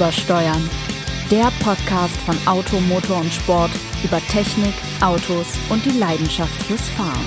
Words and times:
Übersteuern. 0.00 0.70
Der 1.30 1.52
Podcast 1.62 2.16
von 2.22 2.34
Auto, 2.46 2.80
Motor 2.80 3.18
und 3.18 3.30
Sport 3.30 3.70
über 4.02 4.18
Technik, 4.28 4.72
Autos 5.02 5.58
und 5.68 5.84
die 5.84 5.90
Leidenschaft 5.90 6.54
fürs 6.62 6.88
Fahren. 6.88 7.20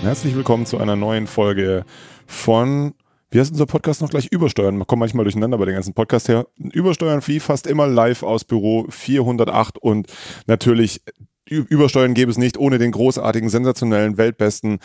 Herzlich 0.00 0.34
willkommen 0.34 0.64
zu 0.64 0.78
einer 0.78 0.96
neuen 0.96 1.26
Folge 1.26 1.84
von, 2.26 2.94
wie 3.30 3.40
heißt 3.40 3.50
unser 3.50 3.66
Podcast 3.66 4.00
noch 4.00 4.08
gleich? 4.08 4.28
Übersteuern. 4.32 4.78
Man 4.78 4.86
kommt 4.86 5.00
manchmal 5.00 5.24
durcheinander 5.24 5.58
bei 5.58 5.66
den 5.66 5.74
ganzen 5.74 5.92
Podcast 5.92 6.30
her. 6.30 6.46
Übersteuern 6.56 7.20
wie 7.26 7.40
fast 7.40 7.66
immer 7.66 7.86
live 7.86 8.22
aus 8.22 8.44
Büro 8.44 8.86
408 8.88 9.76
und 9.76 10.10
natürlich 10.46 11.02
Übersteuern 11.50 12.14
gäbe 12.14 12.30
es 12.30 12.38
nicht 12.38 12.58
ohne 12.58 12.78
den 12.78 12.92
großartigen, 12.92 13.48
sensationellen, 13.48 14.16
weltbesten 14.16 14.78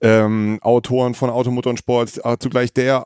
ähm, 0.00 0.58
Autoren 0.62 1.14
von 1.14 1.30
Automotor 1.30 1.70
und 1.70 1.78
Sport, 1.78 2.20
äh, 2.24 2.36
zugleich 2.38 2.72
der 2.72 3.04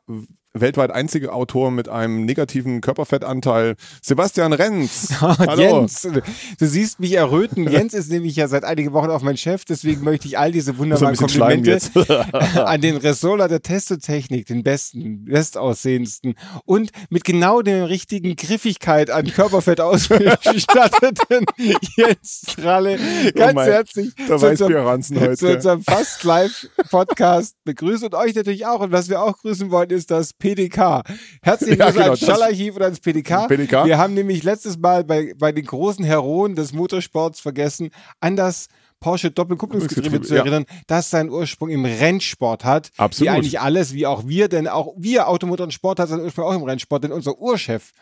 weltweit 0.57 0.93
einzige 0.93 1.33
Autor 1.33 1.73
mit 1.73 1.89
einem 1.89 2.25
negativen 2.25 2.81
Körperfettanteil, 2.81 3.75
Sebastian 4.01 4.53
Renz. 4.53 5.09
Hallo. 5.21 5.81
Jens, 5.81 6.03
du 6.03 6.67
siehst 6.67 7.01
mich 7.01 7.15
erröten. 7.15 7.69
Jens 7.69 7.93
ist 7.93 8.11
nämlich 8.11 8.37
ja 8.37 8.47
seit 8.47 8.65
einigen 8.65 8.93
Wochen 8.93 9.11
auch 9.11 9.23
mein 9.23 9.37
Chef, 9.37 9.65
deswegen 9.65 10.05
möchte 10.05 10.29
ich 10.29 10.39
all 10.39 10.53
diese 10.53 10.79
wunderbaren 10.79 11.17
Komplimente 11.17 11.81
an 12.67 12.81
den 12.81 12.97
Ressola 12.97 13.49
der 13.49 13.63
Testotechnik, 13.63 14.47
den 14.47 14.63
besten, 14.63 15.25
bestaussehendsten 15.25 16.35
und 16.65 16.93
mit 17.11 17.25
genau 17.25 17.61
der 17.61 17.89
richtigen 17.89 18.37
Griffigkeit 18.37 19.11
an 19.11 19.27
Körperfett 19.27 19.81
ausgestatteten 19.81 21.47
Jens 21.97 22.43
Stralle. 22.49 22.99
Ganz 23.35 23.59
oh 23.59 23.63
herzlich 23.63 24.15
zu 24.15 24.35
unserem, 24.35 25.21
heute. 25.21 25.37
zu 25.37 25.53
unserem 25.53 25.83
Fast 25.83 26.23
Live 26.23 26.69
Podcast 26.91 27.57
begrüßen 27.65 28.07
und 28.07 28.15
euch 28.15 28.37
natürlich 28.37 28.67
auch. 28.67 28.81
Und 28.81 28.93
was 28.93 29.09
wir 29.09 29.21
auch 29.21 29.37
grüßen 29.39 29.73
wollen, 29.73 29.91
ist 29.91 30.13
das 30.13 30.33
PDK. 30.45 31.03
Herzlichen 31.41 31.77
Glückwunsch 31.77 31.79
ja, 31.79 31.91
genau, 31.91 32.05
ans 32.05 32.21
Schallarchiv 32.21 32.77
und 32.77 32.83
ans 32.83 33.01
PDK. 33.01 33.49
PDK. 33.49 33.87
Wir 33.87 33.97
haben 33.97 34.13
nämlich 34.13 34.43
letztes 34.43 34.79
Mal 34.79 35.03
bei, 35.03 35.33
bei 35.39 35.53
den 35.53 35.65
großen 35.65 36.05
Heroen 36.05 36.55
des 36.55 36.75
Motorsports 36.75 37.41
vergessen, 37.41 37.91
an 38.21 38.37
das 38.37 38.69
Porsche 39.01 39.31
Doppelkupplungsgetriebe 39.31 40.21
zu 40.21 40.35
erinnern, 40.35 40.67
ja. 40.69 40.77
das 40.87 41.11
seinen 41.11 41.31
Ursprung 41.31 41.71
im 41.71 41.85
Rennsport 41.87 42.65
hat. 42.65 42.91
Absolut. 42.97 43.33
Wie 43.33 43.37
eigentlich 43.37 43.61
alles, 43.61 43.95
wie 43.95 44.07
auch 44.07 44.27
wir, 44.27 44.49
denn 44.49 44.69
auch 44.69 44.95
wir 44.99 45.29
Automotor 45.29 45.65
und 45.65 45.73
Sport 45.73 45.99
hat 45.99 46.11
seinen 46.11 46.25
Ursprung 46.25 46.45
auch 46.45 46.55
im 46.55 46.63
Rennsport, 46.63 47.05
denn 47.05 47.13
unser 47.13 47.39
Urchef, 47.39 47.93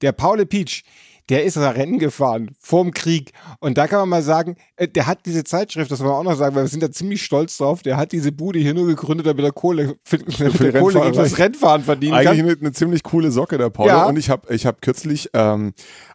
der 0.00 0.12
Paul 0.12 0.46
Peach, 0.46 0.84
der 1.28 1.44
ist 1.44 1.56
Rennen 1.56 1.98
gefahren 1.98 2.50
vorm 2.58 2.92
Krieg. 2.92 3.32
Und 3.60 3.78
da 3.78 3.86
kann 3.86 4.00
man 4.00 4.08
mal 4.08 4.22
sagen, 4.22 4.56
äh, 4.76 4.88
der 4.88 5.06
hat 5.06 5.26
diese 5.26 5.44
Zeitschrift, 5.44 5.90
das 5.90 6.00
wollen 6.00 6.10
wir 6.10 6.16
auch 6.16 6.24
noch 6.24 6.36
sagen, 6.36 6.54
weil 6.54 6.64
wir 6.64 6.68
sind 6.68 6.82
da 6.82 6.90
ziemlich 6.90 7.22
stolz 7.22 7.56
drauf, 7.58 7.82
der 7.82 7.96
hat 7.96 8.12
diese 8.12 8.32
Bude 8.32 8.58
hier 8.58 8.74
nur 8.74 8.86
gegründet, 8.86 9.26
damit 9.26 9.44
er 9.44 9.52
Kohle 9.52 9.96
für, 10.02 10.18
für, 10.18 10.50
für 10.50 10.72
Kohle 10.72 11.00
gegen 11.00 11.16
das 11.16 11.38
Rennfahren 11.38 11.82
verdienen 11.82 12.14
Eigentlich 12.14 12.38
kann. 12.38 12.48
Eigentlich 12.48 12.60
eine 12.60 12.72
ziemlich 12.72 13.02
coole 13.02 13.30
Socke, 13.30 13.58
der 13.58 13.70
Paul. 13.70 13.88
Ja. 13.88 14.06
Und 14.06 14.18
ich 14.18 14.30
habe 14.30 14.52
ich 14.54 14.66
hab 14.66 14.80
kürzlich 14.82 15.30
ähm, 15.34 15.72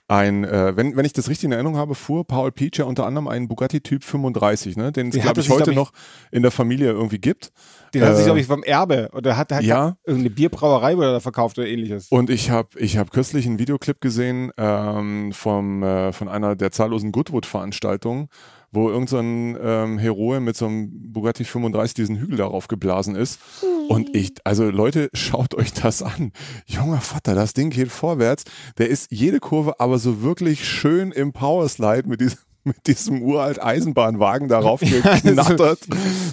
ein, 0.08 0.44
äh, 0.44 0.78
wenn, 0.78 0.96
wenn 0.96 1.06
ich 1.06 1.14
das 1.14 1.30
richtig 1.30 1.46
in 1.46 1.52
Erinnerung 1.52 1.78
habe, 1.78 1.96
fuhr 1.96 2.26
Paul 2.26 2.52
Peach 2.52 2.78
ja 2.78 2.86
unter 2.86 3.06
anderem 3.08 3.28
einen 3.28 3.48
Bugatti 3.48 3.82
Typ 3.82 4.04
35, 4.04 4.78
ne? 4.78 4.92
den 4.92 5.10
es, 5.10 5.16
glaube 5.16 5.42
ich, 5.42 5.50
heute 5.50 5.74
noch 5.74 5.92
in 6.32 6.44
der 6.44 6.52
Familie 6.52 6.92
irgendwie 6.92 7.18
gibt. 7.18 7.52
Den 7.94 8.04
äh, 8.04 8.06
hat 8.06 8.16
sich, 8.16 8.26
glaube 8.26 8.40
ich, 8.40 8.46
vom 8.46 8.62
Erbe 8.62 9.10
oder 9.14 9.36
hat, 9.36 9.52
hat 9.52 9.64
ja. 9.64 9.98
irgendeine 10.06 10.30
Bierbrauerei 10.30 10.96
oder 10.96 11.20
verkauft 11.22 11.58
oder 11.58 11.68
ähnliches. 11.68 12.10
Und 12.10 12.30
ich 12.30 12.52
habe 12.52 12.70
ich 12.78 12.98
hab 12.98 13.12
kürzlich 13.12 13.48
einen 13.48 13.58
Videoclip 13.58 14.00
gesehen 14.00 14.52
ähm, 14.58 15.32
vom, 15.32 15.82
äh, 15.82 16.14
von 16.14 16.28
einer 16.28 16.56
der 16.56 16.72
zahllosen 16.72 17.12
Goodwood-Veranstaltungen, 17.12 18.30
wo 18.76 18.90
irgendein 18.90 19.56
so 19.56 19.62
ähm, 19.62 19.98
Heroe 19.98 20.40
mit 20.40 20.56
so 20.56 20.68
einem 20.68 21.12
Bugatti 21.12 21.46
35 21.46 21.94
diesen 21.94 22.18
Hügel 22.18 22.38
darauf 22.38 22.68
geblasen 22.68 23.16
ist. 23.16 23.40
Und 23.88 24.16
ich, 24.16 24.34
also 24.44 24.70
Leute, 24.70 25.10
schaut 25.14 25.56
euch 25.56 25.74
das 25.74 26.02
an. 26.02 26.32
Junger 26.66 27.02
Vater, 27.02 27.36
das 27.36 27.54
Ding 27.54 27.70
geht 27.70 27.92
vorwärts. 27.92 28.44
Der 28.78 28.90
ist 28.90 29.12
jede 29.12 29.40
Kurve 29.40 29.80
aber 29.80 29.98
so 30.00 30.22
wirklich 30.22 30.68
schön 30.68 31.12
im 31.12 31.34
Powerslide 31.34 32.08
mit 32.08 32.22
diesem 32.22 32.40
mit 32.66 32.88
diesem 32.88 33.22
uralt 33.22 33.62
Eisenbahnwagen 33.62 34.48
darauf 34.48 34.80
geknattert, 34.82 35.80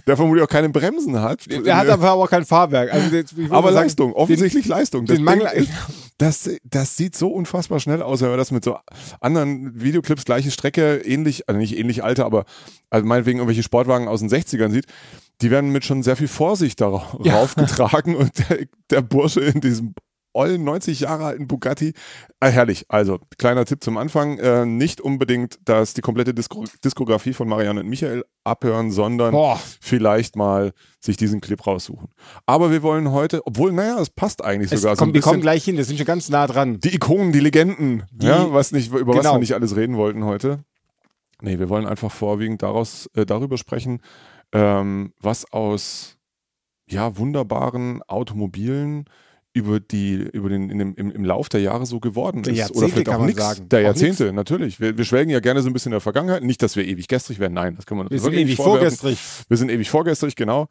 der 0.06 0.16
vermutlich 0.16 0.43
auch 0.43 0.49
keine 0.49 0.71
Bremsen 0.71 1.21
hat. 1.21 1.41
Der 1.47 1.77
hat 1.77 1.89
aber 1.91 2.12
auch 2.12 2.31
kein 2.31 2.47
Fahrwerk. 2.47 2.91
Also 2.91 3.19
aber 3.50 3.72
sagen, 3.75 3.84
Leistung, 3.84 4.15
offensichtlich 4.15 4.65
den, 4.65 4.71
Leistung. 4.71 5.05
Das, 5.05 5.19
Mangel, 5.19 5.47
das, 6.19 6.50
das 6.65 6.97
sieht 6.97 7.17
so 7.17 7.28
unfassbar 7.28 7.81
schnell 7.81 8.03
aus, 8.03 8.21
wenn 8.21 8.28
man 8.28 8.39
das 8.39 8.50
mit 8.50 8.65
so 8.65 8.78
anderen 9.21 9.81
Videoclips, 9.81 10.25
gleiche 10.25 10.50
Strecke, 10.50 10.99
ähnlich, 10.99 11.49
also 11.49 11.59
nicht 11.59 11.77
ähnlich 11.77 12.05
alter, 12.05 12.25
aber 12.25 12.45
also 12.91 13.06
meinetwegen 13.06 13.39
irgendwelche 13.39 13.62
Sportwagen 13.62 14.09
aus 14.09 14.21
den 14.21 14.28
60ern 14.28 14.71
sieht 14.71 14.87
die 15.43 15.51
werden 15.51 15.71
mit 15.71 15.84
schon 15.84 16.03
sehr 16.03 16.17
viel 16.17 16.28
Vorsicht 16.28 16.81
darauf 16.81 17.17
ja. 17.25 17.45
getragen 17.65 18.15
und 18.15 18.31
der, 18.39 18.67
der 18.91 19.03
Bursche 19.03 19.41
in 19.41 19.61
diesem 19.61 19.95
ollen 20.32 20.65
90 20.65 21.00
Jahre 21.00 21.25
alten 21.25 21.47
Bugatti. 21.47 21.94
Äh, 22.41 22.50
herrlich. 22.50 22.87
Also, 22.88 23.19
kleiner 23.38 23.65
Tipp 23.65 23.82
zum 23.82 23.97
Anfang. 23.97 24.38
Äh, 24.38 24.66
nicht 24.66 25.00
unbedingt 25.00 25.59
dass 25.65 25.94
die 25.94 26.00
komplette 26.00 26.34
Disko 26.34 26.65
Diskografie 26.84 27.32
von 27.32 27.48
Marianne 27.48 27.81
und 27.81 27.88
Michael 27.88 28.25
abhören, 28.44 28.91
sondern 28.91 29.32
Boah. 29.32 29.60
vielleicht 29.81 30.37
mal 30.37 30.72
sich 31.00 31.16
diesen 31.16 31.41
Clip 31.41 31.65
raussuchen. 31.66 32.09
Aber 32.47 32.71
wir 32.71 32.82
wollen 32.82 33.12
heute, 33.12 33.47
obwohl, 33.47 33.72
naja, 33.72 34.00
es 34.00 34.10
passt 34.10 34.44
eigentlich 34.44 34.72
es 34.72 34.81
sogar. 34.81 34.97
Kommt, 34.97 35.10
so 35.10 35.15
wir 35.15 35.21
kommen 35.21 35.41
gleich 35.41 35.65
hin, 35.65 35.76
wir 35.76 35.84
sind 35.84 35.97
schon 35.97 36.06
ganz 36.06 36.28
nah 36.28 36.47
dran. 36.47 36.81
Die 36.81 36.94
Ikonen, 36.94 37.32
die 37.32 37.41
Legenden, 37.41 38.04
die, 38.12 38.26
ja, 38.26 38.53
was 38.53 38.72
nicht, 38.72 38.88
über 38.88 39.12
genau. 39.12 39.16
was 39.19 39.32
wir 39.32 39.38
nicht 39.38 39.54
alles 39.54 39.76
reden 39.76 39.97
wollten 39.97 40.25
heute. 40.25 40.65
Nee, 41.41 41.59
wir 41.59 41.69
wollen 41.69 41.87
einfach 41.87 42.10
vorwiegend 42.10 42.62
daraus, 42.62 43.10
äh, 43.15 43.26
darüber 43.26 43.59
sprechen, 43.59 44.00
ähm, 44.53 45.12
was 45.21 45.50
aus 45.53 46.16
ja, 46.88 47.16
wunderbaren 47.16 48.03
Automobilen 48.03 49.06
über 49.55 49.81
die, 49.81 50.15
über 50.15 50.49
den, 50.49 50.71
in 50.71 50.79
dem, 50.79 50.95
im, 50.95 51.11
im 51.11 51.25
Lauf 51.25 51.49
der 51.49 51.61
Jahre 51.61 51.85
so 51.85 52.01
geworden 52.01 52.43
der 52.43 52.53
ist. 52.53 52.59
Jahrzehnte 52.59 52.79
Oder 52.79 52.89
vielleicht 52.89 53.09
auch 53.11 53.27
nichts. 53.27 53.63
Der 53.69 53.81
Jahrzehnte, 53.83 54.25
nix. 54.25 54.35
natürlich. 54.35 54.81
Wir, 54.81 54.97
wir 54.97 55.05
schwelgen 55.05 55.31
ja 55.31 55.41
gerne 55.41 55.61
so 55.61 55.69
ein 55.69 55.73
bisschen 55.73 55.91
in 55.91 55.95
der 55.95 56.01
Vergangenheit. 56.01 56.43
Nicht, 56.43 56.63
dass 56.63 56.75
wir 56.77 56.87
ewig 56.87 57.07
gestrig 57.07 57.39
werden. 57.39 57.53
Nein, 57.53 57.77
das 57.77 57.85
kann 57.85 57.99
man 57.99 58.11
Wir 58.11 58.19
sind 58.19 58.33
ewig 58.33 58.57
vorgestrig. 58.57 59.19
Wir 59.49 59.57
sind 59.57 59.71
ewig 59.71 59.91
vorgestrig, 59.91 60.37
genau. 60.37 60.69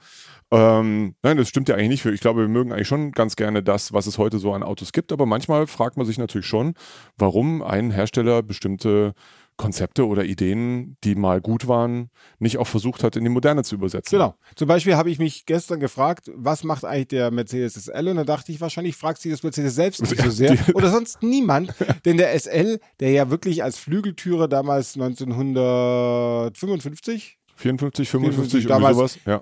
Ähm, 0.51 1.15
nein, 1.21 1.37
das 1.37 1.47
stimmt 1.47 1.69
ja 1.69 1.75
eigentlich 1.75 1.89
nicht. 1.89 2.01
Für, 2.01 2.11
ich 2.11 2.21
glaube, 2.21 2.41
wir 2.41 2.47
mögen 2.47 2.73
eigentlich 2.73 2.87
schon 2.87 3.11
ganz 3.11 3.35
gerne 3.35 3.61
das, 3.61 3.93
was 3.93 4.07
es 4.07 4.17
heute 4.17 4.39
so 4.39 4.53
an 4.53 4.63
Autos 4.63 4.91
gibt. 4.91 5.11
Aber 5.11 5.27
manchmal 5.27 5.67
fragt 5.67 5.97
man 5.97 6.05
sich 6.07 6.17
natürlich 6.17 6.47
schon, 6.47 6.73
warum 7.17 7.61
ein 7.61 7.91
Hersteller 7.91 8.41
bestimmte 8.41 9.13
Konzepte 9.57 10.07
oder 10.07 10.23
Ideen, 10.25 10.97
die 11.03 11.13
mal 11.15 11.41
gut 11.41 11.67
waren, 11.67 12.09
nicht 12.39 12.57
auch 12.57 12.67
versucht 12.67 13.03
hat, 13.03 13.15
in 13.15 13.23
die 13.23 13.29
Moderne 13.29 13.63
zu 13.63 13.75
übersetzen. 13.75 14.17
Genau. 14.17 14.33
Zum 14.55 14.67
Beispiel 14.67 14.95
habe 14.95 15.11
ich 15.11 15.19
mich 15.19 15.45
gestern 15.45 15.79
gefragt, 15.79 16.31
was 16.35 16.63
macht 16.63 16.83
eigentlich 16.83 17.09
der 17.09 17.29
Mercedes 17.31 17.75
SL? 17.75 18.07
Und 18.07 18.15
da 18.15 18.23
dachte 18.23 18.51
ich, 18.51 18.59
wahrscheinlich 18.59 18.95
fragt 18.95 19.21
sich 19.21 19.31
das 19.31 19.43
Mercedes 19.43 19.75
selbst 19.75 20.01
nicht 20.01 20.19
so 20.21 20.29
sehr. 20.31 20.57
oder 20.73 20.89
sonst 20.89 21.21
niemand. 21.21 21.75
Denn 22.05 22.17
der 22.17 22.33
SL, 22.39 22.79
der 22.99 23.11
ja 23.11 23.29
wirklich 23.29 23.63
als 23.63 23.77
Flügeltürer 23.77 24.47
damals 24.47 24.95
1955 24.95 27.37
54, 27.61 28.09
55, 28.09 28.09
54, 28.09 28.67
damals, 28.67 28.97
sowas. 28.97 29.19
Ja. 29.25 29.41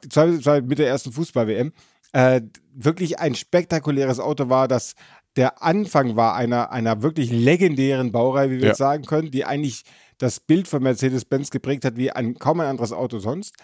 mit 0.61 0.79
der 0.79 0.87
ersten 0.87 1.13
Fußball-WM. 1.13 1.71
Äh, 2.11 2.41
wirklich 2.73 3.19
ein 3.19 3.35
spektakuläres 3.35 4.19
Auto 4.19 4.49
war, 4.49 4.67
das 4.67 4.95
der 5.35 5.61
Anfang 5.63 6.15
war 6.15 6.35
einer, 6.35 6.71
einer 6.71 7.01
wirklich 7.01 7.31
legendären 7.31 8.11
Baureihe, 8.11 8.51
wie 8.51 8.59
wir 8.59 8.69
ja. 8.69 8.75
sagen 8.75 9.05
können, 9.05 9.31
die 9.31 9.45
eigentlich 9.45 9.83
das 10.17 10.39
Bild 10.39 10.67
von 10.67 10.83
Mercedes-Benz 10.83 11.49
geprägt 11.49 11.85
hat 11.85 11.97
wie 11.97 12.11
ein, 12.11 12.35
kaum 12.35 12.59
ein 12.59 12.67
anderes 12.67 12.91
Auto 12.91 13.19
sonst. 13.19 13.55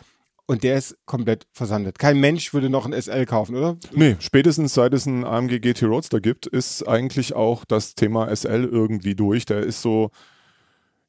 Und 0.48 0.64
der 0.64 0.78
ist 0.78 0.96
komplett 1.06 1.48
versandet. 1.52 1.98
Kein 1.98 2.20
Mensch 2.20 2.54
würde 2.54 2.70
noch 2.70 2.86
ein 2.86 2.94
SL 2.94 3.26
kaufen, 3.26 3.56
oder? 3.56 3.78
Nee, 3.92 4.16
spätestens 4.20 4.76
seit 4.76 4.94
es 4.94 5.08
einen 5.08 5.26
AMG 5.26 5.60
GT 5.60 5.84
Roadster 5.84 6.22
gibt, 6.22 6.46
ist 6.46 6.88
eigentlich 6.88 7.36
auch 7.36 7.66
das 7.66 7.96
Thema 7.96 8.34
SL 8.34 8.70
irgendwie 8.72 9.16
durch. 9.16 9.46
Der 9.46 9.62
ist 9.62 9.82
so, 9.82 10.12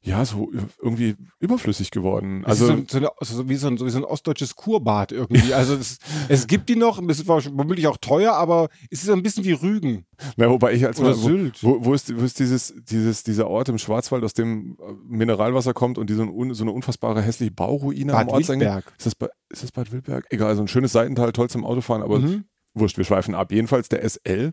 ja, 0.07 0.23
so 0.23 0.49
irgendwie 0.81 1.15
überflüssig 1.39 1.91
geworden. 1.91 2.45
Also 2.45 2.67
so, 2.67 2.83
so, 2.87 2.97
eine, 2.97 3.09
so, 3.19 3.49
wie 3.49 3.55
so 3.55 3.67
ein, 3.67 3.77
so 3.77 3.85
wie 3.85 3.89
so 3.89 3.97
ein 3.97 4.05
ostdeutsches 4.05 4.55
Kurbad 4.55 5.11
irgendwie. 5.11 5.53
Also 5.53 5.75
es, 5.75 5.99
es 6.29 6.47
gibt 6.47 6.69
die 6.69 6.77
noch, 6.77 7.01
es 7.09 7.19
ist 7.19 7.27
womöglich 7.27 7.87
auch 7.87 7.97
teuer, 7.97 8.33
aber 8.33 8.69
es 8.89 9.03
ist 9.03 9.09
ein 9.09 9.21
bisschen 9.21 9.43
wie 9.43 9.51
Rügen. 9.51 10.05
Na, 10.37 10.49
wobei 10.49 10.73
ich 10.73 10.85
als 10.85 10.99
Oder 10.99 11.09
mal, 11.09 11.15
Sylt. 11.15 11.61
Wo, 11.61 11.83
wo, 11.83 11.93
ist, 11.93 12.17
wo 12.17 12.23
ist 12.23 12.39
dieses, 12.39 12.73
dieses, 12.89 13.23
dieser 13.23 13.47
Ort 13.47 13.67
im 13.67 13.77
Schwarzwald, 13.77 14.23
aus 14.23 14.33
dem 14.33 14.77
Mineralwasser 15.05 15.73
kommt 15.73 15.97
und 15.97 16.09
die 16.09 16.13
so, 16.13 16.23
ein, 16.23 16.53
so 16.53 16.63
eine 16.63 16.71
unfassbare 16.71 17.21
hässliche 17.21 17.51
Bauruine 17.51 18.13
Bad 18.13 18.27
am 18.27 18.29
Ortseingang? 18.29 18.83
Ist 18.97 19.07
das, 19.07 19.29
ist 19.49 19.63
das 19.63 19.71
Bad 19.73 19.91
Wildberg? 19.91 20.25
Egal, 20.29 20.55
so 20.55 20.61
ein 20.61 20.69
schönes 20.69 20.93
Seitental, 20.93 21.33
toll 21.33 21.49
zum 21.49 21.65
Autofahren, 21.65 22.01
aber 22.01 22.19
mhm 22.19 22.45
wurscht, 22.79 22.97
wir 22.97 23.05
schweifen 23.05 23.35
ab. 23.35 23.51
Jedenfalls 23.51 23.89
der 23.89 24.07
SL 24.07 24.51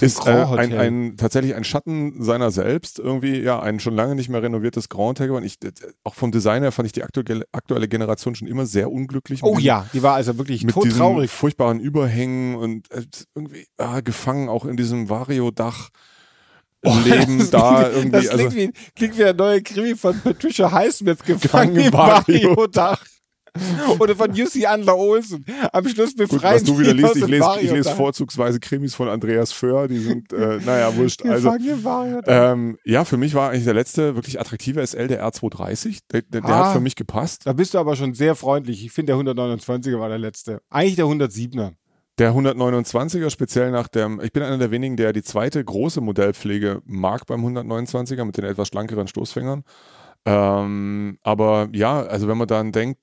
ist 0.00 0.26
äh, 0.26 0.30
ein, 0.30 0.72
ein, 0.72 1.16
tatsächlich 1.16 1.54
ein 1.54 1.64
Schatten 1.64 2.22
seiner 2.22 2.50
selbst. 2.50 2.98
Irgendwie, 2.98 3.40
ja, 3.40 3.60
ein 3.60 3.80
schon 3.80 3.94
lange 3.94 4.14
nicht 4.14 4.28
mehr 4.28 4.42
renoviertes 4.42 4.88
Grand 4.88 5.20
Hotel. 5.20 5.30
Und 5.30 5.44
ich, 5.44 5.58
auch 6.02 6.14
vom 6.14 6.32
Design 6.32 6.62
her 6.62 6.72
fand 6.72 6.86
ich 6.86 6.92
die 6.92 7.02
aktuelle, 7.02 7.46
aktuelle 7.52 7.88
Generation 7.88 8.34
schon 8.34 8.48
immer 8.48 8.66
sehr 8.66 8.90
unglücklich. 8.90 9.42
Oh 9.42 9.58
ja, 9.58 9.86
die 9.92 10.02
war 10.02 10.14
also 10.14 10.38
wirklich 10.38 10.64
mit 10.64 10.74
todtraurig. 10.74 11.30
furchtbaren 11.30 11.80
Überhängen 11.80 12.56
und 12.56 12.90
äh, 12.90 13.02
irgendwie 13.34 13.66
ah, 13.78 14.00
gefangen 14.00 14.48
auch 14.48 14.64
in 14.64 14.76
diesem 14.76 15.08
Vario-Dach. 15.08 15.90
Oh, 16.86 16.98
Leben 17.02 17.50
da 17.50 17.88
irgendwie. 17.88 18.10
Das 18.10 18.28
klingt, 18.28 18.44
also, 18.44 18.56
wie, 18.56 18.72
klingt 18.94 19.18
wie 19.18 19.24
ein 19.24 19.36
neuer 19.36 19.60
Krimi 19.60 19.96
von 19.96 20.20
Patricia 20.20 20.70
Highsmith 20.70 21.24
gefangen, 21.24 21.74
gefangen 21.74 21.76
im 21.76 21.92
Vario-Dach. 21.92 23.02
Oder 24.00 24.16
von 24.16 24.34
Jussi 24.34 24.66
Andler 24.66 24.96
Olsen. 24.96 25.44
Am 25.72 25.88
Schluss 25.88 26.14
befreien 26.14 26.40
Gut, 26.40 26.42
was 26.42 26.64
du 26.64 26.78
wieder 26.78 26.92
liest, 26.92 27.16
ich 27.16 27.26
lese, 27.26 27.50
ich 27.60 27.70
lese 27.70 27.90
vorzugsweise 27.90 28.58
Krimis 28.58 28.94
von 28.94 29.08
Andreas 29.08 29.52
Föhr, 29.52 29.86
die 29.86 29.98
sind, 29.98 30.32
äh, 30.32 30.58
naja, 30.64 30.94
wurscht. 30.96 31.24
Also, 31.24 31.52
ähm, 32.26 32.76
ja, 32.84 33.04
für 33.04 33.16
mich 33.16 33.34
war 33.34 33.50
eigentlich 33.50 33.64
der 33.64 33.74
letzte 33.74 34.16
wirklich 34.16 34.40
attraktive 34.40 34.84
SL 34.84 35.06
der 35.06 35.24
R230. 35.24 36.00
Der, 36.10 36.22
der, 36.22 36.44
ah, 36.44 36.66
hat 36.66 36.72
für 36.74 36.80
mich 36.80 36.96
gepasst. 36.96 37.42
Da 37.46 37.52
bist 37.52 37.74
du 37.74 37.78
aber 37.78 37.94
schon 37.94 38.14
sehr 38.14 38.34
freundlich. 38.34 38.84
Ich 38.84 38.92
finde, 38.92 39.12
der 39.12 39.34
129er 39.34 40.00
war 40.00 40.08
der 40.08 40.18
letzte. 40.18 40.60
Eigentlich 40.70 40.96
der 40.96 41.06
107er. 41.06 41.72
Der 42.18 42.32
129er, 42.32 43.28
speziell 43.30 43.72
nach 43.72 43.88
dem, 43.88 44.20
ich 44.20 44.32
bin 44.32 44.44
einer 44.44 44.58
der 44.58 44.70
wenigen, 44.70 44.96
der 44.96 45.12
die 45.12 45.22
zweite 45.22 45.64
große 45.64 46.00
Modellpflege 46.00 46.80
mag 46.84 47.26
beim 47.26 47.44
129er 47.44 48.24
mit 48.24 48.36
den 48.36 48.44
etwas 48.44 48.68
schlankeren 48.68 49.08
Stoßfängern. 49.08 49.64
Ähm, 50.26 51.18
aber 51.22 51.68
ja, 51.72 52.02
also 52.02 52.28
wenn 52.28 52.38
man 52.38 52.48
dann 52.48 52.72
denkt, 52.72 53.00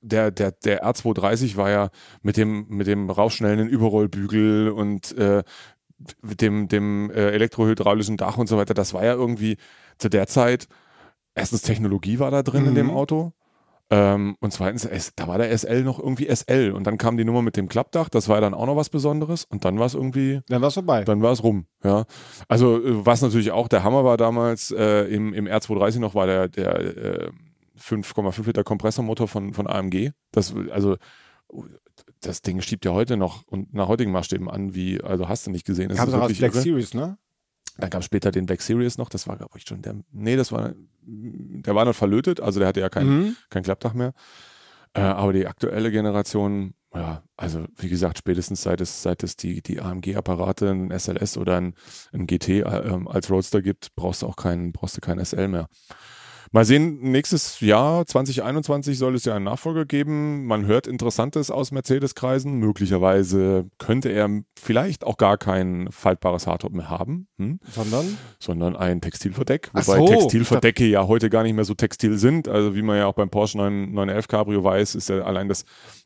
der, 0.00 0.30
der, 0.30 0.52
der 0.52 0.84
R230 0.84 1.56
war 1.56 1.70
ja 1.70 1.90
mit 2.22 2.36
dem, 2.36 2.66
mit 2.68 2.86
dem 2.86 3.10
rausschnellenden 3.10 3.68
Überrollbügel 3.68 4.70
und 4.70 5.16
äh, 5.16 5.42
dem, 6.22 6.68
dem 6.68 7.10
äh, 7.10 7.30
elektrohydraulischen 7.30 8.16
Dach 8.16 8.36
und 8.36 8.48
so 8.48 8.56
weiter, 8.56 8.74
das 8.74 8.94
war 8.94 9.04
ja 9.04 9.14
irgendwie 9.14 9.56
zu 9.98 10.08
der 10.08 10.26
Zeit, 10.26 10.68
erstens 11.34 11.62
Technologie 11.62 12.18
war 12.18 12.30
da 12.30 12.42
drin 12.42 12.62
mhm. 12.62 12.68
in 12.68 12.74
dem 12.74 12.86
mhm. 12.86 12.94
Auto. 12.94 13.32
Ähm, 13.90 14.36
und 14.40 14.52
zweitens, 14.52 14.88
da 15.14 15.28
war 15.28 15.36
der 15.36 15.56
SL 15.56 15.84
noch 15.84 15.98
irgendwie 15.98 16.34
SL. 16.34 16.72
Und 16.72 16.86
dann 16.86 16.96
kam 16.96 17.18
die 17.18 17.24
Nummer 17.24 17.42
mit 17.42 17.56
dem 17.56 17.68
Klappdach, 17.68 18.08
das 18.08 18.28
war 18.28 18.40
dann 18.40 18.54
auch 18.54 18.66
noch 18.66 18.76
was 18.76 18.88
Besonderes. 18.88 19.44
Und 19.44 19.64
dann 19.64 19.78
war 19.78 19.86
es 19.86 19.94
irgendwie. 19.94 20.40
Dann 20.48 20.62
war 20.62 20.68
es 20.68 20.74
vorbei. 20.74 21.04
Dann 21.04 21.20
war 21.22 21.32
es 21.32 21.42
rum, 21.42 21.66
ja. 21.82 22.04
Also, 22.48 22.78
äh, 22.78 23.06
was 23.06 23.20
natürlich 23.20 23.52
auch 23.52 23.68
der 23.68 23.84
Hammer 23.84 24.04
war 24.04 24.16
damals, 24.16 24.70
äh, 24.70 25.04
im, 25.04 25.34
im 25.34 25.46
R230 25.46 25.98
noch, 26.00 26.14
war 26.14 26.26
der, 26.26 26.48
der 26.48 26.80
äh, 26.80 27.30
5,5 27.78 28.46
Liter 28.46 28.64
Kompressormotor 28.64 29.28
von, 29.28 29.54
von 29.54 29.66
AMG. 29.66 30.10
Das, 30.32 30.54
also, 30.70 30.96
das 32.20 32.42
Ding 32.42 32.60
schiebt 32.60 32.84
ja 32.84 32.92
heute 32.92 33.16
noch 33.16 33.46
und 33.46 33.72
nach 33.74 33.88
heutigen 33.88 34.12
Maßstäben 34.12 34.48
an, 34.48 34.74
wie, 34.74 35.00
also 35.02 35.28
hast 35.28 35.46
du 35.46 35.50
nicht 35.50 35.66
gesehen. 35.66 35.88
Das 35.88 35.98
Gab 35.98 36.08
es 36.08 36.14
auch 36.14 36.22
als 36.22 36.38
Black 36.38 36.54
irre. 36.54 36.62
Series, 36.62 36.94
ne? 36.94 37.18
Dann 37.76 37.90
gab 37.90 38.00
es 38.00 38.06
später 38.06 38.30
den 38.30 38.46
Black 38.46 38.62
Series 38.62 38.98
noch, 38.98 39.08
das 39.08 39.26
war, 39.26 39.36
glaube 39.36 39.58
ich, 39.58 39.64
schon 39.66 39.82
der, 39.82 39.96
nee, 40.12 40.36
das 40.36 40.52
war, 40.52 40.74
der 41.02 41.74
war 41.74 41.84
noch 41.84 41.94
verlötet, 41.94 42.40
also 42.40 42.60
der 42.60 42.68
hatte 42.68 42.80
ja 42.80 42.88
kein, 42.88 43.06
mhm. 43.06 43.36
kein 43.50 43.64
Klappdach 43.64 43.94
mehr. 43.94 44.12
Äh, 44.94 45.00
aber 45.00 45.32
die 45.32 45.46
aktuelle 45.48 45.90
Generation, 45.90 46.74
ja, 46.94 47.24
also 47.36 47.64
wie 47.76 47.88
gesagt, 47.88 48.18
spätestens 48.18 48.62
seit 48.62 48.80
es, 48.80 49.02
seit 49.02 49.24
es 49.24 49.34
die, 49.36 49.60
die 49.60 49.80
AMG-Apparate, 49.80 50.70
ein 50.70 50.96
SLS 50.96 51.36
oder 51.36 51.56
ein, 51.56 51.74
ein 52.12 52.28
GT 52.28 52.48
äh, 52.48 52.62
als 53.06 53.28
Roadster 53.28 53.60
gibt, 53.60 53.94
brauchst 53.96 54.22
du 54.22 54.26
auch 54.26 54.36
keinen, 54.36 54.72
brauchst 54.72 54.96
du 54.96 55.00
kein 55.00 55.22
SL 55.24 55.48
mehr. 55.48 55.68
Mal 56.54 56.64
sehen, 56.64 57.00
nächstes 57.00 57.58
Jahr 57.58 58.06
2021 58.06 58.96
soll 58.96 59.16
es 59.16 59.24
ja 59.24 59.34
einen 59.34 59.44
Nachfolger 59.44 59.84
geben. 59.84 60.46
Man 60.46 60.66
hört 60.66 60.86
Interessantes 60.86 61.50
aus 61.50 61.72
Mercedes-Kreisen. 61.72 62.60
Möglicherweise 62.60 63.68
könnte 63.78 64.10
er 64.10 64.30
vielleicht 64.56 65.02
auch 65.02 65.16
gar 65.16 65.36
kein 65.36 65.88
faltbares 65.90 66.46
Hardtop 66.46 66.72
mehr 66.72 66.88
haben. 66.88 67.26
Hm? 67.38 67.58
Sondern? 67.72 68.16
Sondern 68.38 68.76
ein 68.76 69.00
Textilverdeck. 69.00 69.70
Wobei 69.72 69.98
so, 69.98 70.06
Textilverdecke 70.06 70.86
ja 70.86 71.08
heute 71.08 71.28
gar 71.28 71.42
nicht 71.42 71.54
mehr 71.54 71.64
so 71.64 71.74
textil 71.74 72.18
sind. 72.18 72.46
Also 72.46 72.76
wie 72.76 72.82
man 72.82 72.98
ja 72.98 73.06
auch 73.06 73.14
beim 73.14 73.30
Porsche 73.30 73.58
911 73.58 74.28
Cabrio 74.28 74.62
weiß, 74.62 74.94
ist 74.94 75.08
ja 75.08 75.22
allein 75.22 75.48
das 75.48 75.64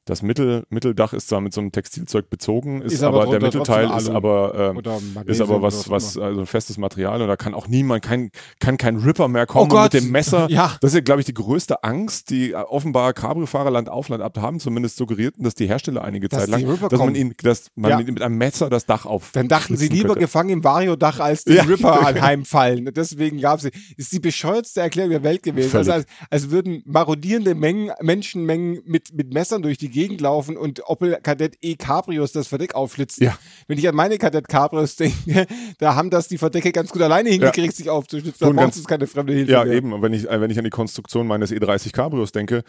das 0.09 0.23
Mittel, 0.23 0.65
Mitteldach 0.71 1.13
ist 1.13 1.29
zwar 1.29 1.41
mit 1.41 1.53
so 1.53 1.61
einem 1.61 1.71
Textilzeug 1.71 2.31
bezogen, 2.31 2.81
ist, 2.81 2.95
ist 2.95 3.03
aber, 3.03 3.23
aber 3.23 3.33
der 3.33 3.43
Mittelteil 3.43 3.91
ist 3.97 4.09
aber, 4.09 4.75
ähm, 4.75 5.27
ist 5.27 5.41
aber 5.43 5.61
was, 5.61 5.91
was, 5.91 6.17
also 6.17 6.41
ein 6.41 6.47
festes 6.47 6.79
Material 6.79 7.21
und 7.21 7.29
da 7.29 7.37
kann 7.37 7.53
auch 7.53 7.69
niemand, 7.69 8.03
kein, 8.03 8.31
kann 8.59 8.79
kein 8.79 8.97
Ripper 8.97 9.29
mehr 9.29 9.47
kommen 9.47 9.71
oh 9.71 9.83
mit 9.83 9.93
dem 9.93 10.11
Messer. 10.11 10.49
Ja. 10.59 10.77
Das 10.81 10.93
ist 10.93 10.95
ja, 10.95 11.01
glaube 11.03 11.21
ich, 11.21 11.27
die 11.27 11.35
größte 11.35 11.85
Angst, 11.85 12.31
die 12.31 12.55
offenbar 12.55 13.13
Cabrio-Fahrer 13.13 13.71
Land 13.71 13.91
auf 13.91 14.09
Land 14.09 14.23
ab 14.23 14.39
haben, 14.39 14.61
zumindest 14.61 14.97
suggerierten, 14.97 15.45
dass 15.45 15.55
die 15.55 15.67
Hersteller 15.67 16.03
einige 16.03 16.29
dass 16.29 16.47
Zeit 16.47 16.49
lang, 16.49 16.89
dass 16.89 16.99
man 16.99 17.15
ihn, 17.15 17.35
dass 17.43 17.71
man 17.75 17.91
ja. 17.91 17.99
mit 17.99 18.23
einem 18.23 18.39
Messer 18.39 18.71
das 18.71 18.87
Dach 18.87 19.05
auf. 19.05 19.31
Dann 19.33 19.49
dachten 19.49 19.77
sie 19.77 19.89
lieber 19.89 20.09
könnte. 20.09 20.21
gefangen 20.21 20.51
im 20.51 20.65
Vario-Dach 20.65 21.21
als 21.21 21.45
den 21.45 21.57
ja. 21.57 21.63
Ripper 21.65 22.07
anheimfallen. 22.07 22.91
Deswegen 22.95 23.41
gab 23.41 23.63
es, 23.63 23.71
ist 23.97 24.13
die 24.13 24.21
bescheuertste 24.21 24.81
Erklärung 24.81 25.11
der 25.11 25.23
Welt 25.23 25.43
gewesen. 25.43 25.77
Also 25.77 25.93
als, 25.93 26.07
als 26.31 26.51
würden 26.51 26.83
marodierende 26.87 27.55
Mengen, 27.55 27.93
Menschenmengen 28.01 28.81
mit, 28.87 29.13
mit 29.13 29.33
Messern 29.33 29.63
durch 29.63 29.77
die 29.77 29.91
Gegend 29.91 29.98
laufen 30.07 30.57
und 30.57 30.89
Opel 30.89 31.19
Kadett 31.23 31.57
E 31.61 31.77
Cabrios 31.77 32.33
das 32.33 32.49
Verdeck 32.49 32.75
aufschlitzen. 32.75 33.25
Ja. 33.25 33.39
Wenn 33.67 33.79
ich 33.79 33.89
an 33.89 33.95
meine 33.95 34.19
Kadett 34.19 34.49
Cabrios 34.49 34.97
denke, 34.97 35.47
da 35.79 35.95
haben 35.95 36.11
das 36.11 36.29
die 36.29 36.39
Verdecke 36.39 36.73
ganz 36.73 36.91
gut 36.91 37.03
alleine 37.03 37.31
hingekriegt, 37.31 37.73
ja. 37.73 37.77
sich 37.77 37.91
aufzuschlitzen. 37.91 38.47
Da 38.47 38.63
brauchst 38.63 38.79
du 38.79 38.85
keine 38.85 39.07
fremde 39.07 39.33
Hilfe. 39.33 39.53
Ja, 39.53 39.65
mehr. 39.65 39.75
eben. 39.75 39.93
Und 39.93 40.03
wenn 40.03 40.13
ich, 40.13 40.25
wenn 40.25 40.51
ich 40.51 40.59
an 40.59 40.65
die 40.65 40.71
Konstruktion 40.71 41.27
meines 41.27 41.53
E30 41.53 41.93
Cabrios 41.93 42.33
denke, 42.33 42.63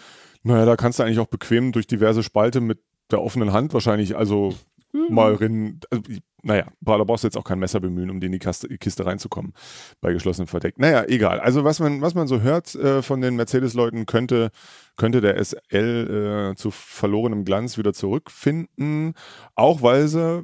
naja, 0.44 0.66
da 0.66 0.76
kannst 0.76 1.00
du 1.00 1.04
eigentlich 1.04 1.20
auch 1.20 1.28
bequem 1.28 1.72
durch 1.72 1.88
diverse 1.88 2.24
Spalte 2.24 2.62
mit 2.62 2.80
der 3.12 3.22
offenen 3.22 3.54
Hand 3.54 3.74
wahrscheinlich, 3.74 4.16
also 4.16 4.54
mhm. 4.94 5.14
mal 5.14 5.34
rennen. 5.36 5.80
Also, 5.90 6.04
naja, 6.42 6.66
da 6.80 7.04
brauchst 7.04 7.24
du 7.24 7.28
jetzt 7.28 7.38
auch 7.38 7.44
kein 7.44 7.60
Messer 7.60 7.80
bemühen, 7.80 8.10
um 8.10 8.22
in 8.22 8.32
die 8.32 8.40
Kiste, 8.40 8.70
Kiste 8.78 9.06
reinzukommen 9.06 9.54
bei 10.00 10.14
geschlossenem 10.14 10.48
Verdeck. 10.48 10.80
Naja, 10.80 11.04
egal. 11.08 11.40
Also 11.40 11.64
was 11.64 11.80
man, 11.80 12.02
was 12.02 12.16
man 12.16 12.28
so 12.28 12.42
hört 12.42 12.76
äh, 12.76 13.02
von 13.02 13.22
den 13.22 13.36
Mercedes-Leuten, 13.36 14.06
könnte, 14.06 14.52
könnte 14.96 15.22
der 15.22 15.44
SL 15.44 16.52
äh, 16.52 16.56
zu 16.56 16.72
verlorenem 16.72 17.44
Glanz 17.44 17.78
wieder 17.78 17.94
zurückfinden, 17.94 19.16
auch 19.56 19.82
weil 19.82 20.08
sie 20.08 20.44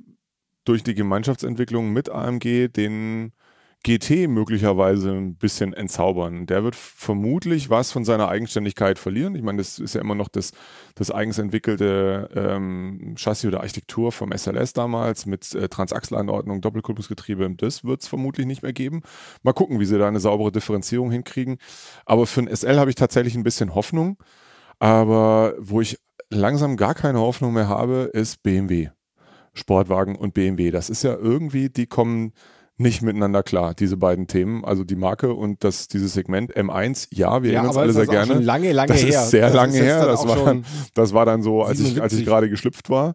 durch 0.65 0.83
die 0.83 0.95
Gemeinschaftsentwicklung 0.95 1.93
mit 1.93 2.09
AMG 2.09 2.67
den 2.69 3.31
GT 3.85 4.27
möglicherweise 4.27 5.11
ein 5.11 5.35
bisschen 5.35 5.71
entzaubern. 5.71 6.47
Der 6.47 6.63
wird 6.63 6.75
vermutlich 6.75 7.69
was 7.69 7.91
von 7.91 8.03
seiner 8.03 8.29
Eigenständigkeit 8.29 8.97
verlieren. 8.97 9.35
Ich 9.35 9.43
meine, 9.43 9.59
das 9.59 9.77
ist 9.77 9.93
ja 9.93 10.01
immer 10.01 10.15
noch 10.15 10.27
das, 10.27 10.53
das 10.95 11.11
eigens 11.11 11.37
entwickelte 11.37 12.27
ähm, 12.35 13.13
Chassis 13.15 13.47
oder 13.47 13.59
Architektur 13.59 14.11
vom 14.11 14.31
SLS 14.31 14.73
damals 14.73 15.27
mit 15.27 15.53
äh, 15.53 15.69
Transaxelanordnung, 15.69 16.61
Doppelkupplungsgetriebe. 16.61 17.47
Das 17.57 17.83
wird 17.83 18.01
es 18.01 18.07
vermutlich 18.07 18.47
nicht 18.47 18.63
mehr 18.63 18.73
geben. 18.73 19.03
Mal 19.43 19.53
gucken, 19.53 19.79
wie 19.79 19.85
sie 19.85 19.99
da 19.99 20.07
eine 20.07 20.19
saubere 20.19 20.51
Differenzierung 20.51 21.11
hinkriegen. 21.11 21.57
Aber 22.05 22.25
für 22.25 22.41
ein 22.41 22.53
SL 22.53 22.79
habe 22.79 22.89
ich 22.89 22.95
tatsächlich 22.95 23.35
ein 23.35 23.43
bisschen 23.43 23.75
Hoffnung. 23.75 24.17
Aber 24.79 25.53
wo 25.59 25.79
ich 25.79 25.99
langsam 26.31 26.75
gar 26.75 26.95
keine 26.95 27.19
Hoffnung 27.19 27.53
mehr 27.53 27.69
habe, 27.69 28.09
ist 28.13 28.41
BMW. 28.41 28.89
Sportwagen 29.53 30.15
und 30.15 30.33
BMW. 30.33 30.71
Das 30.71 30.89
ist 30.89 31.03
ja 31.03 31.15
irgendwie, 31.15 31.69
die 31.69 31.85
kommen 31.85 32.33
nicht 32.77 33.01
miteinander 33.01 33.41
klar, 33.41 33.73
diese 33.73 33.95
beiden 33.95 34.27
Themen. 34.27 34.65
Also 34.65 34.83
die 34.83 34.95
Marke 34.95 35.33
und 35.33 35.63
das, 35.63 35.87
dieses 35.87 36.13
Segment 36.13 36.55
M1, 36.55 37.07
ja, 37.11 37.41
wir 37.41 37.51
ja, 37.51 37.59
erinnern 37.59 37.69
uns 37.69 37.77
alle 37.77 37.93
sehr 37.93 38.07
gerne. 38.07 38.39
lange, 38.39 38.73
lange 38.73 38.87
das 38.89 39.03
her. 39.03 39.23
ist 39.23 39.29
sehr 39.29 39.45
das 39.45 39.53
lange 39.53 39.77
ist 39.77 39.83
her. 39.83 40.05
Das 40.05 40.27
war, 40.27 40.43
dann, 40.43 40.65
das 40.93 41.13
war 41.13 41.25
dann 41.25 41.41
so, 41.41 41.63
als 41.63 41.79
ich, 41.79 42.01
als 42.01 42.13
ich 42.13 42.25
gerade 42.25 42.49
geschlüpft 42.49 42.89
war. 42.89 43.13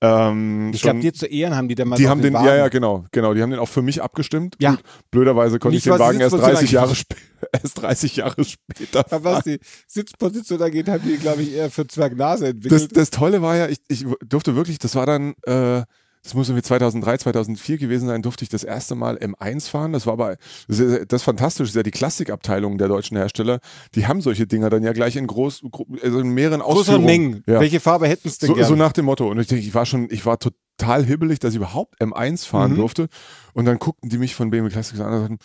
Ähm, 0.00 0.70
ich 0.72 0.82
glaube, 0.82 1.00
dir 1.00 1.12
zu 1.12 1.26
Ehren 1.26 1.54
haben 1.54 1.68
die 1.68 1.74
dann 1.74 1.88
mal 1.88 1.96
Die 1.96 2.08
haben 2.08 2.22
den, 2.22 2.32
den 2.32 2.44
ja, 2.44 2.56
ja, 2.56 2.68
genau, 2.68 3.04
genau. 3.12 3.34
Die 3.34 3.42
haben 3.42 3.50
den 3.50 3.60
auch 3.60 3.68
für 3.68 3.82
mich 3.82 4.02
abgestimmt. 4.02 4.56
Ja. 4.60 4.70
Gut, 4.70 4.82
blöderweise 5.10 5.58
konnte 5.58 5.76
ich 5.76 5.84
den 5.84 5.98
Wagen 5.98 6.20
erst 6.20 6.38
30 6.38 6.72
Jahre 6.72 6.94
später 6.94 7.20
erst 7.52 7.82
30 7.82 8.16
Jahre 8.16 8.44
später. 8.44 9.04
Ja, 9.10 9.24
was 9.24 9.44
die 9.44 9.58
Sitzposition 9.86 10.62
angeht, 10.62 10.88
haben 10.88 11.02
die, 11.04 11.16
glaube 11.16 11.42
ich, 11.42 11.54
eher 11.54 11.70
für 11.70 11.86
Zwergnase 11.86 12.48
entwickelt. 12.48 12.82
Das, 12.82 12.88
das 12.88 13.10
Tolle 13.10 13.42
war 13.42 13.56
ja, 13.56 13.68
ich, 13.68 13.78
ich 13.88 14.06
durfte 14.26 14.56
wirklich, 14.56 14.78
das 14.78 14.94
war 14.94 15.06
dann, 15.06 15.34
äh, 15.42 15.82
das 16.22 16.34
muss 16.34 16.48
irgendwie 16.48 16.62
2003, 16.62 17.18
2004 17.18 17.78
gewesen 17.78 18.06
sein, 18.06 18.22
durfte 18.22 18.44
ich 18.44 18.48
das 18.48 18.62
erste 18.62 18.94
Mal 18.94 19.16
M1 19.18 19.68
fahren. 19.68 19.92
Das 19.92 20.06
war 20.06 20.12
aber, 20.12 20.36
das 20.68 20.78
ist, 20.78 21.12
das 21.12 21.22
ist 21.22 21.24
fantastisch, 21.24 21.66
das 21.66 21.70
ist 21.70 21.76
ja 21.76 21.82
die 21.82 21.90
Klassikabteilung 21.90 22.78
der 22.78 22.86
deutschen 22.88 23.16
Hersteller. 23.16 23.58
Die 23.96 24.06
haben 24.06 24.20
solche 24.20 24.46
Dinger 24.46 24.70
dann 24.70 24.84
ja 24.84 24.92
gleich 24.92 25.16
in 25.16 25.26
groß, 25.26 25.62
also 26.00 26.20
in 26.20 26.30
mehreren 26.30 26.62
Ausführungen. 26.62 27.04
Mengen. 27.04 27.44
Ja. 27.46 27.60
Welche 27.60 27.80
Farbe 27.80 28.06
hätten 28.06 28.28
es 28.28 28.38
denn 28.38 28.54
so, 28.54 28.62
so 28.62 28.76
nach 28.76 28.92
dem 28.92 29.06
Motto. 29.06 29.28
Und 29.28 29.40
ich 29.40 29.48
denke, 29.48 29.64
ich 29.64 29.74
war 29.74 29.84
schon, 29.84 30.08
ich 30.10 30.24
war 30.24 30.38
total 30.38 31.04
hibbelig, 31.04 31.40
dass 31.40 31.54
ich 31.54 31.56
überhaupt 31.56 32.00
M1 32.00 32.46
fahren 32.46 32.72
mhm. 32.72 32.76
durfte. 32.76 33.08
Und 33.52 33.64
dann 33.64 33.78
guckten 33.78 34.08
die 34.08 34.18
mich 34.18 34.36
von 34.36 34.50
BMW 34.50 34.70
Classics 34.70 35.00
an 35.00 35.12
und 35.12 35.20
sagten, 35.20 35.38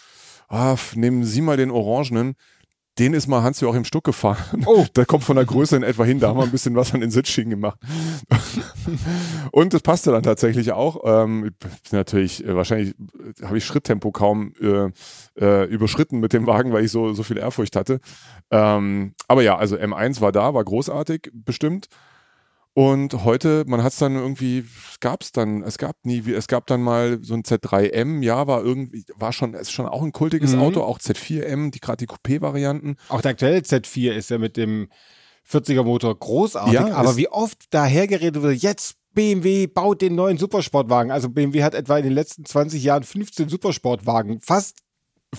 ah, 0.49 0.75
nehmen 0.93 1.23
Sie 1.23 1.41
mal 1.41 1.57
den 1.57 1.71
Orangenen 1.71 2.35
den 2.99 3.13
ist 3.13 3.27
mal 3.27 3.43
Hans 3.43 3.59
Joachim 3.61 3.85
Stuck 3.85 4.03
gefahren. 4.03 4.63
Oh. 4.65 4.85
Der 4.95 5.05
kommt 5.05 5.23
von 5.23 5.35
der 5.35 5.45
Größe 5.45 5.75
in 5.75 5.83
etwa 5.83 6.03
hin. 6.03 6.19
Da 6.19 6.29
haben 6.29 6.37
wir 6.37 6.43
ein 6.43 6.51
bisschen 6.51 6.75
was 6.75 6.93
an 6.93 7.01
den 7.01 7.11
Sitzschienen 7.11 7.49
gemacht. 7.49 7.79
und 9.51 9.73
das 9.73 9.81
passte 9.81 10.11
dann 10.11 10.23
tatsächlich 10.23 10.71
auch. 10.71 11.01
Ähm, 11.05 11.51
natürlich, 11.91 12.43
äh, 12.45 12.55
wahrscheinlich 12.55 12.95
äh, 13.39 13.45
habe 13.45 13.57
ich 13.57 13.65
Schritttempo 13.65 14.11
kaum 14.11 14.53
äh, 14.61 14.89
äh, 15.39 15.65
überschritten 15.65 16.19
mit 16.19 16.33
dem 16.33 16.47
Wagen, 16.47 16.73
weil 16.73 16.85
ich 16.85 16.91
so, 16.91 17.13
so 17.13 17.23
viel 17.23 17.37
Ehrfurcht 17.37 17.75
hatte. 17.75 17.99
Ähm, 18.51 19.13
aber 19.27 19.43
ja, 19.43 19.57
also 19.57 19.75
M1 19.75 20.21
war 20.21 20.31
da, 20.31 20.53
war 20.53 20.63
großartig, 20.63 21.31
bestimmt. 21.33 21.87
Und 22.77 23.25
heute, 23.25 23.63
man 23.65 23.81
hat 23.81 23.93
es 23.93 23.97
dann 23.97 24.15
irgendwie, 24.15 24.59
es 24.59 24.99
gab 24.99 25.23
es 25.23 25.31
dann, 25.31 25.63
es 25.63 25.79
gab 25.79 25.95
nie, 26.03 26.21
es 26.31 26.45
gab 26.47 26.67
dann 26.67 26.83
mal 26.83 27.17
so 27.23 27.33
ein 27.33 27.41
Z3M, 27.41 28.23
ja, 28.23 28.45
war 28.45 28.63
irgendwie, 28.63 29.03
war 29.15 29.33
schon, 29.33 29.55
ist 29.55 29.71
schon 29.71 29.87
auch 29.87 30.03
ein 30.03 30.11
kultiges 30.11 30.53
mhm. 30.53 30.61
Auto, 30.61 30.83
auch 30.83 30.99
Z4M, 30.99 31.71
die 31.71 31.79
gerade 31.79 32.05
die 32.05 32.07
Coupé-Varianten. 32.07 32.97
Auch 33.09 33.21
der 33.21 33.31
aktuelle 33.31 33.61
Z4 33.61 34.11
ist 34.11 34.29
ja 34.29 34.37
mit 34.37 34.57
dem 34.57 34.89
40er 35.49 35.81
Motor 35.81 36.19
großartig, 36.19 36.73
ja, 36.73 36.93
aber 36.93 37.17
wie 37.17 37.29
oft 37.29 37.73
dahergeredet 37.73 38.43
wird, 38.43 38.61
jetzt 38.61 38.93
BMW 39.15 39.65
baut 39.65 40.03
den 40.03 40.13
neuen 40.13 40.37
Supersportwagen. 40.37 41.11
Also 41.11 41.29
BMW 41.29 41.63
hat 41.63 41.73
etwa 41.73 41.97
in 41.97 42.03
den 42.03 42.13
letzten 42.13 42.45
20 42.45 42.83
Jahren 42.83 43.01
15 43.01 43.49
Supersportwagen 43.49 44.39
fast 44.39 44.81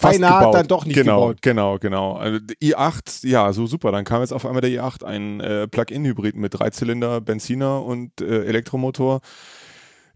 beinahe 0.01 0.53
dann 0.53 0.67
doch 0.67 0.85
nicht 0.85 0.95
genau, 0.95 1.29
gebaut. 1.29 1.43
Genau, 1.43 1.79
genau. 1.79 2.13
Also 2.15 2.39
i8, 2.63 3.27
ja, 3.27 3.53
so 3.53 3.67
super. 3.67 3.93
Dann 3.93 4.05
kam 4.05 4.21
jetzt 4.21 4.33
auf 4.33 4.45
einmal 4.45 4.61
der 4.61 4.71
i8, 4.71 5.05
ein 5.05 5.41
äh, 5.41 5.69
Plug-in-Hybrid 5.69 6.37
mit 6.37 6.59
Dreizylinder, 6.59 7.21
Benziner 7.21 7.85
und 7.85 8.21
äh, 8.21 8.45
Elektromotor, 8.45 9.21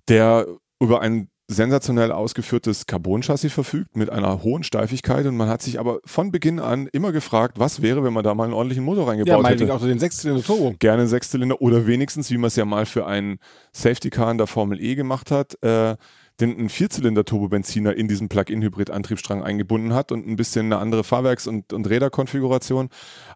der 0.09 0.47
über 0.81 1.00
ein 1.00 1.29
sensationell 1.49 2.12
ausgeführtes 2.12 2.87
Carbon-Chassis 2.87 3.52
verfügt 3.52 3.97
mit 3.97 4.11
einer 4.11 4.43
hohen 4.43 4.62
Steifigkeit 4.62 5.26
und 5.26 5.37
man 5.37 5.49
hat 5.49 5.62
sich 5.62 5.79
aber 5.79 6.00
von 6.05 6.33
Beginn 6.33 6.59
an 6.59 6.88
immer 6.93 7.12
gefragt, 7.12 7.59
was 7.59 7.83
wäre, 7.83 8.02
wenn 8.05 8.12
man 8.12 8.25
da 8.25 8.35
mal 8.35 8.45
einen 8.45 8.55
ordentlichen 8.55 8.85
Motor 8.85 9.09
reingebaut 9.09 9.45
ja, 9.45 9.50
hätte. 9.50 9.75
auch 9.75 9.81
so 9.81 9.87
den 9.87 9.99
Sechszylinder 9.99 10.43
Turbo. 10.43 10.75
Gerne 10.79 11.07
Sechszylinder 11.07 11.61
oder 11.61 11.87
wenigstens, 11.87 12.31
wie 12.31 12.38
man 12.38 12.49
es 12.49 12.57
ja 12.57 12.64
mal 12.64 12.87
für 12.87 13.07
einen 13.07 13.38
Safety 13.73 14.11
Car 14.11 14.31
in 14.31 14.38
der 14.38 14.47
Formel 14.47 14.83
E 14.83 14.95
gemacht 14.95 15.31
hat, 15.31 15.62
äh, 15.62 15.97
den 16.41 16.59
einen 16.59 16.69
Vierzylinder-Turbobenziner 16.69 17.95
in 17.95 18.09
diesen 18.09 18.29
Plug-in-Hybrid-Antriebsstrang 18.29 19.43
eingebunden 19.43 19.95
hat 19.95 20.12
und 20.12 20.27
ein 20.27 20.37
bisschen 20.37 20.67
eine 20.67 20.79
andere 20.79 21.05
Fahrwerks- 21.05 21.47
und, 21.47 21.73
und 21.73 21.89
Räderkonfiguration. 21.89 22.89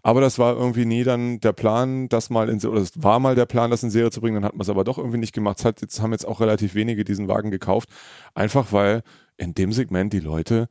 Aber 0.03 0.21
das 0.21 0.38
war 0.38 0.57
irgendwie 0.57 0.87
nie 0.87 1.05
dann 1.05 1.41
der 1.41 1.53
Plan, 1.53 2.09
das 2.09 2.31
mal 2.31 2.49
in 2.49 2.65
oder 2.65 2.81
es 2.81 2.93
war 3.03 3.21
mal 3.21 3.35
der 3.35 3.47
Plan, 3.47 3.71
das 3.71 3.83
in 3.83 3.91
Serie 3.91 4.11
zu 4.11 4.21
bringen, 4.21 4.37
dann 4.37 4.45
hat 4.45 4.55
man 4.55 4.62
es 4.62 4.69
aber 4.69 4.85
doch 4.85 4.99
irgendwie 4.99 5.19
nicht 5.19 5.35
gemacht. 5.35 5.65
Hat, 5.65 5.81
jetzt 5.81 6.00
haben 6.00 6.12
jetzt 6.12 6.26
auch 6.26 6.41
relativ 6.41 6.75
wenige 6.75 7.05
diesen 7.05 7.29
Wagen 7.29 7.50
gekauft. 7.50 7.91
Einfach 8.35 8.73
weil 8.73 9.03
in 9.37 9.55
dem 9.55 9.73
Segment 9.73 10.12
die 10.12 10.21
Leute 10.21 10.69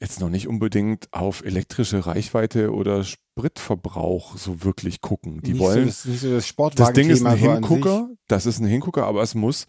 jetzt 0.00 0.20
noch 0.20 0.30
nicht 0.30 0.48
unbedingt 0.48 1.08
auf 1.12 1.44
elektrische 1.44 2.06
Reichweite 2.06 2.72
oder 2.72 3.04
Spritverbrauch 3.04 4.36
so 4.36 4.64
wirklich 4.64 5.00
gucken. 5.00 5.40
Die 5.42 5.52
nicht 5.52 5.60
wollen. 5.60 5.90
So 5.90 6.10
das, 6.10 6.20
so 6.20 6.64
das, 6.64 6.74
das 6.74 6.92
Ding 6.92 7.08
ist 7.08 7.24
ein 7.24 7.36
Hingucker, 7.36 8.10
das 8.26 8.46
ist 8.46 8.58
ein 8.58 8.66
Hingucker, 8.66 9.06
aber 9.06 9.22
es 9.22 9.34
muss 9.36 9.68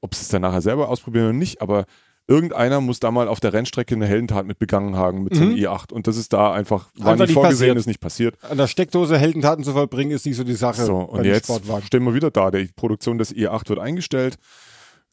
ob 0.00 0.14
sie 0.14 0.22
es 0.22 0.28
dann 0.28 0.42
nachher 0.42 0.62
selber 0.62 0.88
ausprobieren 0.88 1.26
oder 1.26 1.32
nicht, 1.32 1.60
aber 1.60 1.84
irgendeiner 2.28 2.80
muss 2.80 3.00
da 3.00 3.10
mal 3.10 3.28
auf 3.28 3.40
der 3.40 3.52
Rennstrecke 3.52 3.94
eine 3.94 4.06
Heldentat 4.06 4.46
mit 4.46 4.58
begangen 4.58 4.96
haben 4.96 5.24
mit 5.24 5.34
mhm. 5.34 5.38
so 5.38 5.44
einem 5.44 5.54
i8 5.54 5.92
und 5.92 6.06
das 6.06 6.16
ist 6.16 6.32
da 6.32 6.52
einfach, 6.52 6.88
war 6.96 7.12
einfach 7.12 7.26
nicht 7.26 7.34
vorgesehen, 7.34 7.68
passiert. 7.68 7.76
ist 7.78 7.86
nicht 7.86 8.00
passiert. 8.00 8.36
An 8.48 8.58
der 8.58 8.68
Steckdose 8.68 9.18
Heldentaten 9.18 9.64
zu 9.64 9.72
vollbringen 9.72 10.12
ist 10.12 10.24
nicht 10.24 10.36
so 10.36 10.44
die 10.44 10.54
Sache. 10.54 10.84
So, 10.84 10.96
und 10.98 11.24
jetzt 11.24 11.50
stehen 11.84 12.04
wir 12.04 12.14
wieder 12.14 12.30
da, 12.30 12.50
die 12.50 12.70
Produktion 12.74 13.18
des 13.18 13.34
i8 13.34 13.68
wird 13.68 13.78
eingestellt, 13.78 14.36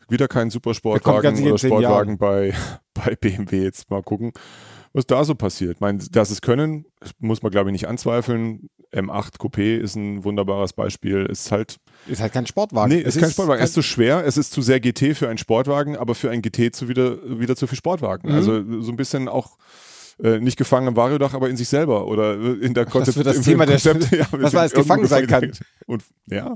wieder 0.08 0.28
kein 0.28 0.50
Supersportwagen 0.50 1.48
oder 1.48 1.58
Sportwagen 1.58 2.18
bei, 2.18 2.54
bei 2.94 3.16
BMW, 3.16 3.64
jetzt 3.64 3.90
mal 3.90 4.04
gucken 4.04 4.34
was 4.94 5.06
da 5.06 5.24
so 5.24 5.36
passiert. 5.36 5.76
Ich 5.76 5.80
meine, 5.80 6.00
dass 6.00 6.32
es 6.32 6.42
können, 6.42 6.86
muss 7.20 7.42
man 7.42 7.52
glaube 7.52 7.70
ich 7.70 7.74
nicht 7.74 7.88
anzweifeln. 7.88 8.70
M8 8.94 9.38
Coupé 9.38 9.78
ist 9.78 9.96
ein 9.96 10.24
wunderbares 10.24 10.74
Beispiel. 10.74 11.26
Ist 11.26 11.52
halt. 11.52 11.78
Ist 12.08 12.22
halt 12.22 12.34
kein 12.34 12.48
Sportwagen. 12.48 12.92
Nee, 12.92 13.02
es 13.02 13.16
ist 13.16 13.22
kein 13.22 13.32
Sportwagen. 13.32 13.62
Es 13.62 13.70
ist 13.70 13.76
zu 13.76 13.82
schwer, 13.82 14.26
es 14.26 14.38
ist 14.38 14.52
zu 14.52 14.62
sehr 14.62 14.80
GT 14.80 15.16
für 15.16 15.30
einen 15.30 15.38
Sportwagen, 15.38 15.96
aber 15.96 16.16
für 16.16 16.32
ein 16.32 16.42
GT 16.42 16.74
zu 16.74 16.88
wieder, 16.88 17.18
wieder 17.40 17.56
zu 17.56 17.68
viel 17.68 17.78
Sportwagen. 17.78 18.30
Mhm. 18.30 18.36
Also 18.36 18.82
so 18.82 18.92
ein 18.92 18.98
bisschen 18.98 19.28
auch 19.28 19.58
äh, 20.22 20.40
nicht 20.40 20.58
gefangen 20.58 20.88
im 20.88 20.96
Variodach, 20.96 21.34
aber 21.34 21.50
in 21.50 21.58
sich 21.58 21.70
selber 21.70 22.08
oder 22.08 22.34
in 22.34 22.74
der 22.74 22.86
Konzept. 22.86 23.18
Das 23.18 23.36
das 23.36 23.42
Thema 23.46 23.66
Konzept, 23.66 24.12
der, 24.12 24.20
ja, 24.20 24.28
was 24.32 24.54
man 24.54 24.64
als 24.64 24.74
gefangen 24.74 25.08
sein 25.08 25.28
kann. 25.28 25.52
Und 25.86 26.04
ja, 26.28 26.56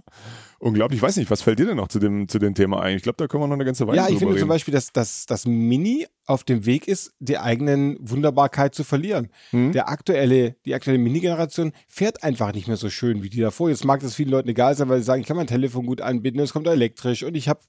unglaublich. 0.60 0.98
Ich 0.98 1.02
weiß 1.02 1.18
nicht, 1.18 1.32
was 1.32 1.42
fällt 1.42 1.60
dir 1.60 1.66
denn 1.66 1.78
noch 1.78 1.88
zu 1.88 2.00
dem, 2.00 2.28
zu 2.28 2.40
dem 2.40 2.56
Thema 2.56 2.82
ein? 2.82 2.98
Ich 2.98 3.04
glaube, 3.04 3.18
da 3.18 3.28
können 3.28 3.44
wir 3.44 3.48
noch 3.48 3.56
eine 3.56 3.66
ganze 3.66 3.88
Weile 3.88 3.98
Ja, 3.98 4.04
ich 4.04 4.18
finde 4.18 4.28
reden. 4.34 4.40
zum 4.40 4.50
Beispiel, 4.50 4.74
dass, 4.74 4.92
dass 4.92 5.26
das 5.26 5.46
Mini 5.46 6.06
auf 6.26 6.44
dem 6.44 6.66
Weg 6.66 6.88
ist, 6.88 7.14
die 7.20 7.38
eigenen 7.38 7.98
Wunderbarkeit 8.02 8.76
zu 8.76 8.84
verlieren. 8.84 9.30
Hm? 9.52 9.72
Der 9.72 9.90
aktuelle, 9.90 10.56
die 10.66 10.74
aktuelle 10.74 11.00
Mini-Generation 11.00 11.72
fährt 11.88 12.24
einfach 12.24 12.54
nicht 12.54 12.68
mehr 12.68 12.78
so 12.78 12.90
schön 12.90 13.24
wie 13.24 13.30
die 13.30 13.42
davor. 13.42 13.70
Jetzt 13.70 13.86
mag 13.86 14.02
das 14.02 14.16
vielen 14.16 14.30
Leuten 14.30 14.50
egal 14.50 14.76
sein, 14.76 14.90
weil 14.90 15.00
sie 15.00 15.06
sagen, 15.06 15.22
ich 15.22 15.28
kann 15.28 15.38
mein 15.38 15.48
Telefon 15.48 15.86
gut 15.86 16.02
anbinden, 16.02 16.42
es 16.42 16.54
kommt 16.54 16.68
elektrisch 16.68 17.24
und 17.24 17.36
ich 17.36 17.50
habe 17.50 17.62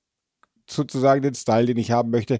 sozusagen 0.71 1.23
den 1.23 1.35
Style, 1.35 1.67
den 1.67 1.77
ich 1.77 1.91
haben 1.91 2.11
möchte. 2.11 2.39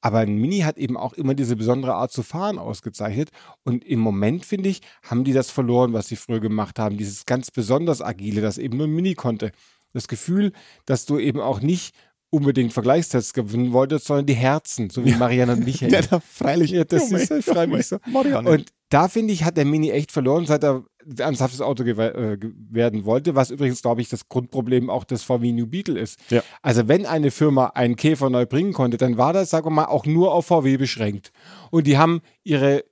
Aber 0.00 0.18
ein 0.18 0.36
Mini 0.36 0.60
hat 0.60 0.78
eben 0.78 0.96
auch 0.96 1.12
immer 1.12 1.34
diese 1.34 1.56
besondere 1.56 1.94
Art 1.94 2.12
zu 2.12 2.22
fahren 2.22 2.58
ausgezeichnet. 2.58 3.30
Und 3.64 3.84
im 3.84 4.00
Moment, 4.00 4.44
finde 4.44 4.68
ich, 4.68 4.80
haben 5.02 5.24
die 5.24 5.32
das 5.32 5.50
verloren, 5.50 5.92
was 5.92 6.08
sie 6.08 6.16
früher 6.16 6.40
gemacht 6.40 6.78
haben. 6.78 6.96
Dieses 6.96 7.26
ganz 7.26 7.50
besonders 7.50 8.02
agile, 8.02 8.40
das 8.40 8.58
eben 8.58 8.76
nur 8.76 8.86
ein 8.86 8.94
Mini 8.94 9.14
konnte. 9.14 9.52
Das 9.92 10.08
Gefühl, 10.08 10.52
dass 10.84 11.06
du 11.06 11.18
eben 11.18 11.40
auch 11.40 11.60
nicht 11.60 11.94
unbedingt 12.30 12.72
Vergleichstests 12.72 13.32
gewinnen 13.32 13.72
wolltest, 13.72 14.06
sondern 14.06 14.26
die 14.26 14.34
Herzen, 14.34 14.90
so 14.90 15.04
wie. 15.04 15.14
Marianne 15.14 15.52
und 15.52 15.64
Michael. 15.64 15.92
ja, 15.92 16.02
da 16.02 16.20
freilich. 16.20 16.70
Ja, 16.70 16.84
das 16.84 17.10
oh 17.10 17.16
ist 17.16 17.30
halt 17.30 17.44
freilich 17.44 17.86
so. 17.86 17.98
Marianne. 18.06 18.50
Und 18.50 18.66
da 18.90 19.08
finde 19.08 19.32
ich, 19.32 19.44
hat 19.44 19.56
der 19.56 19.64
Mini 19.64 19.90
echt 19.90 20.12
verloren, 20.12 20.46
seit 20.46 20.64
er 20.64 20.84
ernsthaftes 21.18 21.60
Auto 21.60 21.84
äh, 21.84 22.38
werden 22.70 23.04
wollte, 23.04 23.34
was 23.34 23.50
übrigens, 23.50 23.82
glaube 23.82 24.00
ich, 24.00 24.08
das 24.08 24.28
Grundproblem 24.28 24.90
auch 24.90 25.04
des 25.04 25.22
VW 25.22 25.52
New 25.52 25.66
Beetle 25.66 25.98
ist. 25.98 26.18
Ja. 26.30 26.42
Also 26.62 26.88
wenn 26.88 27.06
eine 27.06 27.30
Firma 27.30 27.66
einen 27.74 27.96
Käfer 27.96 28.30
neu 28.30 28.46
bringen 28.46 28.72
konnte, 28.72 28.96
dann 28.96 29.16
war 29.16 29.32
das, 29.32 29.50
sagen 29.50 29.66
wir 29.66 29.70
mal, 29.70 29.86
auch 29.86 30.06
nur 30.06 30.32
auf 30.32 30.46
VW 30.46 30.76
beschränkt. 30.76 31.32
Und 31.70 31.86
die 31.86 31.98
haben 31.98 32.20
ihre 32.42 32.84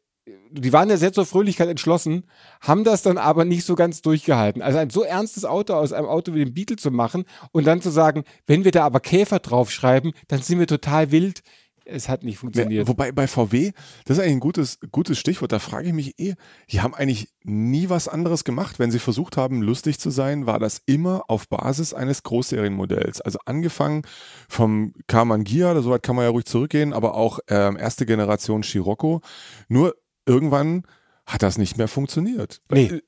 die 0.51 0.73
waren 0.73 0.89
ja 0.89 0.97
sehr 0.97 1.13
zur 1.13 1.27
Fröhlichkeit 1.27 1.69
entschlossen, 1.69 2.25
haben 2.61 2.85
das 2.85 3.03
dann 3.03 3.19
aber 3.19 3.45
nicht 3.45 3.65
so 3.65 3.75
ganz 3.75 4.01
durchgehalten. 4.03 4.63
Also 4.63 4.79
ein 4.79 4.89
so 4.89 5.03
ernstes 5.03 5.45
Auto 5.45 5.75
aus 5.75 5.93
einem 5.93 6.07
Auto 6.07 6.33
wie 6.33 6.45
dem 6.45 6.55
Beetle 6.55 6.77
zu 6.77 6.91
machen 6.91 7.25
und 7.53 7.67
dann 7.67 7.83
zu 7.83 7.91
sagen, 7.91 8.25
wenn 8.47 8.65
wir 8.65 8.71
da 8.71 8.85
aber 8.85 9.01
Käfer 9.01 9.41
draufschreiben, 9.41 10.13
dann 10.29 10.41
sind 10.41 10.61
wir 10.61 10.67
total 10.67 11.11
wild 11.11 11.43
es 11.85 12.09
hat 12.09 12.23
nicht 12.23 12.39
funktioniert. 12.39 12.89
Wobei 12.89 13.13
bei 13.13 13.27
VW, 13.27 13.73
das 14.05 14.19
ist 14.19 14.23
eigentlich 14.23 14.37
ein 14.37 14.41
gutes, 14.41 14.79
gutes 14.91 15.19
Stichwort, 15.19 15.53
da 15.53 15.59
frage 15.59 15.89
ich 15.89 15.93
mich 15.93 16.19
eh, 16.19 16.35
die 16.71 16.81
haben 16.81 16.95
eigentlich 16.95 17.29
nie 17.43 17.89
was 17.89 18.09
anderes 18.09 18.45
gemacht. 18.45 18.79
Wenn 18.79 18.91
sie 18.91 18.99
versucht 18.99 19.37
haben, 19.37 19.63
lustig 19.63 19.99
zu 19.99 20.11
sein, 20.11 20.47
war 20.47 20.59
das 20.59 20.83
immer 20.87 21.25
auf 21.29 21.49
Basis 21.49 21.95
eines 21.95 22.23
Großserienmodells. 22.23 23.21
Also 23.21 23.39
angefangen 23.45 24.03
vom 24.49 24.93
Karmann 25.07 25.45
Gia, 25.45 25.81
soweit 25.83 26.03
kann 26.03 26.17
man 26.17 26.25
ja 26.25 26.31
ruhig 26.31 26.47
zurückgehen, 26.47 26.93
aber 26.93 27.15
auch 27.15 27.39
ähm, 27.49 27.77
erste 27.77 28.07
Generation 28.07 28.63
Scirocco. 28.63 29.21
Nur 29.69 29.95
irgendwann 30.27 30.83
hat 31.27 31.43
das 31.43 31.59
nicht 31.59 31.79
mehr 31.79 31.89
funktioniert. 31.89 32.61
Nee. 32.71 33.01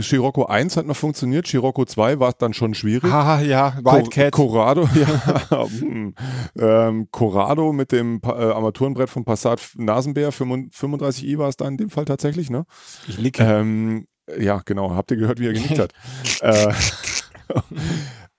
Scirocco 0.00 0.46
1 0.46 0.76
hat 0.76 0.86
noch 0.86 0.96
funktioniert, 0.96 1.46
Scirocco 1.46 1.84
2 1.84 2.18
war 2.18 2.32
dann 2.32 2.52
schon 2.54 2.74
schwierig. 2.74 3.10
Haha, 3.10 3.40
ja, 3.40 3.76
Wildcat. 3.82 4.32
Corrado, 4.32 4.82
ja. 4.94 5.66
Hm. 5.66 6.14
ähm, 6.58 7.08
Corrado 7.10 7.72
mit 7.72 7.92
dem 7.92 8.20
äh, 8.24 8.28
Armaturenbrett 8.28 9.10
vom 9.10 9.24
Passat 9.24 9.60
Nasenbär, 9.76 10.32
35i 10.32 11.38
war 11.38 11.48
es 11.48 11.56
da 11.56 11.68
in 11.68 11.76
dem 11.76 11.90
Fall 11.90 12.04
tatsächlich, 12.04 12.50
ne? 12.50 12.64
Ich 13.06 13.18
nicke. 13.18 13.44
Ähm, 13.44 14.06
ja, 14.38 14.60
genau, 14.64 14.94
habt 14.94 15.10
ihr 15.12 15.16
gehört, 15.16 15.38
wie 15.38 15.46
er 15.46 15.52
genickt 15.52 15.78
hat. 15.78 15.92
äh, 16.40 16.72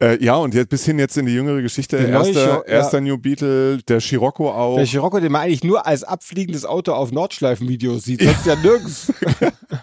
Äh, 0.01 0.23
ja, 0.23 0.35
und 0.35 0.55
jetzt 0.55 0.69
bis 0.69 0.83
hin 0.83 0.97
jetzt 0.97 1.15
in 1.15 1.27
die 1.27 1.33
jüngere 1.33 1.61
Geschichte. 1.61 1.97
Erster, 1.97 2.67
erster 2.67 2.97
ja. 2.97 3.03
New 3.03 3.19
Beetle, 3.19 3.77
der 3.83 4.01
Scirocco 4.01 4.49
auch. 4.49 4.77
Der 4.77 4.87
Scirocco, 4.87 5.19
den 5.19 5.31
man 5.31 5.41
eigentlich 5.41 5.63
nur 5.63 5.85
als 5.85 6.03
abfliegendes 6.03 6.65
Auto 6.65 6.93
auf 6.93 7.11
Nordschleifenvideos 7.11 8.03
sieht, 8.03 8.23
sonst 8.23 8.45
ja 8.47 8.55
nirgends. 8.63 9.13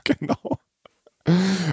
genau. 0.03 0.48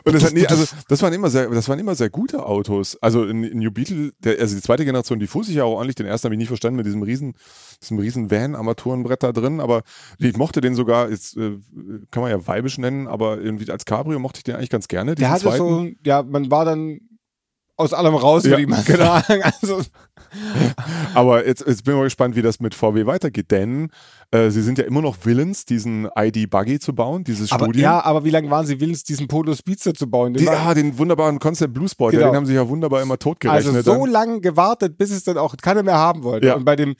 Und 0.03 0.13
das, 0.13 0.23
hat 0.23 0.33
nie, 0.33 0.45
also 0.45 0.65
das 0.87 1.01
waren 1.01 1.13
immer 1.13 1.29
sehr, 1.29 1.49
das 1.49 1.67
waren 1.69 1.79
immer 1.79 1.95
sehr 1.95 2.09
gute 2.09 2.45
Autos. 2.45 2.97
Also 3.01 3.25
in, 3.25 3.43
in 3.43 3.59
New 3.59 3.71
Beetle, 3.71 4.11
der, 4.19 4.39
also 4.39 4.55
die 4.55 4.61
zweite 4.61 4.85
Generation, 4.85 5.19
die 5.19 5.27
fuhr 5.27 5.43
sich 5.43 5.55
ja 5.55 5.63
auch 5.63 5.75
ordentlich. 5.75 5.95
Den 5.95 6.05
ersten 6.05 6.25
habe 6.25 6.35
ich 6.35 6.39
nie 6.39 6.45
verstanden 6.45 6.77
mit 6.77 6.85
diesem 6.85 7.01
riesen, 7.03 7.33
diesem 7.81 7.99
riesen 7.99 8.31
Van-Armaturenbrett 8.31 9.23
da 9.23 9.31
drin. 9.31 9.59
Aber 9.59 9.83
ich 10.19 10.37
mochte 10.37 10.61
den 10.61 10.75
sogar, 10.75 11.09
jetzt 11.09 11.37
äh, 11.37 11.57
kann 12.11 12.21
man 12.21 12.31
ja 12.31 12.47
weibisch 12.47 12.77
nennen, 12.77 13.07
aber 13.07 13.39
irgendwie 13.39 13.69
als 13.71 13.85
Cabrio 13.85 14.19
mochte 14.19 14.39
ich 14.39 14.43
den 14.43 14.55
eigentlich 14.55 14.69
ganz 14.69 14.87
gerne. 14.87 15.15
Der 15.15 15.29
hatte 15.31 15.43
zweiten. 15.43 15.57
so, 15.57 15.87
ja, 16.03 16.23
man 16.23 16.51
war 16.51 16.65
dann 16.65 16.99
aus 17.77 17.93
allem 17.93 18.15
raus, 18.15 18.43
ja, 18.43 18.51
würde 18.51 18.63
ich 18.63 18.67
mal 18.67 18.83
genau. 18.83 19.19
sagen. 19.19 19.43
Also. 19.43 19.81
Aber 21.13 21.45
jetzt, 21.45 21.65
jetzt 21.65 21.83
bin 21.83 21.93
ich 21.93 21.97
mal 21.97 22.03
gespannt, 22.03 22.35
wie 22.35 22.41
das 22.41 22.59
mit 22.59 22.75
VW 22.75 23.05
weitergeht, 23.05 23.51
denn 23.51 23.89
äh, 24.31 24.49
sie 24.49 24.61
sind 24.61 24.77
ja 24.77 24.83
immer 24.85 25.01
noch 25.01 25.17
willens, 25.23 25.65
diesen 25.65 26.09
ID-Buggy 26.17 26.79
zu 26.79 26.93
bauen, 26.93 27.23
dieses 27.23 27.51
aber, 27.51 27.65
Studio. 27.65 27.83
Ja, 27.83 28.03
aber 28.03 28.25
wie 28.25 28.29
lange 28.29 28.49
waren 28.49 28.65
sie 28.65 28.79
willens, 28.79 29.03
diesen 29.03 29.27
Polo 29.27 29.53
Speedster 29.55 29.93
zu 29.93 30.09
bauen? 30.09 30.33
Den 30.33 30.45
ja, 30.45 30.73
den 30.73 30.97
wunderbaren 30.97 31.39
Concept 31.39 31.73
Blue 31.73 31.87
Sport, 31.87 32.11
genau. 32.11 32.25
ja, 32.25 32.31
den 32.31 32.35
haben 32.35 32.45
sie 32.45 32.53
ja 32.53 32.67
wunderbar 32.67 33.01
immer 33.01 33.17
totgerechnet. 33.17 33.75
Also 33.75 33.93
so 33.93 34.05
lange 34.05 34.41
gewartet, 34.41 34.97
bis 34.97 35.11
es 35.11 35.23
dann 35.23 35.37
auch 35.37 35.55
keiner 35.57 35.83
mehr 35.83 35.97
haben 35.97 36.23
wollte. 36.23 36.47
Ja. 36.47 36.55
Und 36.55 36.65
bei 36.65 36.75
dem, 36.75 36.95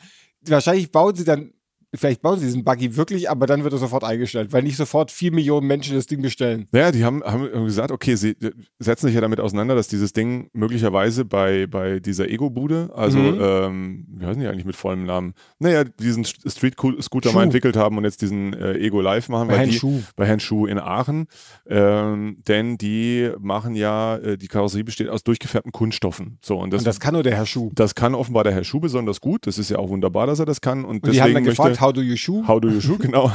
wahrscheinlich 0.48 0.92
bauen 0.92 1.16
sie 1.16 1.26
dann 1.26 1.52
vielleicht 1.98 2.22
bauen 2.22 2.40
sie 2.40 2.46
diesen 2.46 2.64
Buggy 2.64 2.96
wirklich, 2.96 3.30
aber 3.30 3.48
dann 3.48 3.64
wird 3.64 3.74
er 3.74 3.80
sofort 3.80 4.04
eingestellt, 4.04 4.54
weil 4.54 4.64
nicht 4.64 4.78
sofort 4.78 5.12
vier 5.12 5.32
Millionen 5.32 5.68
Menschen 5.68 5.96
das 5.96 6.08
Ding 6.08 6.22
bestellen. 6.22 6.68
Naja, 6.72 6.92
die 6.92 7.04
haben, 7.04 7.24
haben 7.24 7.66
gesagt, 7.66 7.92
okay, 7.92 8.16
sie 8.16 8.36
setzen 8.80 9.08
sich 9.08 9.16
ja 9.16 9.22
damit 9.22 9.40
auseinander, 9.40 9.76
dass 9.76 9.88
dieses 9.88 10.14
Ding 10.14 10.50
möglicherweise 10.54 11.26
bei, 11.26 11.68
bei 11.68 12.00
dieser 12.00 12.30
Ego-Bude, 12.30 12.92
also, 12.96 13.18
mhm. 13.18 13.40
ähm, 13.42 14.08
wie 14.18 14.26
heißen 14.26 14.42
die 14.42 14.48
eigentlich 14.48 14.66
mit 14.66 14.76
vollem 14.76 15.06
Namen? 15.06 15.34
Naja, 15.60 15.84
diesen 15.84 16.26
Street-Scooter 16.26 17.34
mal 17.34 17.44
entwickelt 17.44 17.76
haben 17.76 17.98
und 17.98 18.04
jetzt 18.04 18.22
diesen 18.22 18.54
äh, 18.54 18.78
Ego 18.78 19.02
Live 19.02 19.30
machen. 19.30 19.48
Bei 19.48 19.58
Herrn 19.58 19.72
Schuh. 19.72 20.02
Bei 20.16 20.26
Herrn 20.26 20.40
Schuh 20.40 20.66
in 20.66 20.80
Aachen. 20.80 21.28
Ähm, 21.68 22.38
denn 22.48 22.78
die 22.78 23.32
machen 23.40 23.76
ja, 23.76 24.18
äh, 24.18 24.38
die 24.38 24.48
Karosserie 24.48 24.84
besteht 24.84 25.10
aus 25.10 25.24
durchgefärbten 25.24 25.72
Kunststoffen. 25.72 26.38
So, 26.42 26.58
und, 26.60 26.72
das, 26.72 26.82
und 26.82 26.86
das 26.86 27.00
kann 27.00 27.14
nur 27.14 27.24
der 27.24 27.36
Herr 27.36 27.46
Schuh. 27.46 27.72
Das 27.74 27.96
kann 27.96 28.16
offenbar 28.16 28.44
der 28.44 28.54
Herr 28.54 28.64
Schuh 28.64 28.80
besonders 28.80 29.22
gut. 29.22 29.48
Das 29.48 29.58
ist 29.58 29.70
ja 29.70 29.78
auch 29.78 29.90
wunderbar, 29.90 30.28
dass 30.28 30.40
er 30.40 30.46
das 30.46 30.62
kann. 30.62 30.86
Und, 30.86 31.04
und 31.04 31.14
die 31.14 31.22
haben 31.22 31.34
dann 31.34 31.44
gefragt, 31.44 31.82
How 31.86 31.92
do 31.92 32.02
you 32.02 32.18
shoe? 32.18 32.42
How 32.48 32.60
do 32.60 32.68
you 32.68 32.82
shoe, 32.82 32.98
genau. 32.98 33.32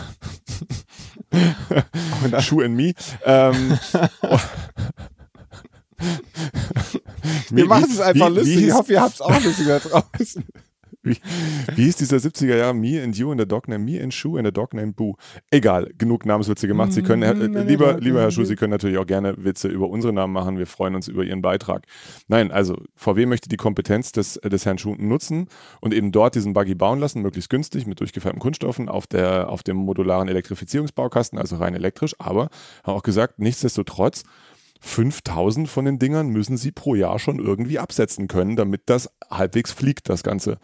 Shoe 2.41 2.65
and 2.65 2.77
me. 2.77 2.95
Ähm, 3.25 3.79
Wir 7.51 7.67
machen 7.67 7.87
es 7.89 8.01
einfach 8.01 8.29
wie, 8.31 8.35
lustig. 8.35 8.59
Wie 8.59 8.67
ich 8.67 8.73
hoffe, 8.73 8.93
ihr 8.95 9.03
habt 9.03 9.15
es 9.15 9.21
auch 9.21 9.41
lustiger 9.45 9.79
draußen. 9.79 10.45
Wie, 11.03 11.17
wie 11.77 11.89
ist 11.89 12.01
dieser 12.01 12.19
70er 12.19 12.57
Jahre 12.57 12.75
Me 12.75 13.03
and 13.03 13.17
You 13.17 13.33
in 13.33 13.39
the 13.39 13.47
Dog 13.47 13.69
Named 13.69 13.89
Me 13.89 14.03
and 14.03 14.13
Shoe 14.13 14.39
in 14.39 14.45
the 14.45 14.53
Dog 14.53 14.75
Named 14.75 14.97
Boo? 14.97 15.15
Egal, 15.51 15.91
genug 15.97 16.27
Namenswitze 16.27 16.69
gemacht. 16.69 16.93
Sie 16.93 17.03
können, 17.03 17.23
äh, 17.23 17.63
lieber, 17.63 17.99
lieber 18.01 18.21
Herr 18.21 18.31
Schuh, 18.31 18.45
Sie 18.45 18.57
können 18.57 18.71
natürlich 18.71 18.99
auch 18.99 19.07
gerne 19.07 19.35
Witze 19.39 19.69
über 19.69 19.89
unsere 19.89 20.13
Namen 20.13 20.33
machen. 20.33 20.59
Wir 20.59 20.67
freuen 20.67 20.95
uns 20.95 21.09
über 21.09 21.25
Ihren 21.25 21.41
Beitrag. 21.41 21.87
Nein, 22.29 22.53
also 22.53 22.77
VW 22.97 23.27
möchte 23.27 23.49
die 23.49 23.57
Kompetenz 23.57 24.13
des, 24.13 24.35
des 24.35 24.67
Herrn 24.67 24.79
Schuh 24.79 24.95
nutzen 24.99 25.49
und 25.81 25.95
eben 25.95 26.13
dort 26.13 26.35
diesen 26.35 26.53
Buggy 26.53 26.75
bauen 26.75 27.01
lassen, 27.01 27.23
möglichst 27.23 27.51
günstig 27.51 27.87
mit 27.87 28.01
durchgefärbten 28.01 28.41
Kunststoffen 28.41 28.89
auf, 28.89 29.07
der, 29.07 29.49
auf 29.49 29.63
dem 29.63 29.77
modularen 29.77 30.29
Elektrifizierungsbaukasten, 30.29 31.39
also 31.39 31.57
rein 31.57 31.75
elektrisch. 31.75 32.15
Aber 32.19 32.51
haben 32.85 32.95
auch 32.95 33.03
gesagt, 33.03 33.39
nichtsdestotrotz 33.39 34.25
5000 34.81 35.69
von 35.69 35.85
den 35.85 35.99
Dingern 35.99 36.29
müssen 36.29 36.57
sie 36.57 36.73
pro 36.73 36.95
Jahr 36.95 37.19
schon 37.19 37.39
irgendwie 37.39 37.79
absetzen 37.79 38.29
können, 38.29 38.57
damit 38.57 38.83
das 38.87 39.11
halbwegs 39.31 39.73
fliegt, 39.73 40.09
das 40.09 40.23
Ganze. 40.23 40.59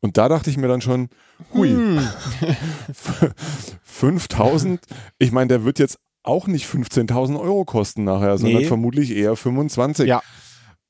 Und 0.00 0.16
da 0.16 0.28
dachte 0.28 0.50
ich 0.50 0.56
mir 0.56 0.68
dann 0.68 0.80
schon, 0.80 1.08
hui, 1.54 1.70
hm. 1.70 2.00
5000, 3.82 4.80
ich 5.18 5.32
meine, 5.32 5.48
der 5.48 5.64
wird 5.64 5.78
jetzt 5.78 5.98
auch 6.22 6.46
nicht 6.46 6.66
15.000 6.66 7.38
Euro 7.40 7.64
kosten 7.64 8.04
nachher, 8.04 8.38
sondern 8.38 8.62
nee. 8.62 8.68
vermutlich 8.68 9.10
eher 9.10 9.36
25. 9.36 10.06
Ja. 10.06 10.22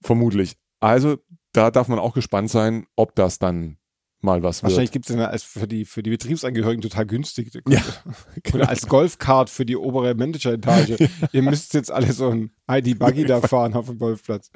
Vermutlich. 0.03 0.57
Also 0.81 1.19
da 1.53 1.71
darf 1.71 1.89
man 1.89 1.99
auch 1.99 2.15
gespannt 2.15 2.51
sein, 2.51 2.87
ob 2.97 3.15
das 3.15 3.39
dann 3.39 3.77
mal 4.23 4.43
was 4.43 4.63
Wahrscheinlich 4.63 4.93
gibt 4.93 5.09
es 5.11 5.43
für 5.43 5.67
die, 5.67 5.85
für 5.85 6.03
die 6.03 6.11
Betriebsangehörigen 6.11 6.81
total 6.81 7.07
günstig. 7.07 7.53
Ja, 7.69 7.81
genau. 8.43 8.59
Oder 8.59 8.69
als 8.69 8.87
Golfcard 8.87 9.51
für 9.51 9.65
die 9.65 9.77
obere 9.77 10.15
Manageretage. 10.15 10.97
Ihr 11.33 11.43
müsst 11.43 11.75
jetzt 11.75 11.91
alle 11.91 12.13
so 12.13 12.29
ein 12.29 12.51
ID-Buggy 12.71 13.25
da 13.25 13.41
fahren 13.47 13.75
auf 13.75 13.87
dem 13.87 13.99
Golfplatz. 13.99 14.51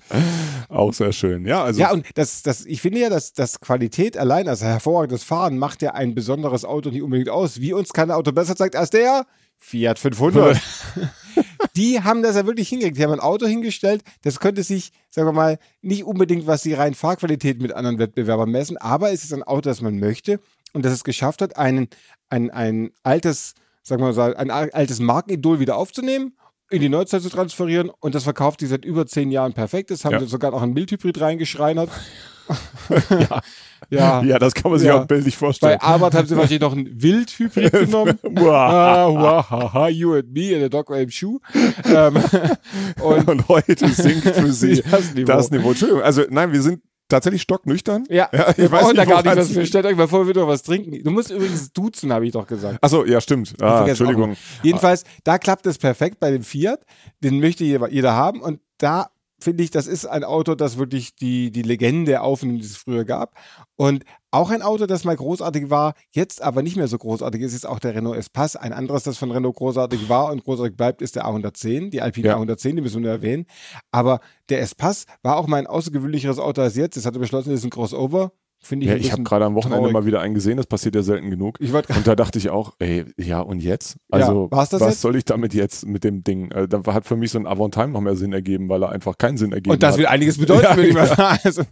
Auch 0.68 0.92
sehr 0.92 1.12
schön. 1.12 1.46
Ja, 1.46 1.64
also. 1.64 1.80
Ja, 1.80 1.92
und 1.92 2.06
das, 2.14 2.42
das, 2.42 2.64
ich 2.64 2.80
finde 2.80 3.00
ja, 3.00 3.10
dass, 3.10 3.32
dass 3.32 3.60
Qualität 3.60 4.16
allein, 4.16 4.48
also 4.48 4.66
hervorragendes 4.66 5.24
Fahren, 5.24 5.58
macht 5.58 5.82
ja 5.82 5.94
ein 5.94 6.14
besonderes 6.14 6.64
Auto 6.64 6.90
nicht 6.90 7.02
unbedingt 7.02 7.28
aus. 7.28 7.60
Wie 7.60 7.72
uns 7.72 7.92
kein 7.92 8.10
Auto 8.10 8.32
besser 8.32 8.56
zeigt 8.56 8.76
als 8.76 8.90
der 8.90 9.26
Fiat 9.58 9.98
500. 9.98 10.60
die 11.76 12.02
haben 12.02 12.22
das 12.22 12.36
ja 12.36 12.46
wirklich 12.46 12.68
hingekriegt. 12.68 12.98
Die 12.98 13.04
haben 13.04 13.12
ein 13.12 13.20
Auto 13.20 13.46
hingestellt, 13.46 14.02
das 14.22 14.40
könnte 14.40 14.62
sich, 14.62 14.92
sagen 15.10 15.28
wir 15.28 15.32
mal, 15.32 15.58
nicht 15.82 16.04
unbedingt, 16.04 16.46
was 16.46 16.62
die 16.62 16.74
rein 16.74 16.94
Fahrqualität 16.94 17.60
mit 17.60 17.72
anderen 17.72 17.98
Wettbewerbern 17.98 18.50
messen, 18.50 18.76
aber 18.76 19.12
es 19.12 19.24
ist 19.24 19.32
ein 19.32 19.42
Auto, 19.42 19.62
das 19.62 19.80
man 19.80 19.98
möchte 19.98 20.40
und 20.72 20.84
das 20.84 20.92
es 20.92 21.04
geschafft 21.04 21.42
hat, 21.42 21.56
einen, 21.56 21.88
ein, 22.28 22.50
ein 22.50 22.90
altes, 23.02 23.54
sagen 23.82 24.02
wir 24.02 24.12
mal, 24.12 24.36
ein 24.36 24.50
altes 24.50 25.00
Markenidol 25.00 25.60
wieder 25.60 25.76
aufzunehmen 25.76 26.36
in 26.70 26.80
die 26.80 26.88
Neuzeit 26.88 27.22
zu 27.22 27.28
transferieren 27.28 27.90
und 28.00 28.14
das 28.14 28.24
verkauft 28.24 28.60
sie 28.60 28.66
seit 28.66 28.84
über 28.84 29.06
zehn 29.06 29.30
Jahren 29.30 29.52
perfekt. 29.52 29.90
Das 29.90 30.04
haben 30.04 30.14
ja. 30.14 30.20
sie 30.20 30.26
sogar 30.26 30.50
noch 30.50 30.62
ein 30.62 30.72
Mildhybrid 30.72 31.20
reingeschreinert. 31.20 31.90
Ja. 32.48 33.40
Ja. 33.90 34.22
ja, 34.22 34.38
das 34.38 34.54
kann 34.54 34.70
man 34.70 34.80
sich 34.80 34.88
ja. 34.88 35.00
auch 35.00 35.06
bildlich 35.06 35.36
vorstellen. 35.36 35.78
Bei 35.78 35.86
Arbeit 35.86 36.14
haben 36.14 36.26
sie 36.26 36.36
wahrscheinlich 36.36 36.60
noch 36.60 36.72
einen 36.72 37.00
Wildhybrid 37.00 37.72
genommen. 37.84 38.18
ah, 38.48 39.88
you 39.88 40.14
and 40.14 40.32
me 40.32 40.52
in 40.52 40.64
a 40.64 40.68
dog 40.68 40.90
named 40.90 41.12
shoe. 41.12 41.38
Ähm, 41.84 42.16
und, 43.00 43.28
und, 43.28 43.48
heute 43.48 43.88
sinkt 43.88 44.28
für 44.28 44.52
sie 44.52 44.82
das 44.82 45.14
Niveau. 45.14 45.26
das 45.26 45.50
Niveau. 45.50 45.68
Entschuldigung, 45.70 46.02
also 46.02 46.22
nein, 46.30 46.52
wir 46.52 46.62
sind 46.62 46.82
tatsächlich 47.08 47.42
stocknüchtern. 47.42 48.04
Ja, 48.08 48.28
ja 48.32 48.50
ich 48.56 48.70
weiß 48.70 48.86
nicht, 48.86 48.98
da 48.98 49.04
gar 49.04 49.22
nicht, 49.22 49.36
was 49.36 49.54
wir 49.54 49.66
stellt 49.66 49.86
euch 49.86 49.96
mal 49.96 50.08
vor, 50.08 50.26
wir 50.26 50.34
doch 50.34 50.48
was 50.48 50.62
trinken. 50.62 51.02
Du 51.04 51.10
musst 51.10 51.30
übrigens 51.30 51.72
duzen, 51.72 52.12
habe 52.12 52.26
ich 52.26 52.32
doch 52.32 52.46
gesagt. 52.46 52.78
Achso, 52.82 53.04
ja, 53.04 53.20
stimmt. 53.20 53.54
Ah, 53.62 53.86
Entschuldigung. 53.86 54.36
Jedenfalls, 54.62 55.04
da 55.22 55.38
klappt 55.38 55.66
es 55.66 55.78
perfekt 55.78 56.18
bei 56.18 56.30
dem 56.30 56.42
Fiat. 56.42 56.80
Den 57.22 57.38
möchte 57.38 57.62
jeder 57.64 58.14
haben 58.14 58.40
und 58.40 58.60
da 58.78 59.10
finde 59.38 59.62
ich, 59.62 59.70
das 59.70 59.86
ist 59.86 60.06
ein 60.06 60.24
Auto, 60.24 60.54
das 60.54 60.78
wirklich 60.78 61.14
die, 61.14 61.50
die 61.50 61.62
Legende 61.62 62.20
aufnimmt, 62.20 62.62
die 62.62 62.66
es 62.66 62.76
früher 62.76 63.04
gab. 63.04 63.34
Und 63.76 64.04
auch 64.30 64.50
ein 64.50 64.62
Auto, 64.62 64.86
das 64.86 65.04
mal 65.04 65.16
großartig 65.16 65.70
war, 65.70 65.94
jetzt 66.12 66.42
aber 66.42 66.62
nicht 66.62 66.76
mehr 66.76 66.88
so 66.88 66.98
großartig 66.98 67.42
ist, 67.42 67.54
ist 67.54 67.66
auch 67.66 67.78
der 67.78 67.94
Renault 67.94 68.16
Espace. 68.16 68.56
Ein 68.56 68.72
anderes, 68.72 69.04
das 69.04 69.18
von 69.18 69.30
Renault 69.30 69.56
großartig 69.56 70.08
war 70.08 70.30
und 70.30 70.44
großartig 70.44 70.76
bleibt, 70.76 71.02
ist 71.02 71.16
der 71.16 71.26
A110, 71.26 71.90
die 71.90 72.02
Alpine 72.02 72.28
ja. 72.28 72.36
A110, 72.36 72.76
die 72.76 72.80
müssen 72.80 72.96
wir 72.96 73.02
nur 73.02 73.10
erwähnen. 73.10 73.46
Aber 73.92 74.20
der 74.48 74.60
Espace 74.60 75.06
war 75.22 75.36
auch 75.36 75.46
mal 75.46 75.58
ein 75.58 75.66
außergewöhnlicheres 75.66 76.38
Auto 76.38 76.62
als 76.62 76.76
jetzt. 76.76 76.96
Es 76.96 77.06
hatte 77.06 77.18
beschlossen, 77.18 77.52
es 77.52 77.60
ist 77.60 77.64
ein 77.64 77.70
Crossover. 77.70 78.32
Finde 78.58 78.86
ich 78.86 78.90
ja, 78.90 78.96
ich 78.96 79.12
habe 79.12 79.22
gerade 79.22 79.44
am 79.44 79.54
Wochenende 79.54 79.78
traurig. 79.78 79.92
mal 79.92 80.06
wieder 80.06 80.20
einen 80.20 80.34
gesehen, 80.34 80.56
das 80.56 80.66
passiert 80.66 80.94
ja 80.96 81.02
selten 81.02 81.30
genug. 81.30 81.58
und 81.60 82.06
da 82.06 82.16
dachte 82.16 82.38
ich 82.38 82.50
auch, 82.50 82.74
ey, 82.80 83.04
ja 83.16 83.40
und 83.40 83.62
jetzt? 83.62 83.96
Also 84.10 84.48
ja, 84.50 84.56
was 84.56 84.72
jetzt? 84.72 85.00
soll 85.00 85.14
ich 85.16 85.24
damit 85.24 85.54
jetzt 85.54 85.86
mit 85.86 86.02
dem 86.02 86.24
Ding? 86.24 86.52
Also, 86.52 86.66
da 86.66 86.94
hat 86.94 87.06
für 87.06 87.16
mich 87.16 87.30
so 87.30 87.38
ein 87.38 87.46
Avantime 87.46 87.88
noch 87.88 88.00
mehr 88.00 88.16
Sinn 88.16 88.32
ergeben, 88.32 88.68
weil 88.68 88.82
er 88.82 88.90
einfach 88.90 89.18
keinen 89.18 89.36
Sinn 89.36 89.52
ergeben 89.52 89.72
hat. 89.72 89.76
Und 89.76 89.82
das 89.82 89.92
hat. 89.92 89.98
will 89.98 90.06
einiges 90.06 90.38
bedeuten, 90.38 90.62
ja, 90.64 90.76
würde 90.76 90.88
ich 90.88 90.94
mal 90.94 91.06
sagen. 91.06 91.38
Also. 91.44 91.62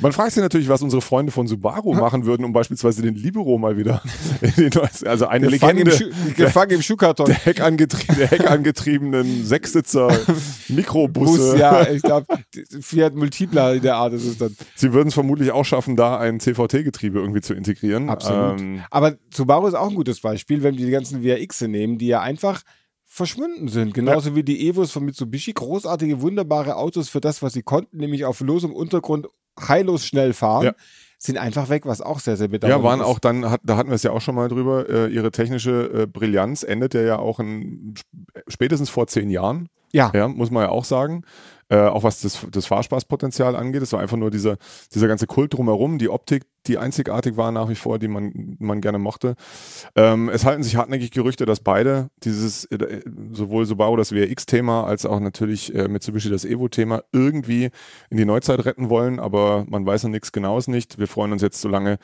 Man 0.00 0.12
fragt 0.12 0.32
sich 0.32 0.42
natürlich, 0.42 0.68
was 0.68 0.82
unsere 0.82 1.02
Freunde 1.02 1.32
von 1.32 1.46
Subaru 1.46 1.94
machen 1.94 2.24
würden, 2.24 2.44
um 2.44 2.52
beispielsweise 2.52 3.02
den 3.02 3.14
Libero 3.14 3.58
mal 3.58 3.76
wieder, 3.76 4.02
also 5.04 5.26
eine 5.26 5.48
gefangen 5.48 5.86
Legende, 5.86 6.14
im 6.26 6.34
gefangen 6.34 6.72
im 6.72 6.82
Schuhkarton, 6.82 7.26
der, 7.26 7.34
Heckangetrie 7.34 8.14
der 8.16 8.28
heckangetriebenen 8.28 9.44
Sechssitzer 9.44 10.10
Mikrobusse. 10.68 11.52
Bus, 11.52 11.58
ja, 11.58 11.88
ich 11.88 12.02
glaube, 12.02 12.26
Fiat 12.80 13.14
Multipla 13.14 13.74
in 13.74 13.82
der 13.82 13.96
Art 13.96 14.12
ist 14.14 14.24
es 14.24 14.38
dann. 14.38 14.56
Sie 14.74 14.92
würden 14.92 15.08
es 15.08 15.14
vermutlich 15.14 15.50
auch 15.52 15.64
schaffen, 15.64 15.96
da 15.96 16.18
ein 16.18 16.40
CVT-Getriebe 16.40 17.18
irgendwie 17.18 17.40
zu 17.40 17.54
integrieren. 17.54 18.08
Absolut. 18.08 18.60
Ähm, 18.60 18.82
Aber 18.90 19.16
Subaru 19.32 19.66
ist 19.66 19.74
auch 19.74 19.88
ein 19.88 19.94
gutes 19.94 20.20
Beispiel, 20.20 20.62
wenn 20.62 20.78
wir 20.78 20.86
die 20.86 20.92
ganzen 20.92 21.22
VRX 21.22 21.62
nehmen, 21.62 21.98
die 21.98 22.06
ja 22.06 22.20
einfach 22.20 22.62
verschwunden 23.12 23.66
sind. 23.66 23.92
Genauso 23.92 24.30
ja. 24.30 24.36
wie 24.36 24.44
die 24.44 24.68
Evos 24.68 24.92
von 24.92 25.04
Mitsubishi. 25.04 25.52
Großartige, 25.52 26.22
wunderbare 26.22 26.76
Autos 26.76 27.08
für 27.08 27.20
das, 27.20 27.42
was 27.42 27.54
sie 27.54 27.62
konnten, 27.62 27.96
nämlich 27.98 28.24
auf 28.24 28.40
losem 28.40 28.72
Untergrund 28.72 29.26
heillos 29.68 30.06
schnell 30.06 30.32
fahren. 30.32 30.64
Ja 30.64 30.74
sind 31.22 31.36
einfach 31.36 31.68
weg, 31.68 31.84
was 31.84 32.00
auch 32.00 32.18
sehr, 32.18 32.38
sehr 32.38 32.48
bedauerlich 32.48 32.78
ist. 32.78 32.82
Ja, 32.82 32.88
waren 32.88 33.02
auch 33.02 33.18
dann, 33.18 33.50
hat, 33.50 33.60
da 33.62 33.76
hatten 33.76 33.90
wir 33.90 33.94
es 33.94 34.02
ja 34.02 34.10
auch 34.10 34.22
schon 34.22 34.34
mal 34.34 34.48
drüber, 34.48 34.88
äh, 34.88 35.06
ihre 35.08 35.30
technische 35.30 35.90
äh, 35.92 36.06
Brillanz 36.06 36.62
endet 36.62 36.94
ja 36.94 37.18
auch 37.18 37.38
in, 37.38 37.94
spätestens 38.48 38.88
vor 38.88 39.06
zehn 39.06 39.28
Jahren. 39.28 39.68
Ja. 39.92 40.10
ja. 40.14 40.28
Muss 40.28 40.50
man 40.50 40.62
ja 40.62 40.68
auch 40.70 40.84
sagen. 40.84 41.24
Äh, 41.70 41.86
auch 41.86 42.02
was 42.02 42.20
das, 42.20 42.44
das 42.50 42.66
Fahrspaßpotenzial 42.66 43.54
angeht. 43.54 43.82
Es 43.82 43.92
war 43.92 44.00
einfach 44.00 44.16
nur 44.16 44.32
dieser, 44.32 44.56
dieser 44.92 45.06
ganze 45.06 45.28
Kult 45.28 45.54
drumherum, 45.54 45.98
die 45.98 46.08
Optik, 46.08 46.42
die 46.66 46.78
einzigartig 46.78 47.36
war 47.36 47.52
nach 47.52 47.68
wie 47.68 47.76
vor, 47.76 48.00
die 48.00 48.08
man, 48.08 48.56
man 48.58 48.80
gerne 48.80 48.98
mochte. 48.98 49.36
Ähm, 49.94 50.28
es 50.30 50.44
halten 50.44 50.64
sich 50.64 50.74
hartnäckig 50.74 51.12
Gerüchte, 51.12 51.46
dass 51.46 51.60
beide 51.60 52.10
dieses, 52.24 52.64
äh, 52.66 53.02
sowohl 53.30 53.66
Subaru 53.66 53.96
das 53.96 54.10
WRX-Thema 54.10 54.82
als 54.82 55.06
auch 55.06 55.20
natürlich 55.20 55.72
äh, 55.72 55.86
Mitsubishi 55.86 56.28
das 56.28 56.44
Evo-Thema 56.44 57.04
irgendwie 57.12 57.70
in 58.10 58.16
die 58.16 58.24
Neuzeit 58.24 58.64
retten 58.64 58.90
wollen, 58.90 59.20
aber 59.20 59.64
man 59.68 59.86
weiß 59.86 60.02
noch 60.02 60.10
nichts 60.10 60.32
Genaues 60.32 60.66
nicht. 60.66 60.98
Wir 60.98 61.06
freuen 61.06 61.30
uns 61.30 61.40
jetzt 61.40 61.60
so 61.60 61.68
lange 61.68 61.98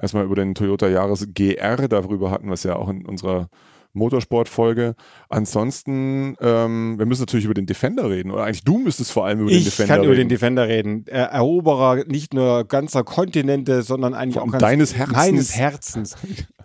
erstmal 0.00 0.24
über 0.24 0.36
den 0.36 0.54
Toyota 0.54 0.88
Jahres 0.88 1.28
GR, 1.34 1.88
darüber 1.88 2.30
hatten 2.30 2.46
wir 2.46 2.54
es 2.54 2.62
ja 2.62 2.76
auch 2.76 2.88
in 2.88 3.04
unserer 3.04 3.50
Motorsportfolge. 3.92 4.94
Ansonsten, 5.28 6.36
ähm, 6.40 6.98
wir 6.98 7.06
müssen 7.06 7.22
natürlich 7.22 7.44
über 7.44 7.54
den 7.54 7.66
Defender 7.66 8.08
reden. 8.10 8.30
Oder 8.30 8.44
eigentlich 8.44 8.64
du 8.64 8.78
müsstest 8.78 9.12
vor 9.12 9.26
allem 9.26 9.40
über 9.40 9.50
ich 9.50 9.58
den 9.58 9.64
Defender 9.64 9.94
reden. 9.94 10.02
Ich 10.02 10.02
kann 10.02 10.04
über 10.04 10.16
den 10.16 10.28
Defender 10.28 10.68
reden. 10.68 11.04
Er 11.06 11.26
Eroberer 11.26 12.04
nicht 12.06 12.34
nur 12.34 12.64
ganzer 12.64 13.04
Kontinente, 13.04 13.82
sondern 13.82 14.14
eigentlich 14.14 14.38
auch 14.38 14.50
ganz 14.50 14.60
deines 14.60 14.94
Herzens. 14.94 15.16
meines 15.16 15.56
Herzens. 15.56 16.16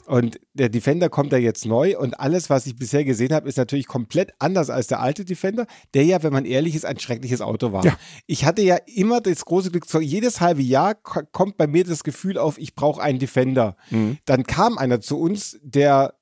Und 0.06 0.40
der 0.54 0.70
Defender 0.70 1.10
kommt 1.10 1.34
da 1.34 1.38
jetzt 1.38 1.66
neu 1.66 1.98
und 1.98 2.20
alles, 2.20 2.50
was 2.50 2.68
ich 2.68 2.76
bisher 2.76 3.04
gesehen 3.04 3.34
habe, 3.34 3.50
ist 3.50 3.58
natürlich 3.58 3.88
komplett 3.88 4.34
anders 4.38 4.70
als 4.70 4.88
der 4.88 5.00
alte 5.00 5.26
Defender, 5.26 5.66
der 5.94 6.04
ja, 6.04 6.22
wenn 6.22 6.32
man 6.32 6.46
ehrlich 6.46 6.76
ist, 6.76 6.86
ein 6.86 7.00
schreckliches 7.00 7.42
Auto 7.42 7.72
war. 7.72 7.84
Ja. 7.84 7.98
Ich 8.28 8.46
hatte 8.46 8.62
ja 8.62 8.78
immer 8.86 9.20
das 9.20 9.46
große 9.46 9.72
Glück, 9.72 9.86
jedes 10.02 10.42
halbe 10.42 10.62
Jahr 10.62 10.94
kommt 10.94 11.58
bei 11.58 11.66
mir 11.66 11.84
das 11.84 12.04
Gefühl 12.04 12.38
auf, 12.38 12.60
ich 12.60 12.76
brauche 12.76 13.02
einen 13.02 13.18
Defender. 13.18 13.76
Mhm. 13.90 14.18
Dann 14.26 14.44
kam 14.44 14.78
einer 14.78 15.02
zu 15.02 15.20
uns, 15.20 15.60
der 15.64 16.14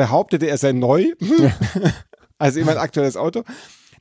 behauptete, 0.00 0.46
er 0.46 0.56
sei 0.56 0.72
neu. 0.72 1.12
also 2.38 2.58
immer 2.58 2.72
ein 2.72 2.78
aktuelles 2.78 3.18
Auto. 3.18 3.44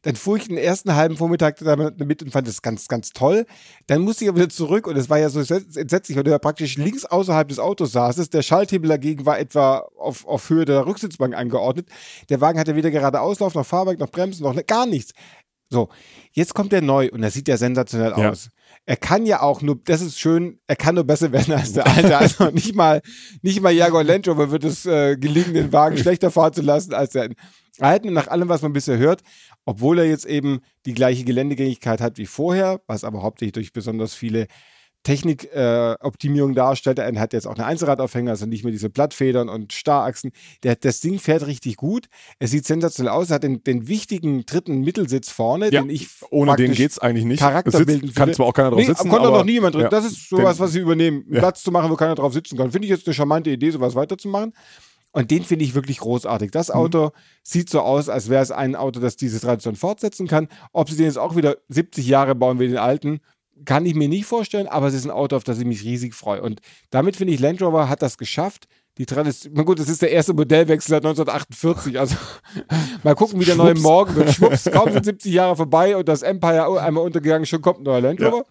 Dann 0.03 0.15
fuhr 0.15 0.37
ich 0.37 0.47
den 0.47 0.55
ersten 0.55 0.95
halben 0.95 1.17
Vormittag 1.17 1.57
damit 1.57 1.99
mit 1.99 2.23
und 2.23 2.31
fand 2.31 2.47
das 2.47 2.61
ganz, 2.61 2.87
ganz 2.87 3.09
toll. 3.09 3.45
Dann 3.87 4.01
musste 4.01 4.23
ich 4.23 4.29
aber 4.29 4.37
wieder 4.37 4.47
zurück 4.47 4.87
und 4.87 4.95
es 4.95 5.09
war 5.09 5.19
ja 5.19 5.29
so 5.29 5.39
entsetzlich, 5.41 6.15
weil 6.15 6.23
du 6.23 6.31
ja 6.31 6.39
praktisch 6.39 6.77
links 6.77 7.03
außerhalb 7.03 7.49
des 7.49 7.59
Autos 7.59 7.91
saßest. 7.91 8.33
Der 8.33 8.41
Schalthebel 8.41 8.87
dagegen 8.87 9.25
war 9.25 9.39
etwa 9.39 9.89
auf, 9.97 10.25
auf 10.25 10.49
Höhe 10.49 10.63
der 10.63 10.85
Rücksitzbank 10.85 11.35
angeordnet. 11.35 11.89
Der 12.29 12.39
Wagen 12.39 12.59
hatte 12.59 12.77
weder 12.77 12.91
gerade 12.91 13.19
Auslauf, 13.19 13.55
noch 13.55 13.65
Fahrwerk, 13.65 13.99
noch 13.99 14.09
Bremsen, 14.09 14.43
noch 14.43 14.55
gar 14.65 14.85
nichts. 14.85 15.11
So, 15.71 15.89
jetzt 16.31 16.55
kommt 16.55 16.71
der 16.71 16.81
neu 16.81 17.09
und 17.11 17.21
das 17.21 17.35
sieht 17.35 17.47
ja 17.47 17.55
sensationell 17.55 18.13
ja. 18.17 18.31
aus. 18.31 18.49
Er 18.85 18.97
kann 18.97 19.27
ja 19.27 19.41
auch 19.41 19.61
nur, 19.61 19.79
das 19.85 20.01
ist 20.01 20.19
schön, 20.19 20.59
er 20.65 20.75
kann 20.75 20.95
nur 20.95 21.03
besser 21.03 21.31
werden 21.31 21.53
als 21.53 21.73
der 21.73 21.85
alte. 21.85 22.17
Also 22.17 22.49
nicht 22.49 22.75
mal, 22.75 23.01
nicht 23.43 23.61
mal 23.61 23.71
Jaguar 23.71 24.03
Land 24.03 24.27
Rover 24.27 24.49
wird 24.49 24.63
es 24.63 24.85
äh, 24.87 25.15
gelingen, 25.15 25.53
den 25.53 25.71
Wagen 25.71 25.97
schlechter 25.99 26.31
fahren 26.31 26.53
zu 26.53 26.61
lassen 26.61 26.93
als 26.93 27.11
der 27.11 27.29
alten. 27.79 28.13
Nach 28.13 28.27
allem, 28.27 28.49
was 28.49 28.63
man 28.63 28.73
bisher 28.73 28.97
hört, 28.97 29.21
obwohl 29.65 29.99
er 29.99 30.05
jetzt 30.05 30.25
eben 30.25 30.61
die 30.87 30.95
gleiche 30.95 31.23
Geländegängigkeit 31.23 32.01
hat 32.01 32.17
wie 32.17 32.25
vorher, 32.25 32.81
was 32.87 33.03
aber 33.03 33.21
hauptsächlich 33.21 33.53
durch 33.53 33.73
besonders 33.73 34.15
viele 34.15 34.47
Technikoptimierung 35.03 36.51
äh, 36.51 36.55
darstellt. 36.55 36.99
Er 36.99 37.19
hat 37.19 37.33
jetzt 37.33 37.47
auch 37.47 37.55
eine 37.55 37.65
Einzelradaufhänger, 37.65 38.31
also 38.31 38.45
nicht 38.45 38.63
mehr 38.63 38.71
diese 38.71 38.89
Blattfedern 38.89 39.47
und 39.47 39.71
Starrachsen. 39.71 40.31
Der, 40.63 40.75
das 40.75 40.99
Ding 40.99 41.19
fährt 41.19 41.47
richtig 41.47 41.77
gut. 41.77 42.07
Es 42.39 42.51
sieht 42.51 42.65
sensationell 42.65 43.13
aus. 43.13 43.29
Er 43.29 43.35
hat 43.35 43.43
den, 43.43 43.63
den 43.63 43.87
wichtigen 43.87 44.45
dritten 44.45 44.81
Mittelsitz 44.81 45.29
vorne, 45.29 45.71
ja, 45.71 45.81
den 45.81 45.89
ich 45.89 46.09
ohne 46.31 46.55
den 46.55 46.73
geht 46.73 46.91
es 46.91 46.99
eigentlich 46.99 47.25
nicht. 47.25 47.39
Charakterbilden 47.39 48.13
kann 48.13 48.33
zwar 48.33 48.47
auch 48.47 48.53
keiner 48.53 48.71
drauf 48.71 48.79
nee, 48.79 48.85
sitzen. 48.85 49.09
Konnte 49.09 49.27
aber, 49.27 49.39
noch 49.39 49.45
niemand 49.45 49.75
drin. 49.75 49.83
Ja, 49.83 49.89
das 49.89 50.05
ist 50.05 50.29
sowas, 50.29 50.59
was 50.59 50.73
sie 50.73 50.79
übernehmen. 50.79 51.25
Ja. 51.29 51.39
Platz 51.39 51.63
zu 51.63 51.71
machen, 51.71 51.89
wo 51.89 51.95
keiner 51.95 52.15
drauf 52.15 52.33
sitzen 52.33 52.57
kann. 52.57 52.71
Finde 52.71 52.85
ich 52.85 52.91
jetzt 52.91 53.07
eine 53.07 53.13
charmante 53.13 53.49
Idee, 53.49 53.71
sowas 53.71 53.95
weiterzumachen. 53.95 54.53
Und 55.11 55.31
den 55.31 55.43
finde 55.43 55.65
ich 55.65 55.73
wirklich 55.73 55.99
großartig. 55.99 56.51
Das 56.51 56.69
mhm. 56.69 56.75
Auto 56.75 57.05
mhm. 57.05 57.11
sieht 57.43 57.69
so 57.69 57.81
aus, 57.81 58.09
als 58.09 58.29
wäre 58.29 58.43
es 58.43 58.51
ein 58.51 58.75
Auto, 58.75 58.99
das 58.99 59.15
diese 59.15 59.39
Tradition 59.39 59.75
fortsetzen 59.75 60.27
kann. 60.27 60.49
Ob 60.71 60.89
sie 60.89 60.97
den 60.97 61.05
jetzt 61.05 61.17
auch 61.17 61.35
wieder 61.35 61.57
70 61.69 62.05
Jahre 62.07 62.35
bauen 62.35 62.59
wie 62.59 62.67
den 62.67 62.77
alten, 62.77 63.21
kann 63.65 63.85
ich 63.85 63.95
mir 63.95 64.07
nicht 64.07 64.25
vorstellen, 64.25 64.67
aber 64.67 64.87
es 64.87 64.93
ist 64.93 65.05
ein 65.05 65.11
Auto, 65.11 65.35
auf 65.35 65.43
das 65.43 65.59
ich 65.59 65.65
mich 65.65 65.83
riesig 65.83 66.13
freue. 66.13 66.41
Und 66.41 66.61
damit 66.89 67.15
finde 67.15 67.33
ich, 67.33 67.39
Land 67.39 67.61
Rover 67.61 67.89
hat 67.89 68.01
das 68.01 68.17
geschafft. 68.17 68.67
Die 68.97 69.05
Tradition, 69.05 69.53
na 69.55 69.63
gut, 69.63 69.79
das 69.79 69.87
ist 69.87 70.01
der 70.01 70.11
erste 70.11 70.33
Modellwechsel 70.33 70.89
seit 70.89 71.05
1948. 71.05 71.99
Also 71.99 72.15
mal 73.03 73.15
gucken, 73.15 73.39
wie 73.39 73.45
der 73.45 73.55
neue 73.55 73.75
Morgen 73.75 74.15
wird. 74.15 74.33
Schwupps, 74.33 74.63
kaum 74.71 74.91
sind 74.91 75.05
70 75.05 75.31
Jahre 75.31 75.55
vorbei 75.55 75.95
und 75.95 76.07
das 76.07 76.21
Empire 76.21 76.81
einmal 76.81 77.03
untergegangen, 77.03 77.45
schon 77.45 77.61
kommt 77.61 77.79
ein 77.79 77.83
neuer 77.83 78.01
Land 78.01 78.21
Rover. 78.21 78.37
Ja. 78.37 78.43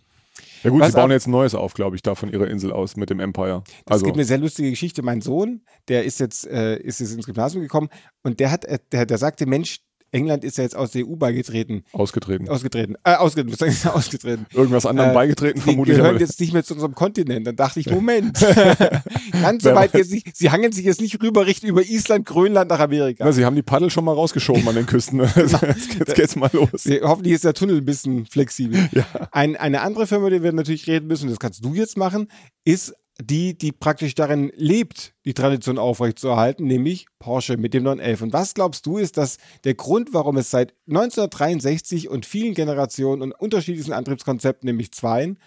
Ja 0.64 0.70
gut, 0.70 0.80
Was 0.80 0.92
sie 0.92 0.96
bauen 0.96 1.10
jetzt 1.10 1.26
ein 1.26 1.30
neues 1.30 1.54
auf, 1.54 1.74
glaube 1.74 1.96
ich, 1.96 2.02
da 2.02 2.14
von 2.14 2.30
ihrer 2.32 2.48
Insel 2.48 2.72
aus 2.72 2.96
mit 2.96 3.10
dem 3.10 3.20
Empire. 3.20 3.62
Also. 3.86 4.00
Es 4.00 4.04
gibt 4.04 4.16
eine 4.16 4.24
sehr 4.24 4.38
lustige 4.38 4.70
Geschichte. 4.70 5.02
Mein 5.02 5.20
Sohn, 5.20 5.62
der 5.88 6.04
ist 6.04 6.18
jetzt, 6.18 6.46
äh, 6.46 6.78
ist 6.78 7.00
jetzt 7.00 7.12
ins 7.12 7.26
Gymnasium 7.26 7.62
gekommen 7.62 7.88
und 8.22 8.40
der 8.40 8.50
hat, 8.50 8.64
äh, 8.64 8.78
der, 8.90 9.06
der 9.06 9.18
sagte, 9.18 9.46
Mensch, 9.46 9.80
England 10.10 10.44
ist 10.44 10.58
ja 10.58 10.64
jetzt 10.64 10.76
aus 10.76 10.92
der 10.92 11.06
EU 11.06 11.16
beigetreten. 11.16 11.84
Ausgetreten. 11.92 12.48
Ausgetreten. 12.48 12.96
Äh, 13.04 13.14
ausgetreten. 13.14 13.88
ausgetreten. 13.92 14.46
Irgendwas 14.52 14.86
anderem 14.86 15.10
äh, 15.10 15.14
beigetreten, 15.14 15.60
vermutlich. 15.60 15.96
Die 15.96 16.02
gehören 16.02 16.18
jetzt 16.18 16.40
nicht 16.40 16.52
mehr 16.52 16.64
zu 16.64 16.74
unserem 16.74 16.94
Kontinent. 16.94 17.46
Dann 17.46 17.56
dachte 17.56 17.80
ich, 17.80 17.90
Moment. 17.90 18.38
Ganz 19.32 19.62
so 19.62 19.74
weit 19.74 19.94
jetzt 19.94 20.10
nicht. 20.10 20.36
Sie 20.36 20.50
hangen 20.50 20.72
sich 20.72 20.84
jetzt 20.84 21.00
nicht 21.00 21.22
rüber, 21.22 21.46
richten 21.46 21.66
über 21.66 21.82
Island, 21.82 22.26
Grönland 22.26 22.70
nach 22.70 22.80
Amerika. 22.80 23.24
Na, 23.24 23.32
sie 23.32 23.44
haben 23.44 23.56
die 23.56 23.62
Paddel 23.62 23.90
schon 23.90 24.04
mal 24.04 24.14
rausgeschoben 24.14 24.66
an 24.66 24.74
den 24.74 24.86
Küsten. 24.86 25.20
jetzt, 25.36 25.62
jetzt 25.98 26.14
geht's 26.14 26.36
mal 26.36 26.50
los. 26.52 26.88
Hoffentlich 27.02 27.34
ist 27.34 27.44
der 27.44 27.54
Tunnel 27.54 27.78
ein 27.78 27.84
bisschen 27.84 28.26
flexibel. 28.26 28.88
Ja. 28.92 29.04
Ein, 29.32 29.56
eine 29.56 29.82
andere 29.82 30.06
Firma, 30.06 30.30
die 30.30 30.42
wir 30.42 30.52
natürlich 30.52 30.86
reden 30.86 31.06
müssen, 31.06 31.28
das 31.28 31.38
kannst 31.38 31.64
du 31.64 31.74
jetzt 31.74 31.96
machen, 31.96 32.28
ist 32.64 32.94
die, 33.20 33.58
die 33.58 33.72
praktisch 33.72 34.14
darin 34.14 34.52
lebt, 34.54 35.14
die 35.24 35.34
Tradition 35.34 35.78
aufrechtzuerhalten, 35.78 36.66
nämlich 36.66 37.06
Porsche 37.18 37.56
mit 37.56 37.74
dem 37.74 37.82
911. 37.82 38.22
Und 38.22 38.32
was 38.32 38.54
glaubst 38.54 38.86
du, 38.86 38.98
ist 38.98 39.16
das 39.16 39.38
der 39.64 39.74
Grund, 39.74 40.14
warum 40.14 40.36
es 40.36 40.50
seit 40.50 40.74
1963 40.88 42.08
und 42.08 42.26
vielen 42.26 42.54
Generationen 42.54 43.22
und 43.22 43.32
unterschiedlichen 43.32 43.92
Antriebskonzepten, 43.92 44.66
nämlich 44.66 44.92
zweien, 44.92 45.38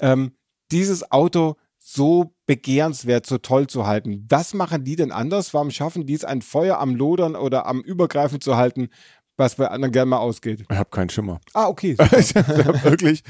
ähm, 0.00 0.32
dieses 0.70 1.10
Auto 1.10 1.56
so 1.78 2.34
begehrenswert, 2.46 3.24
so 3.24 3.38
toll 3.38 3.66
zu 3.68 3.86
halten. 3.86 4.26
Was 4.28 4.52
machen 4.52 4.84
die 4.84 4.96
denn 4.96 5.12
anders? 5.12 5.54
Warum 5.54 5.70
schaffen 5.70 6.04
die 6.04 6.14
es, 6.14 6.24
ein 6.24 6.42
Feuer 6.42 6.78
am 6.78 6.94
Lodern 6.94 7.36
oder 7.36 7.66
am 7.66 7.80
Übergreifen 7.80 8.42
zu 8.42 8.56
halten, 8.56 8.88
was 9.38 9.54
bei 9.54 9.68
anderen 9.68 9.92
gerne 9.92 10.10
mal 10.10 10.18
ausgeht. 10.18 10.64
Ich 10.68 10.76
habe 10.76 10.90
keinen 10.90 11.08
Schimmer. 11.08 11.40
Ah, 11.54 11.68
okay. 11.68 11.96
ich 12.18 12.34
habe 12.34 12.84
wirklich 12.84 13.22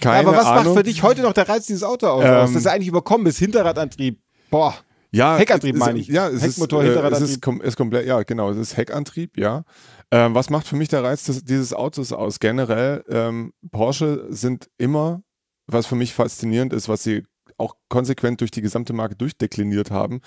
keine 0.00 0.20
Ahnung. 0.20 0.28
aber 0.28 0.38
was 0.38 0.46
Ahnung. 0.46 0.64
macht 0.64 0.76
für 0.76 0.82
dich 0.84 1.02
heute 1.02 1.22
noch 1.22 1.32
der 1.32 1.48
Reiz 1.48 1.66
dieses 1.66 1.82
Autos 1.82 2.08
aus? 2.08 2.24
Ähm, 2.24 2.30
das 2.30 2.54
ist 2.54 2.66
eigentlich 2.66 2.88
überkommen 2.88 3.26
ist, 3.26 3.38
Hinterradantrieb. 3.38 4.20
Boah. 4.50 4.74
Ja, 5.10 5.36
Heckantrieb 5.36 5.76
meine 5.76 5.98
ich. 5.98 6.08
Ja, 6.08 6.28
es 6.28 6.42
Heckmotor, 6.42 6.82
ist, 6.82 6.86
Hinterradantrieb. 6.86 7.24
Es 7.24 7.34
ist, 7.34 7.42
kom 7.42 7.60
ist 7.60 7.76
komplett, 7.76 8.06
ja, 8.06 8.22
genau, 8.22 8.50
es 8.50 8.58
ist 8.58 8.76
Heckantrieb, 8.76 9.38
ja. 9.38 9.64
Ähm, 10.10 10.34
was 10.34 10.50
macht 10.50 10.68
für 10.68 10.76
mich 10.76 10.88
der 10.88 11.02
Reiz 11.02 11.24
des, 11.24 11.44
dieses 11.44 11.72
Autos 11.72 12.12
aus? 12.12 12.38
Generell, 12.38 13.04
ähm, 13.08 13.52
Porsche 13.70 14.26
sind 14.30 14.68
immer, 14.78 15.22
was 15.66 15.86
für 15.86 15.96
mich 15.96 16.14
faszinierend 16.14 16.72
ist, 16.72 16.88
was 16.88 17.02
sie 17.02 17.24
auch 17.58 17.74
konsequent 17.88 18.40
durch 18.40 18.50
die 18.50 18.62
gesamte 18.62 18.92
Marke 18.92 19.16
durchdekliniert 19.16 19.90
haben. 19.90 20.20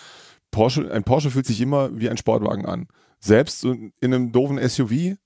Porsche, 0.51 0.91
ein 0.91 1.03
Porsche 1.03 1.29
fühlt 1.29 1.45
sich 1.45 1.61
immer 1.61 1.97
wie 1.97 2.09
ein 2.09 2.17
Sportwagen 2.17 2.65
an. 2.65 2.87
Selbst 3.19 3.63
in 3.63 3.93
einem 4.01 4.31
doofen 4.31 4.57
SUV 4.67 5.17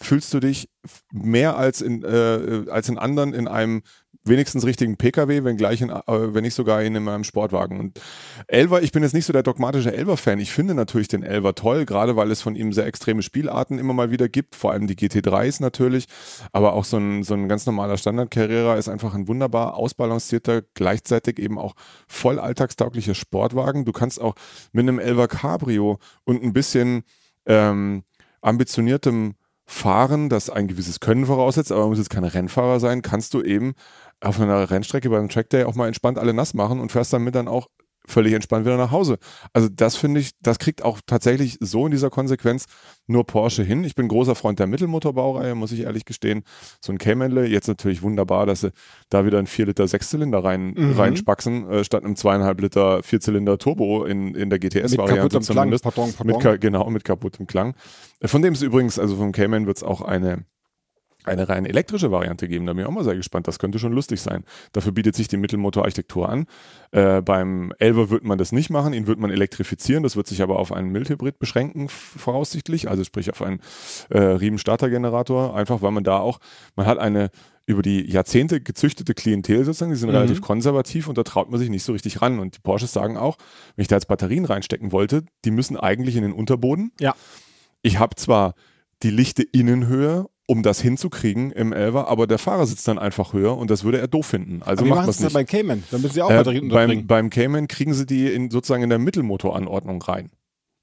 fühlst 0.00 0.32
du 0.34 0.40
dich 0.40 0.68
mehr 1.12 1.56
als 1.56 1.80
in, 1.80 2.02
äh, 2.02 2.64
als 2.70 2.88
in 2.88 2.98
anderen 2.98 3.34
in 3.34 3.48
einem 3.48 3.82
wenigstens 4.24 4.64
richtigen 4.64 4.96
Pkw, 4.96 5.44
wenn 5.44 5.56
gleich 5.56 5.80
in, 5.80 5.90
äh, 5.90 6.02
wenn 6.06 6.44
nicht 6.44 6.54
sogar 6.54 6.82
in 6.82 6.96
einem 6.96 7.24
Sportwagen. 7.24 7.80
Und 7.80 8.00
Elver, 8.46 8.82
ich 8.82 8.92
bin 8.92 9.02
jetzt 9.02 9.14
nicht 9.14 9.26
so 9.26 9.32
der 9.32 9.42
dogmatische 9.42 9.92
Elver-Fan. 9.92 10.38
Ich 10.38 10.52
finde 10.52 10.74
natürlich 10.74 11.08
den 11.08 11.22
Elver 11.22 11.54
toll, 11.54 11.84
gerade 11.84 12.14
weil 12.16 12.30
es 12.30 12.40
von 12.42 12.54
ihm 12.54 12.72
sehr 12.72 12.86
extreme 12.86 13.22
Spielarten 13.22 13.78
immer 13.78 13.94
mal 13.94 14.10
wieder 14.10 14.28
gibt, 14.28 14.54
vor 14.54 14.72
allem 14.72 14.86
die 14.86 14.94
GT3s 14.94 15.60
natürlich, 15.60 16.06
aber 16.52 16.74
auch 16.74 16.84
so 16.84 16.98
ein, 16.98 17.24
so 17.24 17.34
ein 17.34 17.48
ganz 17.48 17.66
normaler 17.66 17.96
Standard-Carrera 17.96 18.76
ist 18.76 18.88
einfach 18.88 19.14
ein 19.14 19.26
wunderbar 19.26 19.74
ausbalancierter, 19.76 20.62
gleichzeitig 20.74 21.38
eben 21.38 21.58
auch 21.58 21.74
voll 22.06 22.38
alltagstauglicher 22.38 23.14
Sportwagen. 23.14 23.84
Du 23.84 23.92
kannst 23.92 24.20
auch 24.20 24.34
mit 24.72 24.82
einem 24.82 24.98
Elver 24.98 25.26
Cabrio 25.26 25.98
und 26.24 26.42
ein 26.42 26.52
bisschen 26.52 27.02
ähm, 27.46 28.04
ambitioniertem 28.40 29.34
Fahren, 29.72 30.28
das 30.28 30.50
ein 30.50 30.68
gewisses 30.68 31.00
Können 31.00 31.26
voraussetzt, 31.26 31.72
aber 31.72 31.80
man 31.80 31.90
muss 31.90 31.98
jetzt 31.98 32.10
kein 32.10 32.24
Rennfahrer 32.24 32.78
sein, 32.78 33.02
kannst 33.02 33.34
du 33.34 33.42
eben 33.42 33.72
auf 34.20 34.38
einer 34.38 34.70
Rennstrecke 34.70 35.10
beim 35.10 35.28
Trackday 35.28 35.64
auch 35.64 35.74
mal 35.74 35.88
entspannt 35.88 36.18
alle 36.18 36.34
nass 36.34 36.54
machen 36.54 36.78
und 36.78 36.92
fährst 36.92 37.12
damit 37.12 37.34
dann 37.34 37.48
auch 37.48 37.68
völlig 38.06 38.32
entspannt 38.34 38.64
wieder 38.64 38.76
nach 38.76 38.90
Hause. 38.90 39.18
Also 39.52 39.68
das 39.68 39.96
finde 39.96 40.20
ich, 40.20 40.32
das 40.40 40.58
kriegt 40.58 40.82
auch 40.82 41.00
tatsächlich 41.06 41.58
so 41.60 41.86
in 41.86 41.92
dieser 41.92 42.10
Konsequenz 42.10 42.66
nur 43.06 43.26
Porsche 43.26 43.62
hin. 43.62 43.84
Ich 43.84 43.94
bin 43.94 44.08
großer 44.08 44.34
Freund 44.34 44.58
der 44.58 44.66
Mittelmotorbaureihe, 44.66 45.54
muss 45.54 45.72
ich 45.72 45.80
ehrlich 45.80 46.04
gestehen. 46.04 46.42
So 46.80 46.92
ein 46.92 46.98
Caymanle, 46.98 47.46
jetzt 47.46 47.68
natürlich 47.68 48.02
wunderbar, 48.02 48.46
dass 48.46 48.60
sie 48.60 48.72
da 49.08 49.24
wieder 49.24 49.38
einen 49.38 49.46
4 49.46 49.66
Liter 49.66 49.86
Sechszylinder 49.86 50.42
rein, 50.42 50.74
mhm. 50.74 50.92
reinspaxen, 50.92 51.70
äh, 51.70 51.84
statt 51.84 52.04
einem 52.04 52.16
zweieinhalb 52.16 52.60
Liter 52.60 53.02
Vierzylinder 53.02 53.58
Turbo 53.58 54.04
in, 54.04 54.34
in 54.34 54.50
der 54.50 54.58
GTS-Variante 54.58 55.40
zumindest. 55.40 55.82
Klang, 55.82 55.94
pardon, 55.94 56.14
pardon. 56.16 56.52
Mit, 56.52 56.60
genau, 56.60 56.90
mit 56.90 57.04
kaputtem 57.04 57.46
Klang. 57.46 57.74
Von 58.24 58.42
dem 58.42 58.54
ist 58.54 58.62
übrigens, 58.62 58.98
also 58.98 59.16
vom 59.16 59.32
Cayman 59.32 59.66
wird 59.66 59.78
es 59.78 59.82
auch 59.82 60.00
eine 60.00 60.44
eine 61.24 61.48
rein 61.48 61.66
elektrische 61.66 62.10
Variante 62.10 62.48
geben. 62.48 62.66
Da 62.66 62.72
bin 62.72 62.82
ich 62.82 62.88
auch 62.88 62.92
mal 62.92 63.04
sehr 63.04 63.16
gespannt. 63.16 63.48
Das 63.48 63.58
könnte 63.58 63.78
schon 63.78 63.92
lustig 63.92 64.20
sein. 64.20 64.44
Dafür 64.72 64.92
bietet 64.92 65.14
sich 65.14 65.28
die 65.28 65.36
Mittelmotorarchitektur 65.36 66.28
an. 66.28 66.46
Äh, 66.90 67.22
beim 67.22 67.72
Elver 67.78 68.10
wird 68.10 68.24
man 68.24 68.38
das 68.38 68.52
nicht 68.52 68.70
machen. 68.70 68.92
Ihn 68.92 69.06
wird 69.06 69.18
man 69.18 69.30
elektrifizieren. 69.30 70.02
Das 70.02 70.16
wird 70.16 70.26
sich 70.26 70.42
aber 70.42 70.58
auf 70.58 70.72
einen 70.72 70.90
Mildhybrid 70.90 71.38
beschränken, 71.38 71.88
voraussichtlich. 71.88 72.88
Also 72.88 73.04
sprich 73.04 73.30
auf 73.30 73.42
einen 73.42 73.60
äh, 74.10 74.18
Riemen-Starter-Generator. 74.18 75.56
Einfach 75.56 75.82
weil 75.82 75.92
man 75.92 76.04
da 76.04 76.18
auch, 76.18 76.38
man 76.76 76.86
hat 76.86 76.98
eine 76.98 77.30
über 77.66 77.82
die 77.82 78.10
Jahrzehnte 78.10 78.60
gezüchtete 78.60 79.14
Klientel 79.14 79.64
sozusagen, 79.64 79.92
die 79.92 79.96
sind 79.96 80.08
mhm. 80.08 80.16
relativ 80.16 80.40
konservativ 80.40 81.08
und 81.08 81.16
da 81.16 81.22
traut 81.22 81.50
man 81.50 81.60
sich 81.60 81.70
nicht 81.70 81.84
so 81.84 81.92
richtig 81.92 82.20
ran. 82.20 82.38
Und 82.38 82.56
die 82.56 82.60
Porsches 82.60 82.92
sagen 82.92 83.16
auch, 83.16 83.38
wenn 83.76 83.82
ich 83.82 83.88
da 83.88 83.96
jetzt 83.96 84.08
Batterien 84.08 84.44
reinstecken 84.44 84.92
wollte, 84.92 85.24
die 85.44 85.50
müssen 85.50 85.76
eigentlich 85.76 86.16
in 86.16 86.22
den 86.22 86.32
Unterboden. 86.32 86.92
Ja. 86.98 87.14
Ich 87.82 87.98
habe 87.98 88.16
zwar 88.16 88.54
die 89.02 89.10
lichte 89.10 89.42
Innenhöhe 89.42 90.26
um 90.46 90.62
das 90.62 90.80
hinzukriegen 90.80 91.50
im 91.52 91.72
Elver, 91.72 92.08
aber 92.08 92.26
der 92.26 92.38
Fahrer 92.38 92.66
sitzt 92.66 92.86
dann 92.88 92.98
einfach 92.98 93.32
höher 93.32 93.56
und 93.56 93.70
das 93.70 93.84
würde 93.84 93.98
er 93.98 94.08
doof 94.08 94.26
finden. 94.26 94.62
Also 94.62 94.84
aber 94.84 94.96
macht 94.96 95.08
das 95.08 95.20
nicht. 95.20 95.32
beim 95.32 95.46
Cayman? 95.46 95.84
Dann 95.90 96.02
müssen 96.02 96.14
sie 96.14 96.22
auch 96.22 96.30
äh, 96.30 96.36
Batterien 96.36 96.68
beim, 96.68 97.06
beim 97.06 97.30
Cayman 97.30 97.68
kriegen 97.68 97.94
sie 97.94 98.06
die 98.06 98.26
in, 98.32 98.50
sozusagen 98.50 98.82
in 98.82 98.90
der 98.90 98.98
Mittelmotoranordnung 98.98 100.02
rein. 100.02 100.30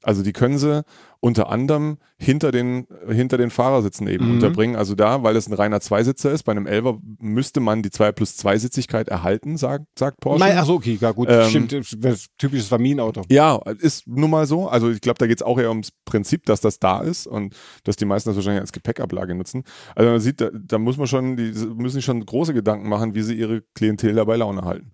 Also 0.01 0.23
die 0.23 0.31
können 0.31 0.57
sie 0.57 0.83
unter 1.19 1.49
anderem 1.49 1.97
hinter 2.17 2.51
den, 2.51 2.87
hinter 3.09 3.37
den 3.37 3.49
Fahrersitzen 3.49 4.07
eben 4.07 4.27
mhm. 4.27 4.33
unterbringen. 4.35 4.75
Also 4.77 4.95
da, 4.95 5.23
weil 5.23 5.35
es 5.35 5.47
ein 5.47 5.53
reiner 5.53 5.81
Zweisitzer 5.81 6.31
ist, 6.31 6.43
bei 6.43 6.53
einem 6.53 6.65
Elver 6.65 6.97
müsste 7.19 7.59
man 7.59 7.81
die 7.81 7.89
2 7.89 8.13
plus 8.13 8.37
2 8.37 8.57
Sitzigkeit 8.59 9.09
erhalten, 9.09 9.57
sagt, 9.57 9.85
sagt 9.97 10.21
Porsche. 10.21 10.39
Nein, 10.39 10.57
achso, 10.57 10.75
okay, 10.75 10.97
ja 10.99 11.11
gut, 11.11 11.27
ähm, 11.29 11.49
stimmt, 11.49 12.03
das 12.03 12.27
typisches 12.37 12.69
Familienauto. 12.69 13.23
Ja, 13.29 13.57
ist 13.79 14.07
nun 14.07 14.29
mal 14.29 14.45
so. 14.45 14.69
Also 14.69 14.89
ich 14.89 15.01
glaube, 15.01 15.17
da 15.17 15.27
geht 15.27 15.39
es 15.39 15.43
auch 15.43 15.59
eher 15.59 15.69
ums 15.69 15.91
Prinzip, 16.05 16.45
dass 16.45 16.61
das 16.61 16.79
da 16.79 17.01
ist 17.01 17.27
und 17.27 17.53
dass 17.83 17.97
die 17.97 18.05
meisten 18.05 18.29
das 18.29 18.37
wahrscheinlich 18.37 18.61
als 18.61 18.71
Gepäckablage 18.71 19.35
nutzen. 19.35 19.63
Also 19.95 20.11
man 20.11 20.19
sieht, 20.21 20.39
da, 20.39 20.49
da 20.53 20.77
muss 20.77 20.97
man 20.97 21.07
schon, 21.07 21.35
die 21.35 21.51
müssen 21.51 21.95
sich 21.95 22.05
schon 22.05 22.25
große 22.25 22.53
Gedanken 22.53 22.87
machen, 22.87 23.13
wie 23.15 23.21
sie 23.21 23.35
ihre 23.35 23.63
Klientel 23.75 24.15
dabei 24.15 24.37
Laune 24.37 24.61
halten. 24.61 24.93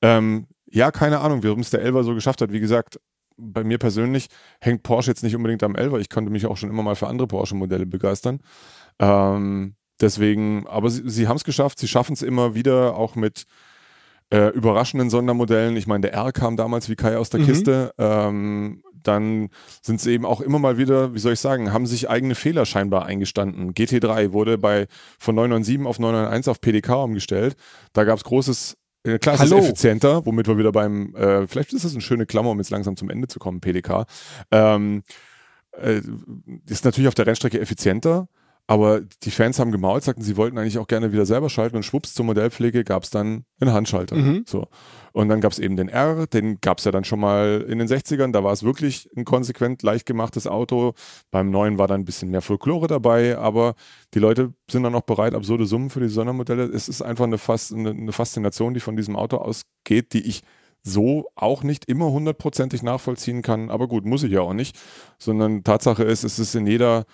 Ähm, 0.00 0.46
ja, 0.72 0.90
keine 0.90 1.20
Ahnung, 1.20 1.42
warum 1.42 1.60
es 1.60 1.70
der 1.70 1.82
Elver 1.82 2.04
so 2.04 2.14
geschafft 2.14 2.40
hat. 2.40 2.52
Wie 2.52 2.60
gesagt, 2.60 3.00
bei 3.40 3.64
mir 3.64 3.78
persönlich 3.78 4.28
hängt 4.60 4.82
Porsche 4.82 5.10
jetzt 5.10 5.22
nicht 5.22 5.36
unbedingt 5.36 5.62
am 5.62 5.74
Elver. 5.74 5.98
Ich 5.98 6.10
konnte 6.10 6.30
mich 6.30 6.46
auch 6.46 6.56
schon 6.56 6.70
immer 6.70 6.82
mal 6.82 6.96
für 6.96 7.08
andere 7.08 7.26
Porsche-Modelle 7.26 7.86
begeistern. 7.86 8.40
Ähm, 8.98 9.74
deswegen, 10.00 10.66
aber 10.66 10.90
sie, 10.90 11.08
sie 11.08 11.28
haben 11.28 11.36
es 11.36 11.44
geschafft. 11.44 11.78
Sie 11.78 11.88
schaffen 11.88 12.12
es 12.12 12.22
immer 12.22 12.54
wieder 12.54 12.96
auch 12.96 13.16
mit 13.16 13.44
äh, 14.32 14.48
überraschenden 14.48 15.10
Sondermodellen. 15.10 15.76
Ich 15.76 15.86
meine, 15.86 16.02
der 16.02 16.14
R 16.14 16.32
kam 16.32 16.56
damals 16.56 16.88
wie 16.88 16.96
Kai 16.96 17.16
aus 17.16 17.30
der 17.30 17.40
mhm. 17.40 17.46
Kiste. 17.46 17.94
Ähm, 17.98 18.82
dann 19.02 19.48
sind 19.82 20.00
sie 20.00 20.12
eben 20.12 20.26
auch 20.26 20.40
immer 20.40 20.58
mal 20.58 20.78
wieder, 20.78 21.14
wie 21.14 21.18
soll 21.18 21.32
ich 21.32 21.40
sagen, 21.40 21.72
haben 21.72 21.86
sich 21.86 22.10
eigene 22.10 22.34
Fehler 22.34 22.66
scheinbar 22.66 23.06
eingestanden. 23.06 23.72
GT3 23.72 24.32
wurde 24.32 24.58
bei 24.58 24.86
von 25.18 25.34
997 25.34 25.86
auf 25.86 25.98
991 25.98 26.50
auf 26.50 26.60
PDK 26.60 27.04
umgestellt. 27.04 27.56
Da 27.92 28.04
gab 28.04 28.18
es 28.18 28.24
großes 28.24 28.76
äh, 29.04 29.18
klar, 29.18 29.36
es 29.36 29.42
ist 29.42 29.52
effizienter, 29.52 30.24
womit 30.26 30.46
wir 30.46 30.58
wieder 30.58 30.72
beim, 30.72 31.14
äh, 31.14 31.46
vielleicht 31.46 31.72
ist 31.72 31.84
das 31.84 31.92
eine 31.92 32.00
schöne 32.00 32.26
Klammer, 32.26 32.50
um 32.50 32.58
jetzt 32.58 32.70
langsam 32.70 32.96
zum 32.96 33.10
Ende 33.10 33.28
zu 33.28 33.38
kommen, 33.38 33.60
PDK. 33.60 34.06
Ähm, 34.50 35.02
äh, 35.72 36.00
ist 36.66 36.84
natürlich 36.84 37.08
auf 37.08 37.14
der 37.14 37.26
Rennstrecke 37.26 37.60
effizienter, 37.60 38.28
aber 38.70 39.00
die 39.24 39.32
Fans 39.32 39.58
haben 39.58 39.72
gemault, 39.72 40.04
sagten, 40.04 40.22
sie 40.22 40.36
wollten 40.36 40.56
eigentlich 40.56 40.78
auch 40.78 40.86
gerne 40.86 41.12
wieder 41.12 41.26
selber 41.26 41.50
schalten 41.50 41.74
und 41.74 41.82
schwupps 41.82 42.14
zur 42.14 42.24
Modellpflege 42.24 42.84
gab 42.84 43.02
es 43.02 43.10
dann 43.10 43.44
einen 43.58 43.72
Handschalter. 43.72 44.14
Mhm. 44.14 44.44
So. 44.46 44.68
Und 45.10 45.28
dann 45.28 45.40
gab 45.40 45.50
es 45.50 45.58
eben 45.58 45.74
den 45.74 45.88
R, 45.88 46.28
den 46.28 46.60
gab 46.60 46.78
es 46.78 46.84
ja 46.84 46.92
dann 46.92 47.02
schon 47.02 47.18
mal 47.18 47.66
in 47.68 47.80
den 47.80 47.88
60ern, 47.88 48.30
da 48.30 48.44
war 48.44 48.52
es 48.52 48.62
wirklich 48.62 49.10
ein 49.16 49.24
konsequent 49.24 49.82
leicht 49.82 50.06
gemachtes 50.06 50.46
Auto. 50.46 50.92
Beim 51.32 51.50
neuen 51.50 51.78
war 51.78 51.88
dann 51.88 52.02
ein 52.02 52.04
bisschen 52.04 52.30
mehr 52.30 52.42
Folklore 52.42 52.86
dabei, 52.86 53.36
aber 53.38 53.74
die 54.14 54.20
Leute 54.20 54.54
sind 54.70 54.84
dann 54.84 54.94
auch 54.94 55.00
bereit, 55.00 55.34
absurde 55.34 55.66
Summen 55.66 55.90
für 55.90 55.98
die 55.98 56.08
Sondermodelle. 56.08 56.62
Es 56.62 56.88
ist 56.88 57.02
einfach 57.02 57.24
eine, 57.24 57.38
Fas 57.38 57.72
eine 57.72 58.12
Faszination, 58.12 58.72
die 58.72 58.78
von 58.78 58.94
diesem 58.94 59.16
Auto 59.16 59.38
ausgeht, 59.38 60.12
die 60.12 60.28
ich 60.28 60.42
so 60.84 61.28
auch 61.34 61.64
nicht 61.64 61.86
immer 61.86 62.12
hundertprozentig 62.12 62.84
nachvollziehen 62.84 63.42
kann. 63.42 63.68
Aber 63.68 63.88
gut, 63.88 64.04
muss 64.04 64.22
ich 64.22 64.30
ja 64.30 64.42
auch 64.42 64.54
nicht. 64.54 64.78
Sondern 65.18 65.64
Tatsache 65.64 66.04
ist, 66.04 66.22
es 66.22 66.38
ist 66.38 66.54
in 66.54 66.68
jeder 66.68 67.04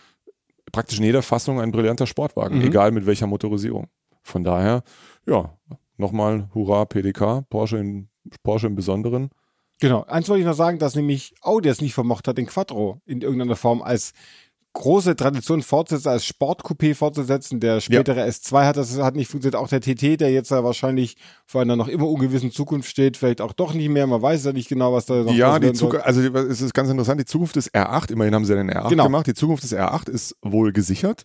praktisch 0.72 0.98
in 0.98 1.04
jeder 1.04 1.22
Fassung 1.22 1.60
ein 1.60 1.72
brillanter 1.72 2.06
Sportwagen, 2.06 2.58
mhm. 2.58 2.66
egal 2.66 2.90
mit 2.90 3.06
welcher 3.06 3.26
Motorisierung. 3.26 3.88
Von 4.22 4.44
daher, 4.44 4.82
ja, 5.26 5.56
nochmal 5.96 6.48
Hurra 6.54 6.84
PDK, 6.84 7.48
Porsche, 7.48 7.78
in, 7.78 8.08
Porsche 8.42 8.66
im 8.66 8.74
Besonderen. 8.74 9.30
Genau, 9.78 10.04
eins 10.04 10.28
wollte 10.28 10.40
ich 10.40 10.46
noch 10.46 10.54
sagen, 10.54 10.78
dass 10.78 10.94
nämlich 10.94 11.34
Audi 11.42 11.68
es 11.68 11.82
nicht 11.82 11.94
vermocht 11.94 12.26
hat, 12.28 12.38
den 12.38 12.46
Quattro 12.46 13.02
in 13.04 13.20
irgendeiner 13.20 13.56
Form 13.56 13.82
als 13.82 14.14
große 14.76 15.16
Tradition 15.16 15.62
fortsetzen, 15.62 16.08
als 16.08 16.24
Sportcoupé 16.24 16.94
fortzusetzen. 16.94 17.60
Der 17.60 17.80
spätere 17.80 18.18
ja. 18.18 18.26
S2 18.26 18.66
hat 18.66 18.76
das 18.76 18.98
hat 18.98 19.16
nicht 19.16 19.28
funktioniert. 19.28 19.56
Auch 19.56 19.68
der 19.68 19.80
TT, 19.80 20.20
der 20.20 20.30
jetzt 20.30 20.50
ja 20.50 20.62
wahrscheinlich 20.62 21.16
vor 21.46 21.62
einer 21.62 21.76
noch 21.76 21.88
immer 21.88 22.08
ungewissen 22.08 22.52
Zukunft 22.52 22.88
steht, 22.88 23.16
vielleicht 23.16 23.40
auch 23.40 23.52
doch 23.52 23.74
nicht 23.74 23.88
mehr. 23.88 24.06
Man 24.06 24.20
weiß 24.20 24.44
ja 24.44 24.52
nicht 24.52 24.68
genau, 24.68 24.92
was 24.92 25.06
da 25.06 25.14
noch 25.22 25.32
Ja, 25.32 25.58
die 25.58 25.72
Zukunft, 25.72 26.04
also 26.06 26.20
es 26.20 26.60
ist 26.60 26.74
ganz 26.74 26.90
interessant. 26.90 27.20
Die 27.20 27.24
Zukunft 27.24 27.56
des 27.56 27.72
R8, 27.72 28.12
immerhin 28.12 28.34
haben 28.34 28.44
sie 28.44 28.52
ja 28.52 28.58
den 28.58 28.70
R8 28.70 28.90
genau. 28.90 29.04
gemacht. 29.04 29.26
Die 29.26 29.34
Zukunft 29.34 29.64
des 29.64 29.74
R8 29.74 30.10
ist 30.10 30.36
wohl 30.42 30.72
gesichert. 30.72 31.24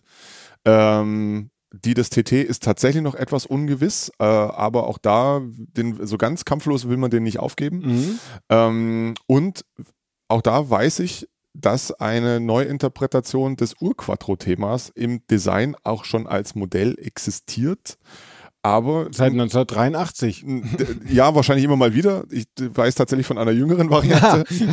Ähm, 0.64 1.50
die 1.72 1.94
des 1.94 2.10
TT 2.10 2.32
ist 2.32 2.62
tatsächlich 2.62 3.02
noch 3.02 3.14
etwas 3.14 3.46
ungewiss, 3.46 4.10
äh, 4.18 4.24
aber 4.24 4.86
auch 4.86 4.98
da, 4.98 5.40
den, 5.44 6.06
so 6.06 6.18
ganz 6.18 6.44
kampflos 6.44 6.88
will 6.88 6.96
man 6.96 7.10
den 7.10 7.22
nicht 7.22 7.38
aufgeben. 7.38 7.78
Mhm. 7.78 8.18
Ähm, 8.50 9.14
und 9.26 9.64
auch 10.28 10.42
da 10.42 10.68
weiß 10.68 11.00
ich, 11.00 11.28
dass 11.54 11.92
eine 11.92 12.40
Neuinterpretation 12.40 13.56
des 13.56 13.74
Urquattro-Themas 13.80 14.90
im 14.94 15.26
Design 15.30 15.76
auch 15.84 16.04
schon 16.04 16.26
als 16.26 16.54
Modell 16.54 16.96
existiert. 16.98 17.98
Aber 18.64 19.08
seit 19.10 19.32
1983. 19.32 20.44
Ja, 21.08 21.34
wahrscheinlich 21.34 21.64
immer 21.64 21.74
mal 21.74 21.94
wieder. 21.94 22.22
Ich 22.30 22.44
weiß 22.56 22.94
tatsächlich 22.94 23.26
von 23.26 23.36
einer 23.36 23.50
jüngeren 23.50 23.90
Variante. 23.90 24.44
Ja. 24.52 24.68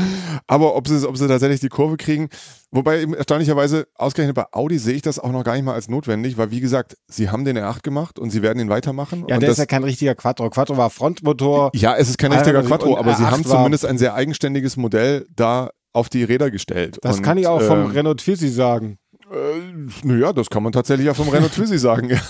Aber 0.46 0.76
ob 0.76 0.88
sie, 0.88 1.08
ob 1.08 1.18
sie 1.18 1.28
tatsächlich 1.28 1.62
die 1.62 1.70
Kurve 1.70 1.98
kriegen, 1.98 2.30
wobei 2.70 3.04
erstaunlicherweise 3.04 3.88
ausgerechnet 3.96 4.36
bei 4.36 4.46
Audi 4.52 4.78
sehe 4.78 4.94
ich 4.94 5.02
das 5.02 5.18
auch 5.18 5.32
noch 5.32 5.44
gar 5.44 5.54
nicht 5.54 5.64
mal 5.64 5.74
als 5.74 5.88
notwendig, 5.88 6.38
weil 6.38 6.52
wie 6.52 6.60
gesagt, 6.60 6.98
sie 7.08 7.30
haben 7.30 7.46
den 7.46 7.58
R8 7.58 7.82
gemacht 7.82 8.20
und 8.20 8.30
sie 8.30 8.42
werden 8.42 8.60
ihn 8.60 8.70
weitermachen. 8.70 9.26
Ja, 9.28 9.38
der 9.40 9.50
ist 9.50 9.58
ja 9.58 9.66
kein 9.66 9.84
richtiger 9.84 10.16
Quattro. 10.16 10.50
Quattro 10.50 10.78
war 10.78 10.90
Frontmotor. 10.90 11.72
Ja, 11.74 11.96
es 11.96 12.10
ist 12.10 12.18
kein 12.18 12.32
richtiger 12.32 12.62
Quattro, 12.62 12.98
aber 12.98 13.16
sie 13.16 13.26
haben 13.26 13.46
zumindest 13.46 13.86
ein 13.86 13.98
sehr 13.98 14.14
eigenständiges 14.14 14.78
Modell 14.78 15.26
da 15.36 15.72
auf 15.94 16.10
die 16.10 16.24
Räder 16.24 16.52
gestellt. 16.52 16.98
Das 17.02 17.18
und, 17.18 17.24
kann 17.24 17.38
ich 17.38 17.48
auch 17.48 17.62
vom 17.62 17.92
äh, 17.92 17.94
Renault 17.94 18.20
Twizy 18.20 18.50
sagen. 18.50 18.98
Äh, 19.32 19.88
naja, 20.04 20.34
das 20.34 20.50
kann 20.50 20.64
man 20.64 20.72
tatsächlich 20.72 21.10
auch 21.10 21.16
vom 21.16 21.30
Renault 21.30 21.54
Twizy 21.54 21.78
sagen. 21.80 22.10
Ja. 22.10 22.22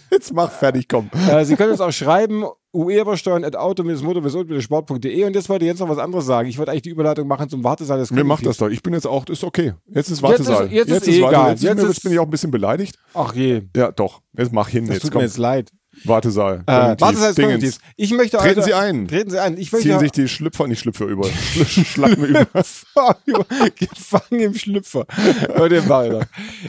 jetzt 0.12 0.33
mach 0.33 0.53
fertig, 0.53 0.87
komm. 0.87 1.11
Äh, 1.29 1.44
Sie 1.44 1.57
können 1.57 1.72
uns 1.72 1.81
auch 1.81 1.90
schreiben 1.90 2.44
uebersteuern 2.73 3.45
at 3.45 3.57
auto-motor-sport.de 3.57 5.25
und 5.25 5.35
jetzt 5.35 5.49
wollte 5.49 5.65
ich 5.65 5.71
jetzt 5.71 5.81
noch 5.81 5.89
was 5.89 5.99
anderes 5.99 6.27
sagen. 6.27 6.49
Ich 6.49 6.59
wollte 6.59 6.71
eigentlich 6.71 6.83
die 6.83 6.91
Überleitung 6.91 7.27
machen 7.27 7.49
zum 7.49 7.65
Wartesaal 7.65 7.99
des 7.99 8.11
Mir 8.11 8.25
macht 8.25 8.45
das 8.45 8.59
doch. 8.59 8.69
Ich 8.69 8.83
bin 8.83 8.93
jetzt 8.93 9.07
auch, 9.07 9.27
ist 9.27 9.45
okay. 9.45 9.75
Jetzt 9.87 10.11
ist 10.11 10.23
Wartesaal. 10.23 10.65
Jetzt 10.65 10.71
ist, 10.71 10.77
jetzt 10.77 10.89
jetzt 10.89 11.03
ist, 11.03 11.09
ist 11.09 11.19
egal. 11.19 11.51
Jetzt, 11.51 11.63
jetzt, 11.63 11.83
jetzt, 11.83 12.03
bin 12.03 12.13
ich 12.13 12.19
auch 12.19 12.25
ein 12.25 12.31
bisschen 12.31 12.51
beleidigt. 12.51 12.99
Ach 13.15 13.35
je. 13.35 13.63
Ja, 13.75 13.91
doch. 13.91 14.21
Jetzt 14.37 14.53
mach 14.53 14.69
hin. 14.69 14.87
Das 14.87 14.97
jetzt, 14.97 15.03
tut 15.03 15.13
komm. 15.13 15.21
mir 15.21 15.27
jetzt 15.27 15.39
leid. 15.39 15.73
Wartesaal. 16.05 16.63
Äh, 16.67 16.73
Wartesaal 16.99 17.31
ist 17.31 17.37
Konjunktiv. 17.37 17.79
Ich 17.97 18.13
möchte 18.13 18.37
Treten 18.37 18.63
Sie 18.63 18.75
ein. 18.75 19.09
Treten 19.09 19.31
Sie 19.31 19.39
ein. 19.39 19.57
Ich 19.59 19.73
möchte 19.73 19.89
Ziehen 19.89 19.99
sich 19.99 20.13
die 20.13 20.29
Schlüpfer, 20.29 20.67
nicht 20.67 20.81
Schlüpfer 20.81 21.07
über. 21.07 21.29
Schlappen 21.67 22.25
über. 22.25 22.47
Gefangen 23.77 24.41
im 24.41 24.55
Schlüpfer. 24.55 25.07
Heute 25.57 25.89
weiter. 25.89 26.27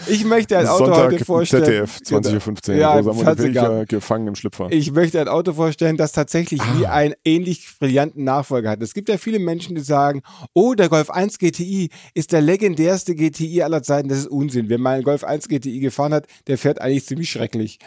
Ich 0.08 0.26
möchte 0.26 0.58
ein 0.58 0.68
Auto 0.68 0.86
Sonntag 0.86 1.13
heute 1.13 1.26
vorstellen. 1.26 1.63
ZDF, 1.63 1.98
20.15 2.04 2.70
Uhr. 2.70 2.76
Ja, 2.76 2.94
Rosa 3.00 3.84
gefangen 3.86 4.28
im 4.28 4.36
Schlüpfer. 4.36 4.68
Ich 4.72 4.92
möchte 4.92 5.20
ein 5.20 5.28
Auto 5.28 5.54
vorstellen, 5.54 5.98
das 5.98 6.12
tatsächlich 6.12 6.62
ah. 6.62 6.76
wie 6.78 6.88
einen 6.88 7.13
ähnlich 7.26 7.68
brillanten 7.80 8.24
Nachfolger 8.24 8.72
hat. 8.72 8.82
Es 8.82 8.94
gibt 8.94 9.10
ja 9.10 9.18
viele 9.18 9.39
Menschen, 9.39 9.76
die 9.76 9.82
sagen, 9.82 10.22
oh, 10.54 10.74
der 10.74 10.89
Golf 10.89 11.10
1 11.10 11.39
GTI 11.39 11.89
ist 12.13 12.32
der 12.32 12.42
legendärste 12.42 13.15
GTI 13.15 13.63
aller 13.63 13.84
Zeiten. 13.84 14.10
Das 14.10 14.20
ist 14.20 14.28
Unsinn. 14.28 14.70
Wer 14.70 14.78
mal 14.78 14.96
einen 14.96 15.04
Golf 15.04 15.24
1 15.24 15.48
GTI 15.48 15.80
gefahren 15.80 16.13
hat, 16.13 16.28
der 16.48 16.58
fährt 16.58 16.82
eigentlich 16.82 17.06
ziemlich 17.06 17.30
schrecklich. 17.30 17.80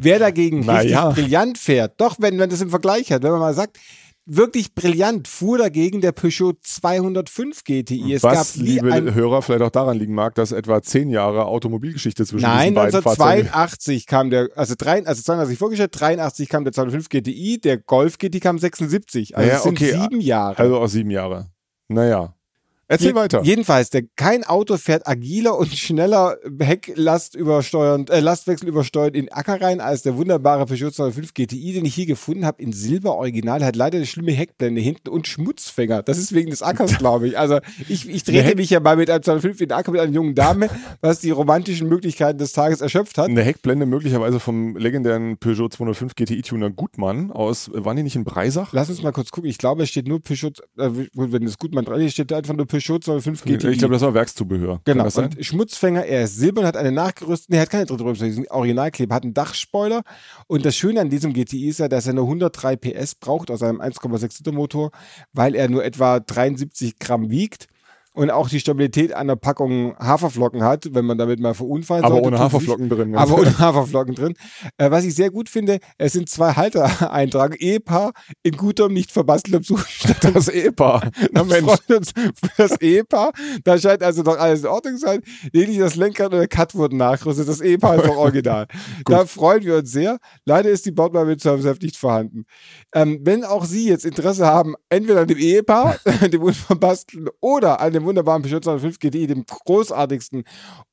Wer 0.00 0.18
dagegen 0.18 0.64
richtig 0.82 0.96
ja. 0.96 1.10
brillant 1.10 1.58
fährt, 1.58 2.00
doch 2.00 2.16
wenn 2.18 2.36
man 2.36 2.50
das 2.50 2.60
im 2.60 2.70
Vergleich 2.70 3.10
hat, 3.12 3.22
wenn 3.22 3.32
man 3.32 3.40
mal 3.40 3.54
sagt, 3.54 3.78
wirklich 4.24 4.74
brillant 4.74 5.26
fuhr 5.26 5.58
dagegen 5.58 6.00
der 6.00 6.12
Peugeot 6.12 6.54
205 6.62 7.64
GTI. 7.64 8.14
Es 8.14 8.22
Was, 8.22 8.56
liebe 8.56 9.14
Hörer, 9.14 9.42
vielleicht 9.42 9.62
auch 9.62 9.70
daran 9.70 9.98
liegen 9.98 10.14
mag, 10.14 10.34
dass 10.34 10.52
etwa 10.52 10.82
zehn 10.82 11.10
Jahre 11.10 11.46
Automobilgeschichte 11.46 12.24
zwischen 12.24 12.44
Nein, 12.44 12.74
diesen 12.74 12.74
beiden 12.74 12.94
1982 12.94 14.06
kam 14.06 14.30
der, 14.30 14.48
also, 14.54 14.74
drei, 14.76 15.04
also 15.04 15.22
82 15.22 15.58
vorgestellt, 15.58 15.90
83 15.98 16.48
kam 16.48 16.64
der 16.64 16.72
205 16.72 17.08
GTI, 17.08 17.60
der 17.60 17.78
Golf 17.78 18.18
GTI 18.18 18.40
kam 18.40 18.58
76. 18.58 19.36
Also 19.36 19.48
ja, 19.48 19.56
es 19.56 19.62
sind 19.64 19.80
okay. 19.80 19.98
sieben 20.00 20.20
Jahre. 20.20 20.58
Also 20.58 20.78
auch 20.78 20.88
sieben 20.88 21.10
Jahre. 21.10 21.50
Naja. 21.88 22.34
Erzähl 22.92 23.08
Je 23.08 23.14
weiter. 23.14 23.40
Jedenfalls, 23.42 23.88
der, 23.88 24.02
kein 24.16 24.44
Auto 24.44 24.76
fährt 24.76 25.08
agiler 25.08 25.56
und 25.56 25.74
schneller 25.74 26.36
Hecklast 26.60 27.34
übersteuernd, 27.34 28.10
äh, 28.10 28.20
Lastwechsel 28.20 28.68
übersteuernd 28.68 29.16
in 29.16 29.32
Acker 29.32 29.62
rein 29.62 29.80
als 29.80 30.02
der 30.02 30.18
wunderbare 30.18 30.66
Peugeot 30.66 30.90
205 30.90 31.32
GTI, 31.32 31.72
den 31.72 31.86
ich 31.86 31.94
hier 31.94 32.04
gefunden 32.04 32.44
habe 32.44 32.62
in 32.62 32.74
Silber 32.74 33.16
Original. 33.16 33.64
Hat 33.64 33.76
leider 33.76 33.96
eine 33.96 34.04
schlimme 34.04 34.32
Heckblende 34.32 34.82
hinten 34.82 35.08
und 35.08 35.26
Schmutzfänger. 35.26 36.02
Das 36.02 36.18
ist 36.18 36.34
wegen 36.34 36.50
des 36.50 36.60
Ackers, 36.62 36.98
glaube 36.98 37.28
ich. 37.28 37.38
Also 37.38 37.60
ich, 37.88 38.06
ich 38.10 38.24
trete 38.24 38.56
mich 38.56 38.68
ja 38.68 38.80
mal 38.80 38.96
mit 38.96 39.08
einem 39.08 39.22
205 39.22 39.62
in 39.62 39.68
den 39.68 39.72
Acker 39.72 39.90
mit 39.90 40.02
einer 40.02 40.12
jungen 40.12 40.34
Dame, 40.34 40.68
was 41.00 41.20
die 41.20 41.30
romantischen 41.30 41.88
Möglichkeiten 41.88 42.36
des 42.36 42.52
Tages 42.52 42.82
erschöpft 42.82 43.16
hat. 43.16 43.30
Eine 43.30 43.42
Heckblende 43.42 43.86
möglicherweise 43.86 44.38
vom 44.38 44.76
legendären 44.76 45.38
Peugeot 45.38 45.70
205 45.70 46.14
GTI 46.14 46.42
Tuner 46.42 46.68
Gutmann 46.68 47.32
aus, 47.32 47.70
waren 47.72 47.96
die 47.96 48.02
nicht 48.02 48.16
in 48.16 48.24
Breisach? 48.24 48.74
Lass 48.74 48.90
uns 48.90 49.02
mal 49.02 49.12
kurz 49.12 49.30
gucken. 49.30 49.48
Ich 49.48 49.56
glaube, 49.56 49.82
es 49.84 49.88
steht 49.88 50.08
nur 50.08 50.20
Peugeot, 50.20 50.60
äh, 50.76 50.90
wenn 51.14 51.44
es 51.44 51.56
Gutmann 51.56 51.86
dran 51.86 51.98
ist, 52.02 52.12
steht 52.12 52.30
da 52.30 52.36
einfach 52.36 52.54
nur 52.54 52.66
Peugeot 52.66 52.81
Peugeot 52.82 53.00
205 53.00 53.44
GTI. 53.44 53.68
Ich 53.70 53.78
glaube, 53.78 53.94
das 53.94 54.02
war 54.02 54.14
Werkszubehör. 54.14 54.80
Genau. 54.84 55.08
Und 55.14 55.44
Schmutzfänger, 55.44 56.04
er 56.04 56.24
ist 56.24 56.36
silbern, 56.36 56.66
hat 56.66 56.76
eine 56.76 56.92
nachgerüstete, 56.92 57.52
nee, 57.52 57.58
er 57.58 57.62
hat 57.62 57.70
keine 57.70 57.86
dritte 57.86 58.04
Bremse, 58.04 58.26
diesen 58.26 58.48
Originalkleber, 58.48 59.14
hat 59.14 59.24
einen 59.24 59.34
Dachspoiler. 59.34 60.02
Und 60.46 60.64
das 60.64 60.76
Schöne 60.76 61.00
an 61.00 61.10
diesem 61.10 61.32
GTI 61.32 61.68
ist 61.68 61.78
ja, 61.78 61.88
dass 61.88 62.06
er 62.06 62.14
nur 62.14 62.24
103 62.24 62.76
PS 62.76 63.14
braucht 63.14 63.50
aus 63.50 63.62
einem 63.62 63.80
1,6 63.80 64.38
Liter 64.38 64.52
Motor, 64.52 64.90
weil 65.32 65.54
er 65.54 65.68
nur 65.68 65.84
etwa 65.84 66.20
73 66.20 66.98
Gramm 66.98 67.30
wiegt 67.30 67.68
und 68.14 68.30
auch 68.30 68.48
die 68.48 68.60
Stabilität 68.60 69.14
einer 69.14 69.36
Packung 69.36 69.96
Haferflocken 69.98 70.62
hat, 70.62 70.88
wenn 70.92 71.06
man 71.06 71.16
damit 71.16 71.40
mal 71.40 71.54
verunfallt. 71.54 72.04
Aber 72.04 72.22
ohne 72.22 72.38
Haferflocken 72.38 72.88
drin. 72.88 73.16
Aber 73.16 73.38
ohne 73.38 73.58
Haferflocken 73.58 74.14
drin. 74.14 74.34
Äh, 74.76 74.90
was 74.90 75.04
ich 75.04 75.14
sehr 75.14 75.30
gut 75.30 75.48
finde, 75.48 75.78
es 75.96 76.12
sind 76.12 76.28
zwei 76.28 76.52
Halter 76.52 77.10
eintragen. 77.12 77.54
Ehepaar 77.58 78.12
in 78.42 78.56
gutem, 78.56 78.92
nicht 78.92 79.10
verbasteltem 79.10 79.62
Zustand. 79.62 80.12
Das 80.34 80.48
Ehepaar. 80.48 81.10
Na 81.32 81.44
Mensch. 81.44 81.72
Das 82.56 82.80
Ehepaar. 82.80 83.32
Da 83.64 83.78
scheint 83.78 84.02
also 84.02 84.22
doch 84.22 84.38
alles 84.38 84.60
in 84.60 84.66
Ordnung 84.66 84.94
zu 84.94 85.06
sein. 85.06 85.20
Lediglich 85.52 85.78
das 85.78 85.96
Lenkrad 85.96 86.32
und 86.32 86.38
der 86.38 86.48
Cut 86.48 86.74
wurden 86.74 86.96
nachgerüstet. 86.96 87.48
Das 87.48 87.60
Ehepaar 87.60 87.96
ist 87.96 88.06
doch 88.06 88.16
original. 88.16 88.66
da 89.06 89.24
freuen 89.26 89.62
wir 89.64 89.76
uns 89.76 89.90
sehr. 89.90 90.18
Leider 90.44 90.70
ist 90.70 90.86
die 90.86 90.90
Bautmann 90.90 91.26
mit 91.26 91.40
Service 91.40 91.80
nicht 91.80 91.96
vorhanden. 91.96 92.44
Ähm, 92.94 93.20
wenn 93.22 93.44
auch 93.44 93.64
Sie 93.64 93.88
jetzt 93.88 94.04
Interesse 94.04 94.46
haben, 94.46 94.74
entweder 94.88 95.22
an 95.22 95.28
dem 95.28 95.38
Ehepaar, 95.38 95.98
dem 96.32 96.42
unverbastelten 96.42 97.28
oder 97.40 97.80
an 97.80 97.92
dem 97.92 98.01
dem 98.02 98.06
wunderbaren 98.06 98.42
Peugeot 98.42 98.60
205 98.60 98.98
GTI, 98.98 99.26
dem 99.26 99.44
großartigsten, 99.46 100.44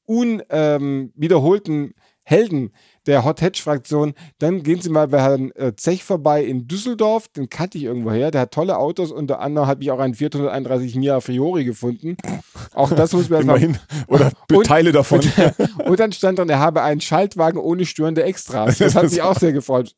unwiederholten 0.06 1.74
ähm, 1.74 1.94
Helden 2.24 2.74
der 3.06 3.24
Hot 3.26 3.42
Hatch 3.42 3.62
Fraktion, 3.62 4.14
dann 4.40 4.64
gehen 4.64 4.82
Sie 4.82 4.90
mal 4.90 5.08
bei 5.08 5.22
Herrn 5.22 5.52
äh, 5.52 5.74
Zech 5.76 6.04
vorbei 6.04 6.44
in 6.44 6.68
Düsseldorf, 6.68 7.28
den 7.30 7.50
kannte 7.50 7.78
ich 7.78 7.86
irgendwo 7.86 8.12
her, 8.12 8.32
der 8.32 8.42
hat 8.42 8.52
tolle 8.52 8.78
Autos, 8.78 9.12
unter 9.12 9.40
anderem 9.40 9.68
habe 9.68 9.84
ich 9.84 9.92
auch 9.92 10.00
einen 10.00 10.16
431 10.16 10.96
Mia 10.96 11.20
Fiori 11.22 11.64
gefunden. 11.64 12.18
Auch 12.74 12.92
das 12.92 13.14
muss 13.14 13.30
man 13.30 13.42
Immerhin. 13.42 13.78
Oder 14.08 14.32
und, 14.52 14.66
Teile 14.66 14.92
davon. 14.92 15.20
Und, 15.20 15.60
und, 15.88 16.00
dann 16.00 16.12
stand 16.12 16.40
drin, 16.40 16.50
er 16.50 16.60
habe 16.60 16.82
einen 16.82 17.02
Schaltwagen 17.02 17.60
ohne 17.60 17.86
störende 17.86 18.24
Extras. 18.24 18.78
Das 18.78 18.96
hat 18.96 19.04
mich 19.04 19.22
auch 19.22 19.38
sehr 19.38 19.54
gefreut. 19.54 19.96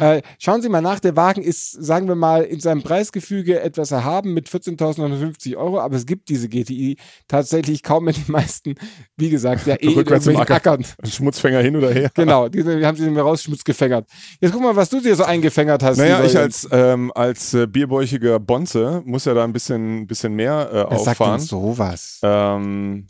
Äh, 0.00 0.22
schauen 0.38 0.62
Sie 0.62 0.68
mal 0.68 0.80
nach, 0.80 1.00
der 1.00 1.16
Wagen 1.16 1.42
ist, 1.42 1.72
sagen 1.72 2.08
wir 2.08 2.14
mal, 2.14 2.42
in 2.42 2.60
seinem 2.60 2.82
Preisgefüge 2.82 3.60
etwas 3.60 3.90
erhaben 3.90 4.34
mit 4.34 4.48
14.950 4.48 5.56
Euro, 5.56 5.80
aber 5.80 5.96
es 5.96 6.06
gibt 6.06 6.28
diese 6.28 6.48
GTI 6.48 6.96
tatsächlich 7.28 7.82
kaum 7.82 8.04
mit 8.04 8.16
den 8.16 8.32
meisten, 8.32 8.74
wie 9.16 9.30
gesagt, 9.30 9.66
ja 9.66 9.76
eh 9.80 9.88
Rückwärts 9.88 10.26
im 10.26 10.36
Acker. 10.36 10.54
Ackern. 10.54 10.84
Schmutzfänger 11.04 11.60
hin 11.60 11.76
oder 11.76 11.92
her. 11.92 12.10
Genau, 12.14 12.23
die, 12.48 12.62
die 12.62 12.86
haben 12.86 12.96
sie 12.96 13.08
mir 13.10 13.22
rausschmutz 13.22 13.64
gefängert. 13.64 14.08
Jetzt 14.40 14.52
guck 14.52 14.62
mal, 14.62 14.76
was 14.76 14.88
du 14.88 15.00
dir 15.00 15.14
so 15.16 15.24
eingefängert 15.24 15.82
hast. 15.82 15.98
Naja, 15.98 16.24
ich 16.24 16.36
als, 16.36 16.68
ähm, 16.70 17.12
als 17.14 17.54
äh, 17.54 17.66
bierbäuchiger 17.66 18.38
Bonze 18.40 19.02
muss 19.04 19.24
ja 19.24 19.34
da 19.34 19.44
ein 19.44 19.52
bisschen, 19.52 20.06
bisschen 20.06 20.34
mehr 20.34 20.70
äh, 20.72 20.82
auffahren. 20.82 21.40
Sagt 21.40 21.52
denn 21.52 21.58
sowas? 21.60 22.20
Ähm, 22.22 23.06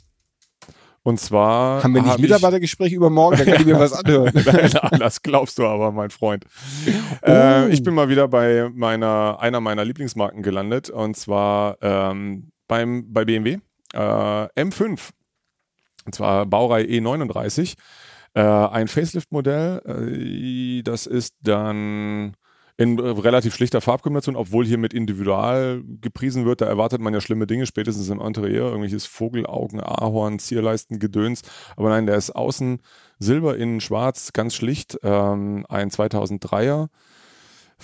und 1.05 1.20
zwar. 1.20 1.85
Haben 1.85 1.94
wir 1.94 2.00
nicht 2.00 2.12
hab 2.12 2.18
Mitarbeitergespräch 2.18 2.92
übermorgen? 2.92 3.37
Da 3.37 3.44
kann 3.44 3.61
ich 3.61 3.66
mir 3.66 3.79
was 3.79 3.92
anhören. 3.92 4.33
das 4.98 5.20
glaubst 5.20 5.59
du 5.59 5.66
aber, 5.66 5.92
mein 5.92 6.09
Freund. 6.09 6.46
Uh. 6.87 7.31
Äh, 7.31 7.68
ich 7.68 7.83
bin 7.83 7.92
mal 7.92 8.09
wieder 8.09 8.27
bei 8.27 8.70
meiner, 8.72 9.38
einer 9.38 9.61
meiner 9.61 9.85
Lieblingsmarken 9.85 10.42
gelandet. 10.42 10.88
Und 10.88 11.14
zwar 11.14 11.77
ähm, 11.83 12.53
beim, 12.68 13.12
bei 13.12 13.27
BMW. 13.27 13.59
Äh, 13.92 13.98
M5. 13.98 15.11
Und 16.07 16.14
zwar 16.14 16.46
Baureihe 16.46 16.87
E39. 16.87 17.74
Äh, 18.35 18.40
ein 18.42 18.88
Facelift-Modell, 18.88 19.83
äh, 19.87 20.83
das 20.83 21.07
ist 21.07 21.37
dann 21.42 22.37
in 22.77 22.99
relativ 22.99 23.55
schlichter 23.55 23.81
Farbkombination, 23.81 24.35
obwohl 24.35 24.66
hier 24.66 24.79
mit 24.79 24.92
Individual 24.92 25.81
gepriesen 26.01 26.44
wird. 26.44 26.61
Da 26.61 26.66
erwartet 26.66 27.01
man 27.01 27.14
ja 27.14 27.20
schlimme 27.20 27.47
Dinge, 27.47 27.66
spätestens 27.66 28.09
im 28.09 28.20
Interieur, 28.20 28.66
irgendwelches 28.66 29.07
Vogelaugen, 29.07 29.81
Ahorn, 29.81 30.40
Zierleisten, 30.40 30.99
Gedöns. 30.99 31.42
Aber 31.77 31.90
nein, 31.90 32.07
der 32.07 32.16
ist 32.16 32.35
außen 32.35 32.81
silber, 33.20 33.57
innen 33.57 33.81
schwarz, 33.81 34.33
ganz 34.33 34.57
schlicht. 34.57 34.99
Ähm, 35.05 35.64
ein 35.68 35.90
2003er 35.90 36.88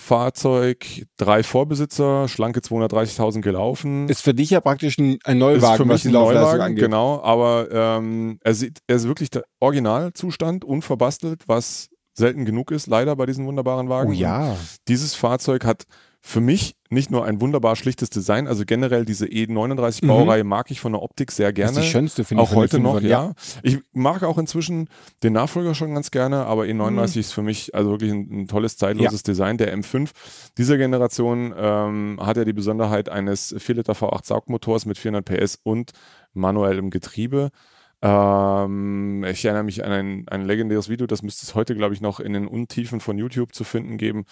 Fahrzeug, 0.01 1.07
drei 1.17 1.43
Vorbesitzer, 1.43 2.27
schlanke 2.29 2.61
230.000 2.61 3.41
gelaufen. 3.41 4.09
Ist 4.09 4.23
für 4.23 4.35
dich 4.35 4.51
ja 4.51 4.61
praktisch 4.61 4.99
ein, 4.99 5.19
ein 5.25 5.39
Neuwagen, 5.39 5.73
ist 5.73 5.77
für 5.77 5.85
mich 5.85 6.05
ein 6.07 6.13
Neuwagen, 6.13 6.61
angeht. 6.61 6.85
Genau, 6.85 7.21
aber 7.23 7.69
ähm, 7.71 8.39
er, 8.43 8.55
sieht, 8.55 8.79
er 8.87 8.97
ist 8.97 9.07
wirklich 9.07 9.31
der 9.31 9.45
Originalzustand, 9.61 10.65
unverbastelt, 10.65 11.45
was 11.47 11.91
selten 12.15 12.45
genug 12.45 12.71
ist, 12.71 12.87
leider 12.87 13.15
bei 13.17 13.27
diesen 13.27 13.47
wunderbaren 13.47 13.89
Wagen. 13.89 14.11
Oh 14.11 14.13
ja. 14.13 14.57
Dieses 14.89 15.15
Fahrzeug 15.15 15.65
hat 15.65 15.85
für 16.23 16.41
mich 16.41 16.77
nicht 16.91 17.11
nur 17.11 17.25
ein 17.25 17.41
wunderbar 17.41 17.77
schlichtes 17.77 18.11
Design, 18.11 18.47
also 18.47 18.65
generell 18.67 19.05
diese 19.05 19.25
E39 19.27 20.07
Baureihe 20.07 20.43
mhm. 20.43 20.51
mag 20.51 20.71
ich 20.71 20.81
von 20.81 20.93
der 20.93 21.03
Optik 21.03 21.33
sehr 21.33 21.53
gerne. 21.53 21.73
Das 21.73 21.79
ist 21.79 21.87
die 21.87 21.91
schönste, 21.91 22.25
finde 22.25 22.43
ich. 22.43 22.51
Auch 22.51 22.55
heute 22.55 22.79
noch, 22.79 23.01
ja. 23.01 23.33
Ich 23.63 23.79
mag 23.93 24.23
auch 24.23 24.37
inzwischen 24.37 24.89
den 25.23 25.33
Nachfolger 25.33 25.75
schon 25.75 25.95
ganz 25.95 26.11
gerne, 26.11 26.45
aber 26.47 26.65
E39 26.65 27.15
mhm. 27.15 27.21
ist 27.21 27.33
für 27.33 27.43
mich 27.43 27.75
also 27.75 27.91
wirklich 27.91 28.13
ein, 28.13 28.43
ein 28.43 28.49
tolles, 28.49 28.77
zeitloses 28.77 29.21
ja. 29.21 29.33
Design. 29.33 29.57
Der 29.57 29.77
M5 29.77 30.11
dieser 30.59 30.77
Generation 30.77 31.55
ähm, 31.57 32.19
hat 32.21 32.37
ja 32.37 32.45
die 32.45 32.53
Besonderheit 32.53 33.09
eines 33.09 33.55
4 33.57 33.77
Liter 33.77 33.95
V8 33.95 34.27
Saugmotors 34.27 34.85
mit 34.85 34.99
400 34.99 35.25
PS 35.25 35.59
und 35.63 35.93
manuellem 36.35 36.91
Getriebe. 36.91 37.51
Ähm, 38.03 39.25
ich 39.25 39.45
erinnere 39.45 39.65
mich 39.65 39.85
an 39.85 39.93
ein, 39.93 40.25
ein 40.29 40.45
legendäres 40.45 40.89
Video, 40.89 41.07
das 41.07 41.23
müsste 41.23 41.45
es 41.45 41.55
heute, 41.55 41.75
glaube 41.75 41.95
ich, 41.95 42.01
noch 42.01 42.21
in 42.21 42.33
den 42.33 42.47
Untiefen 42.47 43.01
von 43.01 43.19
YouTube 43.19 43.55
zu 43.55 43.65
finden 43.65 43.99
geben, 43.99 44.25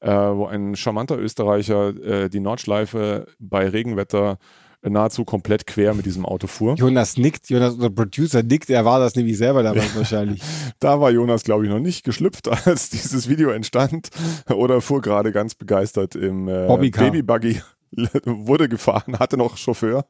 äh, 0.00 0.10
wo 0.10 0.46
ein 0.46 0.76
charmanter 0.76 1.18
Österreicher 1.18 1.88
äh, 2.04 2.28
die 2.28 2.40
Nordschleife 2.40 3.26
bei 3.38 3.68
Regenwetter 3.68 4.38
nahezu 4.82 5.24
komplett 5.24 5.66
quer 5.66 5.94
mit 5.94 6.04
diesem 6.04 6.26
Auto 6.26 6.46
fuhr. 6.46 6.74
Jonas 6.74 7.16
nickt, 7.16 7.48
Jonas, 7.48 7.74
unser 7.74 7.88
Producer 7.88 8.42
nickt, 8.42 8.68
er 8.68 8.84
war 8.84 9.00
das 9.00 9.16
nämlich 9.16 9.38
selber 9.38 9.62
damals 9.62 9.96
wahrscheinlich. 9.96 10.42
da 10.78 11.00
war 11.00 11.10
Jonas, 11.10 11.44
glaube 11.44 11.64
ich, 11.64 11.70
noch 11.70 11.80
nicht 11.80 12.04
geschlüpft, 12.04 12.48
als 12.66 12.90
dieses 12.90 13.28
Video 13.28 13.50
entstand 13.50 14.08
oder 14.54 14.80
fuhr 14.80 15.00
gerade 15.00 15.32
ganz 15.32 15.54
begeistert 15.54 16.14
im 16.14 16.48
äh, 16.48 16.66
Babybuggy 16.66 17.62
wurde 18.24 18.68
gefahren, 18.68 19.18
hatte 19.18 19.36
noch 19.36 19.56
Chauffeur. 19.56 20.06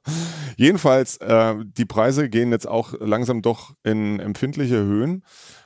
Jedenfalls, 0.56 1.16
äh, 1.18 1.54
die 1.76 1.84
Preise 1.84 2.28
gehen 2.28 2.50
jetzt 2.50 2.68
auch 2.68 2.94
langsam 3.00 3.42
doch 3.42 3.74
in 3.82 4.20
empfindliche 4.20 4.76
Höhen. 4.76 5.24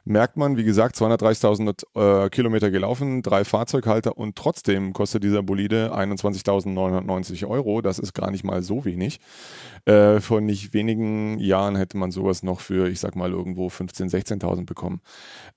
Merkt 0.08 0.38
man, 0.38 0.56
wie 0.56 0.64
gesagt, 0.64 0.96
230.000 0.96 2.24
äh, 2.24 2.30
Kilometer 2.30 2.70
gelaufen, 2.70 3.20
drei 3.20 3.44
Fahrzeughalter 3.44 4.16
und 4.16 4.36
trotzdem 4.36 4.94
kostet 4.94 5.22
dieser 5.22 5.42
Bolide 5.42 5.92
21.990 5.94 7.46
Euro. 7.46 7.82
Das 7.82 7.98
ist 7.98 8.14
gar 8.14 8.30
nicht 8.30 8.42
mal 8.42 8.62
so 8.62 8.86
wenig. 8.86 9.20
Äh, 9.84 10.20
vor 10.20 10.40
nicht 10.40 10.72
wenigen 10.72 11.38
Jahren 11.38 11.76
hätte 11.76 11.98
man 11.98 12.10
sowas 12.10 12.42
noch 12.42 12.60
für, 12.60 12.88
ich 12.88 13.00
sag 13.00 13.16
mal, 13.16 13.32
irgendwo 13.32 13.66
15.000, 13.66 14.40
16.000 14.40 14.64
bekommen. 14.64 15.02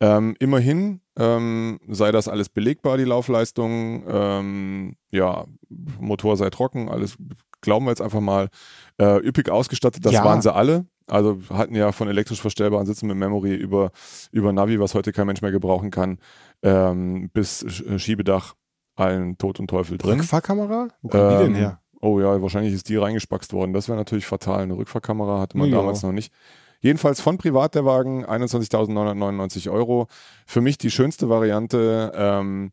Ähm, 0.01 0.35
immerhin 0.39 0.99
ähm, 1.17 1.79
sei 1.87 2.11
das 2.11 2.27
alles 2.27 2.49
belegbar, 2.49 2.97
die 2.97 3.05
Laufleistung. 3.05 4.03
Ähm, 4.05 4.97
ja, 5.11 5.45
Motor 5.69 6.35
sei 6.35 6.49
trocken, 6.49 6.89
alles 6.89 7.15
glauben 7.61 7.85
wir 7.85 7.91
jetzt 7.91 8.01
einfach 8.01 8.19
mal. 8.19 8.49
Äh, 8.97 9.25
üppig 9.25 9.49
ausgestattet, 9.49 10.05
das 10.05 10.11
ja. 10.11 10.25
waren 10.25 10.41
sie 10.41 10.53
alle. 10.53 10.87
Also 11.11 11.39
hatten 11.49 11.75
ja 11.75 11.91
von 11.91 12.07
elektrisch 12.07 12.41
verstellbaren 12.41 12.85
Sitzen 12.85 13.07
mit 13.07 13.17
Memory 13.17 13.53
über, 13.53 13.91
über 14.31 14.53
Navi, 14.53 14.79
was 14.79 14.95
heute 14.95 15.11
kein 15.11 15.27
Mensch 15.27 15.41
mehr 15.41 15.51
gebrauchen 15.51 15.91
kann, 15.91 16.19
ähm, 16.63 17.29
bis 17.33 17.63
äh, 17.63 17.99
Schiebedach 17.99 18.55
allen 18.95 19.37
Tod 19.37 19.59
und 19.59 19.69
Teufel 19.69 19.97
drin. 19.97 20.19
Rückfahrkamera? 20.19 20.87
Wo 21.01 21.09
kommt 21.09 21.23
ähm, 21.23 21.29
die 21.29 21.43
denn 21.43 21.55
her? 21.55 21.81
Oh 21.99 22.19
ja, 22.19 22.41
wahrscheinlich 22.41 22.73
ist 22.73 22.87
die 22.87 22.95
reingespackst 22.95 23.51
worden. 23.51 23.73
Das 23.73 23.89
wäre 23.89 23.97
natürlich 23.97 24.25
fatal. 24.25 24.61
Eine 24.61 24.77
Rückfahrkamera 24.77 25.39
hatte 25.41 25.57
man 25.57 25.69
ja. 25.69 25.77
damals 25.77 26.01
noch 26.01 26.13
nicht. 26.13 26.33
Jedenfalls 26.79 27.19
von 27.19 27.37
privat 27.37 27.75
der 27.75 27.85
Wagen 27.85 28.25
21.999 28.25 29.69
Euro. 29.69 30.07
Für 30.47 30.61
mich 30.61 30.77
die 30.77 30.91
schönste 30.91 31.29
Variante. 31.29 32.11
Ähm, 32.15 32.71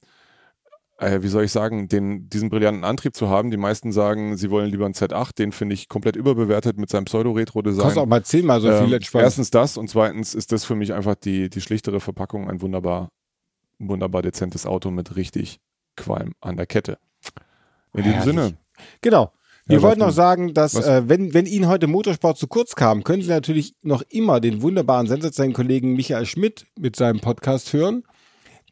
äh, 0.98 1.22
wie 1.22 1.28
soll 1.28 1.44
ich 1.44 1.52
sagen, 1.52 1.88
den, 1.88 2.28
diesen 2.28 2.50
brillanten 2.50 2.84
Antrieb 2.84 3.14
zu 3.14 3.28
haben. 3.28 3.50
Die 3.50 3.56
meisten 3.56 3.92
sagen, 3.92 4.37
sie 4.37 4.50
wollen 4.50 4.70
lieber 4.70 4.84
einen 4.84 4.94
Z8, 4.94 5.37
den 5.37 5.52
finde 5.52 5.74
ich 5.74 5.88
komplett 5.88 6.16
überbewertet 6.16 6.76
mit 6.76 6.90
seinem 6.90 7.04
Pseudo-Retro-Design. 7.04 7.82
Kostet 7.82 8.02
auch 8.02 8.06
mal 8.06 8.24
zehnmal 8.24 8.61
so 8.61 8.68
viel 8.68 8.88
ähm, 8.88 8.92
entspannt. 8.94 9.22
Erstens 9.22 9.50
das 9.50 9.76
und 9.76 9.88
zweitens 9.88 10.34
ist 10.34 10.52
das 10.52 10.64
für 10.64 10.74
mich 10.74 10.92
einfach 10.92 11.14
die, 11.14 11.48
die 11.48 11.61
schlichtere 11.61 12.00
Verpackung, 12.00 12.50
ein 12.50 12.61
wunderbar, 12.61 13.11
wunderbar 13.78 14.22
dezentes 14.22 14.66
Auto 14.66 14.90
mit 14.90 15.16
richtig 15.16 15.61
Qualm 15.96 16.32
an 16.40 16.56
der 16.56 16.66
Kette. 16.66 16.98
In 17.94 18.04
diesem 18.04 18.22
Sinne. 18.22 18.58
Genau. 19.00 19.32
Wir 19.66 19.78
ja, 19.78 19.82
wollten 19.82 20.00
noch 20.00 20.12
sagen, 20.12 20.54
dass 20.54 20.74
äh, 20.74 21.08
wenn, 21.08 21.34
wenn 21.34 21.44
Ihnen 21.44 21.68
heute 21.68 21.87
Motorsport 21.87 22.38
zu 22.38 22.46
kurz 22.46 22.74
kam, 22.74 23.04
können 23.04 23.22
Sie 23.22 23.28
natürlich 23.28 23.74
noch 23.82 24.02
immer 24.08 24.40
den 24.40 24.62
wunderbaren 24.62 25.06
Kollegen 25.52 25.94
Michael 25.94 26.26
Schmidt 26.26 26.66
mit 26.78 26.96
seinem 26.96 27.20
Podcast 27.20 27.72
hören. 27.72 28.02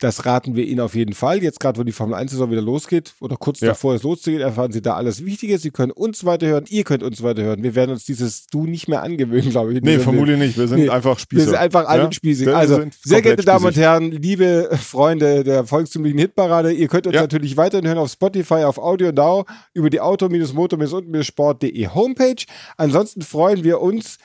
Das 0.00 0.26
raten 0.26 0.56
wir 0.56 0.66
Ihnen 0.66 0.80
auf 0.80 0.94
jeden 0.94 1.14
Fall. 1.14 1.42
Jetzt 1.42 1.58
gerade, 1.58 1.78
wo 1.78 1.82
die 1.84 1.92
Formel 1.92 2.18
1-Saison 2.18 2.50
wieder 2.50 2.60
losgeht 2.60 3.14
oder 3.20 3.36
kurz 3.36 3.60
ja. 3.60 3.68
davor 3.68 3.94
es 3.94 4.02
loszugeht, 4.02 4.40
erfahren 4.40 4.72
Sie 4.72 4.82
da 4.82 4.94
alles 4.94 5.24
Wichtige. 5.24 5.58
Sie 5.58 5.70
können 5.70 5.92
uns 5.92 6.24
weiterhören, 6.24 6.64
ihr 6.68 6.84
könnt 6.84 7.02
uns 7.02 7.22
weiterhören. 7.22 7.62
Wir 7.62 7.74
werden 7.74 7.92
uns 7.92 8.04
dieses 8.04 8.46
Du 8.46 8.66
nicht 8.66 8.88
mehr 8.88 9.02
angewöhnen, 9.02 9.50
glaube 9.50 9.72
ich. 9.72 9.82
Nee, 9.82 9.98
vermutlich 9.98 10.38
nicht. 10.38 10.58
Wir 10.58 10.68
sind 10.68 10.80
nee, 10.80 10.88
einfach 10.88 11.18
Spießer. 11.18 11.40
Wir 11.40 11.46
sind 11.46 11.58
einfach 11.58 11.86
alt 11.86 12.02
ja? 12.02 12.12
spießig. 12.12 12.48
Also, 12.48 12.82
sehr 13.02 13.22
geehrte 13.22 13.44
Damen 13.44 13.64
und 13.64 13.76
Herren, 13.76 14.10
liebe 14.10 14.68
Freunde 14.80 15.44
der 15.44 15.64
volkstümlichen 15.64 16.18
Hitparade, 16.18 16.72
ihr 16.72 16.88
könnt 16.88 17.06
uns 17.06 17.14
ja. 17.14 17.22
natürlich 17.22 17.56
weiterhin 17.56 17.86
hören 17.86 17.98
auf 17.98 18.10
Spotify, 18.10 18.64
auf 18.64 18.78
Audio 18.78 19.12
Now, 19.12 19.46
über 19.72 19.88
die 19.88 20.00
Auto-Motor-und-sport.de 20.00 21.88
Homepage. 21.88 22.44
Ansonsten 22.76 23.22
freuen 23.22 23.64
wir 23.64 23.80
uns, 23.80 24.18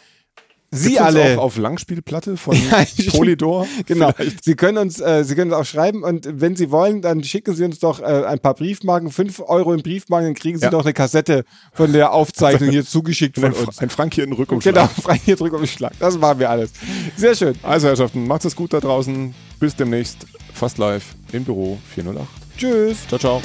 Sie 0.73 0.89
Gibt's 0.89 1.01
alle 1.01 1.37
auch 1.37 1.43
auf 1.43 1.57
Langspielplatte 1.57 2.37
von 2.37 2.57
Polydor. 3.11 3.67
Genau. 3.85 4.13
Vielleicht? 4.13 4.43
Sie 4.45 4.55
können 4.55 4.77
uns, 4.77 5.01
äh, 5.01 5.23
Sie 5.25 5.35
können 5.35 5.51
uns 5.51 5.59
auch 5.59 5.65
schreiben 5.65 6.03
und 6.03 6.27
wenn 6.31 6.55
Sie 6.55 6.71
wollen, 6.71 7.01
dann 7.01 7.23
schicken 7.25 7.53
Sie 7.53 7.65
uns 7.65 7.79
doch 7.79 7.99
äh, 7.99 8.03
ein 8.03 8.39
paar 8.39 8.53
Briefmarken, 8.53 9.11
fünf 9.11 9.41
Euro 9.41 9.73
in 9.73 9.83
Briefmarken, 9.83 10.27
dann 10.27 10.35
kriegen 10.35 10.57
Sie 10.57 10.63
ja. 10.63 10.69
doch 10.69 10.85
eine 10.85 10.93
Kassette 10.93 11.43
von 11.73 11.91
der 11.91 12.13
Aufzeichnung 12.13 12.69
hier 12.69 12.85
zugeschickt 12.85 13.37
von 13.37 13.51
uns. 13.51 13.79
Ein 13.79 13.89
Frank 13.89 14.13
hier 14.13 14.23
in 14.23 14.31
Rückumschlag. 14.31 14.73
Genau, 14.73 14.87
Frank 14.87 15.21
hier 15.25 15.39
Rückumschlag. 15.39 15.91
Das 15.99 16.17
machen 16.17 16.39
wir 16.39 16.49
alles. 16.49 16.71
Sehr 17.17 17.35
schön. 17.35 17.55
Also 17.63 17.89
Herrschaften, 17.89 18.25
macht 18.25 18.45
es 18.45 18.55
gut 18.55 18.71
da 18.71 18.79
draußen. 18.79 19.35
Bis 19.59 19.75
demnächst. 19.75 20.25
Fast 20.53 20.77
live 20.77 21.03
im 21.33 21.43
Büro 21.43 21.77
408. 21.93 22.27
Tschüss. 22.57 23.07
Ciao, 23.07 23.19
ciao. 23.19 23.41